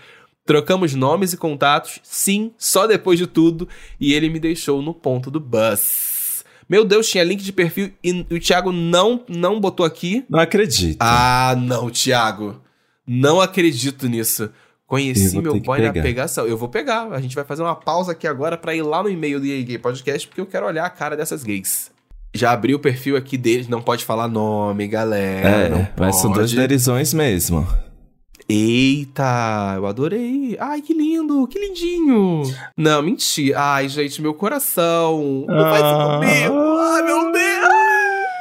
Trocamos 0.46 0.94
nomes 0.96 1.34
e 1.34 1.38
contatos, 1.38 2.00
sim, 2.04 2.52
só 2.58 2.88
depois 2.88 3.20
de 3.20 3.28
tudo, 3.28 3.68
e 4.00 4.14
ele 4.14 4.30
me 4.30 4.40
deixou 4.40 4.82
no 4.82 4.94
ponto 4.94 5.30
do 5.30 5.40
bus. 5.40 6.44
Meu 6.68 6.86
Deus, 6.86 7.10
tinha 7.10 7.24
link 7.24 7.44
de 7.44 7.52
perfil 7.52 7.92
e 8.04 8.26
o 8.32 8.40
Thiago 8.40 8.72
não, 8.72 9.24
não 9.28 9.60
botou 9.60 9.86
aqui. 9.86 10.24
Não 10.30 10.40
acredito. 10.40 10.98
Ah, 11.00 11.54
não, 11.58 11.90
Thiago. 11.90 12.62
Não 13.06 13.42
acredito 13.42 14.08
nisso. 14.08 14.50
Conheci 14.88 15.38
meu 15.40 15.60
boy 15.60 15.82
na 15.82 15.94
pegação. 15.94 16.46
Eu 16.48 16.58
vou 16.58 16.70
pegar. 16.70 17.12
A 17.12 17.22
gente 17.22 17.36
vai 17.36 17.44
fazer 17.44 17.62
uma 17.62 17.76
pausa 17.76 18.14
aqui 18.14 18.26
agora 18.28 18.58
pra 18.58 18.76
ir 18.76 18.82
lá 18.82 19.04
no 19.04 19.10
e-mail 19.10 19.40
do 19.40 19.46
EA 19.46 19.62
Gay 19.64 19.78
Podcast, 19.78 20.28
porque 20.28 20.42
eu 20.42 20.46
quero 20.46 20.66
olhar 20.66 20.86
a 20.86 20.90
cara 20.90 21.16
dessas 21.16 21.44
gays. 21.44 21.92
Já 22.34 22.52
abri 22.52 22.74
o 22.74 22.80
perfil 22.80 23.18
aqui 23.18 23.38
deles, 23.38 23.68
não 23.68 23.82
pode 23.82 24.06
falar 24.06 24.28
nome, 24.30 24.88
galera. 24.88 25.50
é, 25.50 25.94
mas 25.98 26.18
são 26.18 26.32
dois 26.32 26.52
pode. 26.52 26.56
derizões 26.56 27.14
mesmo. 27.14 27.68
Eita, 28.52 29.74
eu 29.78 29.86
adorei. 29.86 30.58
Ai, 30.60 30.82
que 30.82 30.94
lindo, 30.94 31.48
que 31.48 31.58
lindinho. 31.58 32.44
Não, 32.76 33.02
mentira. 33.02 33.58
Ai, 33.58 33.88
gente, 33.88 34.22
meu 34.22 34.34
coração. 34.34 35.46
Não 35.48 35.64
faz 35.64 35.78
isso 35.86 35.96
Ah. 35.96 36.20
comigo. 36.20 36.78
Ai, 36.80 37.04
meu 37.04 37.32
Deus. 37.32 37.72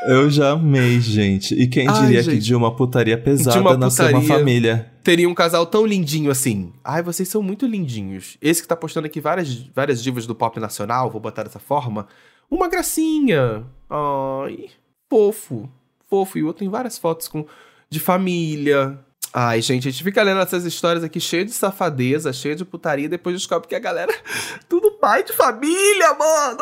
Eu 0.08 0.30
já 0.30 0.50
amei, 0.50 0.98
gente. 1.00 1.54
E 1.54 1.68
quem 1.68 1.86
Ai, 1.86 2.00
diria 2.00 2.24
que 2.24 2.38
de 2.38 2.54
uma 2.56 2.74
putaria 2.74 3.16
pesada 3.16 3.60
uma 3.60 3.76
nasceu 3.76 4.06
uma 4.06 4.20
putaria. 4.20 4.38
família? 4.38 4.92
Teria 5.04 5.28
um 5.28 5.34
casal 5.34 5.64
tão 5.64 5.86
lindinho 5.86 6.30
assim. 6.30 6.72
Ai, 6.82 7.02
vocês 7.02 7.28
são 7.28 7.40
muito 7.42 7.64
lindinhos. 7.66 8.36
Esse 8.42 8.62
que 8.62 8.66
tá 8.68 8.74
postando 8.74 9.06
aqui 9.06 9.20
várias, 9.20 9.54
várias 9.74 10.02
divas 10.02 10.26
do 10.26 10.34
pop 10.34 10.58
nacional, 10.58 11.08
vou 11.10 11.20
botar 11.20 11.44
dessa 11.44 11.60
forma. 11.60 12.08
Uma 12.50 12.68
gracinha. 12.68 13.64
Ai, 13.88 14.66
fofo. 15.08 15.68
Fofo. 16.08 16.36
E 16.38 16.42
o 16.42 16.46
outro 16.48 16.60
tem 16.60 16.68
várias 16.68 16.98
fotos 16.98 17.28
com 17.28 17.46
de 17.88 18.00
família. 18.00 18.98
Ai, 19.32 19.62
gente, 19.62 19.86
a 19.86 19.90
gente 19.92 20.02
fica 20.02 20.22
lendo 20.22 20.40
essas 20.40 20.64
histórias 20.64 21.04
aqui 21.04 21.20
cheia 21.20 21.44
de 21.44 21.52
safadeza, 21.52 22.32
cheia 22.32 22.56
de 22.56 22.64
putaria, 22.64 23.04
e 23.04 23.08
depois 23.08 23.36
descobre 23.36 23.68
que 23.68 23.74
a 23.76 23.78
galera. 23.78 24.12
Tudo 24.68 24.92
pai 24.92 25.22
de 25.22 25.32
família, 25.32 26.14
mano! 26.18 26.58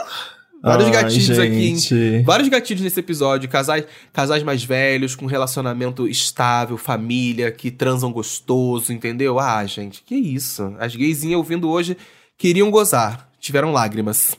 Vários 0.61 0.87
Ai, 0.89 0.93
gatilhos 0.93 1.39
aqui, 1.39 1.53
hein? 1.69 1.77
gente. 1.79 2.23
Vários 2.25 2.49
gatilhos 2.49 2.83
nesse 2.83 2.99
episódio. 2.99 3.49
Casais, 3.49 3.85
casais 4.13 4.43
mais 4.43 4.65
velhos, 4.65 5.15
com 5.15 5.25
relacionamento 5.25 6.07
estável, 6.09 6.77
família, 6.77 7.51
que 7.53 7.71
transam 7.71 8.13
gostoso, 8.13 8.93
entendeu? 8.93 9.39
Ah, 9.39 9.65
gente, 9.65 10.03
que 10.03 10.17
isso. 10.17 10.75
As 10.81 10.97
gaysinhas 10.97 11.39
ouvindo 11.39 11.71
hoje 11.71 11.97
queriam 12.37 12.71
gozar. 12.73 13.31
Tiveram 13.39 13.71
lágrimas. 13.71 14.37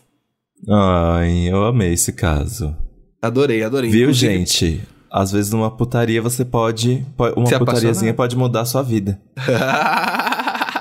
Ai, 0.70 1.48
eu 1.50 1.64
amei 1.66 1.94
esse 1.94 2.12
caso. 2.12 2.76
Adorei, 3.22 3.64
adorei. 3.64 3.90
Viu, 3.90 4.02
Inclusive- 4.10 4.34
gente? 4.36 4.82
Às 5.12 5.32
vezes 5.32 5.52
numa 5.52 5.72
putaria 5.72 6.22
você 6.22 6.46
pode. 6.46 7.04
po- 7.18 7.24
Uma 7.36 7.48
Se 7.48 7.58
putariazinha 7.58 8.12
apaixonar. 8.12 8.14
pode 8.16 8.38
mudar 8.38 8.62
a 8.62 8.66
sua 8.66 8.84
vida. 8.84 9.20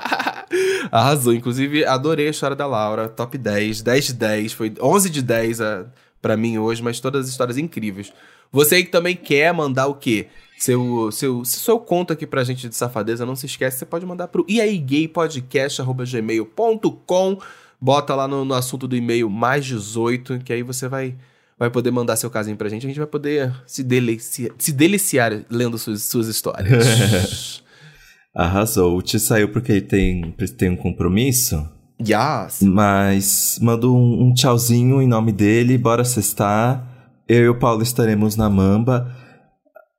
Arrasou. 0.91 1.33
Inclusive, 1.33 1.85
adorei 1.85 2.27
a 2.27 2.31
história 2.31 2.55
da 2.55 2.65
Laura. 2.65 3.07
Top 3.07 3.37
10. 3.37 3.81
10 3.81 4.05
de 4.07 4.13
10. 4.13 4.53
Foi 4.53 4.73
11 4.81 5.09
de 5.09 5.21
10 5.21 5.61
a, 5.61 5.85
pra 6.21 6.35
mim 6.37 6.57
hoje, 6.57 6.81
mas 6.83 6.99
todas 6.99 7.25
as 7.25 7.31
histórias 7.31 7.57
incríveis. 7.57 8.11
Você 8.51 8.75
aí 8.75 8.83
que 8.83 8.91
também 8.91 9.15
quer 9.15 9.53
mandar 9.53 9.87
o 9.87 9.93
quê? 9.95 10.27
Seu, 10.57 11.09
seu, 11.11 11.45
se 11.45 11.59
seu 11.59 11.79
conto 11.79 12.11
aqui 12.11 12.25
pra 12.27 12.43
gente 12.43 12.67
de 12.67 12.75
safadeza, 12.75 13.25
não 13.25 13.35
se 13.35 13.45
esquece, 13.45 13.77
você 13.77 13.85
pode 13.85 14.05
mandar 14.05 14.27
pro 14.27 14.45
iaigaypodcast.gmail.com 14.49 17.37
Bota 17.81 18.13
lá 18.13 18.27
no, 18.27 18.43
no 18.43 18.53
assunto 18.53 18.85
do 18.87 18.95
e-mail 18.95 19.29
mais 19.29 19.65
18, 19.65 20.39
que 20.39 20.51
aí 20.51 20.61
você 20.63 20.87
vai, 20.89 21.15
vai 21.59 21.69
poder 21.69 21.91
mandar 21.91 22.15
seu 22.15 22.29
casinho 22.29 22.55
pra 22.55 22.69
gente. 22.69 22.85
A 22.85 22.89
gente 22.89 22.97
vai 22.97 23.07
poder 23.07 23.53
se 23.67 23.83
deliciar, 23.83 24.51
se 24.57 24.71
deliciar 24.71 25.43
lendo 25.49 25.77
suas, 25.77 26.03
suas 26.03 26.27
histórias. 26.27 27.61
Arrasou. 28.33 28.97
O 28.97 29.01
Ti 29.01 29.19
saiu 29.19 29.51
porque 29.51 29.73
ele 29.73 29.81
tem, 29.81 30.35
tem 30.57 30.69
um 30.69 30.77
compromisso. 30.77 31.67
yes! 31.99 32.61
Mas 32.61 33.59
mando 33.61 33.93
um, 33.93 34.27
um 34.27 34.33
tchauzinho 34.33 35.01
em 35.01 35.07
nome 35.07 35.33
dele. 35.33 35.77
Bora 35.77 36.05
sextar. 36.05 36.87
Eu 37.27 37.43
e 37.43 37.49
o 37.49 37.59
Paulo 37.59 37.83
estaremos 37.83 38.37
na 38.37 38.49
Mamba. 38.49 39.13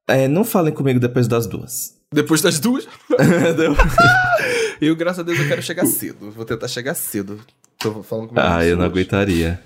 É, 0.08 0.26
não 0.26 0.44
falem 0.44 0.72
comigo 0.72 0.98
depois 0.98 1.28
das 1.28 1.46
duas. 1.46 1.94
Depois 2.12 2.40
das 2.40 2.58
duas. 2.58 2.88
Eu, 4.80 4.96
graças 4.96 5.20
a 5.20 5.22
Deus, 5.22 5.38
eu 5.38 5.46
quero 5.46 5.62
chegar 5.62 5.84
cedo. 5.84 6.30
Vou 6.30 6.46
tentar 6.46 6.66
chegar 6.66 6.94
cedo. 6.94 7.38
Tô 7.78 8.02
falando 8.02 8.28
com 8.28 8.34
meus 8.34 8.46
ah, 8.46 8.64
eu 8.64 8.78
não 8.78 8.84
aguentaria. 8.86 9.60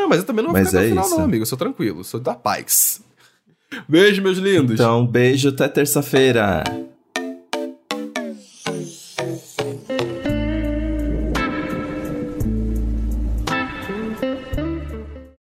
Não, 0.00 0.08
mas 0.08 0.18
eu 0.18 0.24
também 0.24 0.44
não 0.44 0.52
vou 0.52 0.60
Mas 0.60 0.70
ficar 0.70 0.82
é 0.82 0.86
o 0.86 0.88
final, 0.88 1.04
isso. 1.04 1.16
não, 1.16 1.24
amigo. 1.24 1.42
Eu 1.42 1.46
sou 1.46 1.58
tranquilo, 1.58 2.02
sou 2.04 2.18
da 2.20 2.34
paz. 2.34 3.00
Beijo, 3.88 4.22
meus 4.22 4.38
lindos. 4.38 4.74
Então, 4.74 5.06
beijo 5.06 5.50
até 5.50 5.68
terça-feira. 5.68 6.64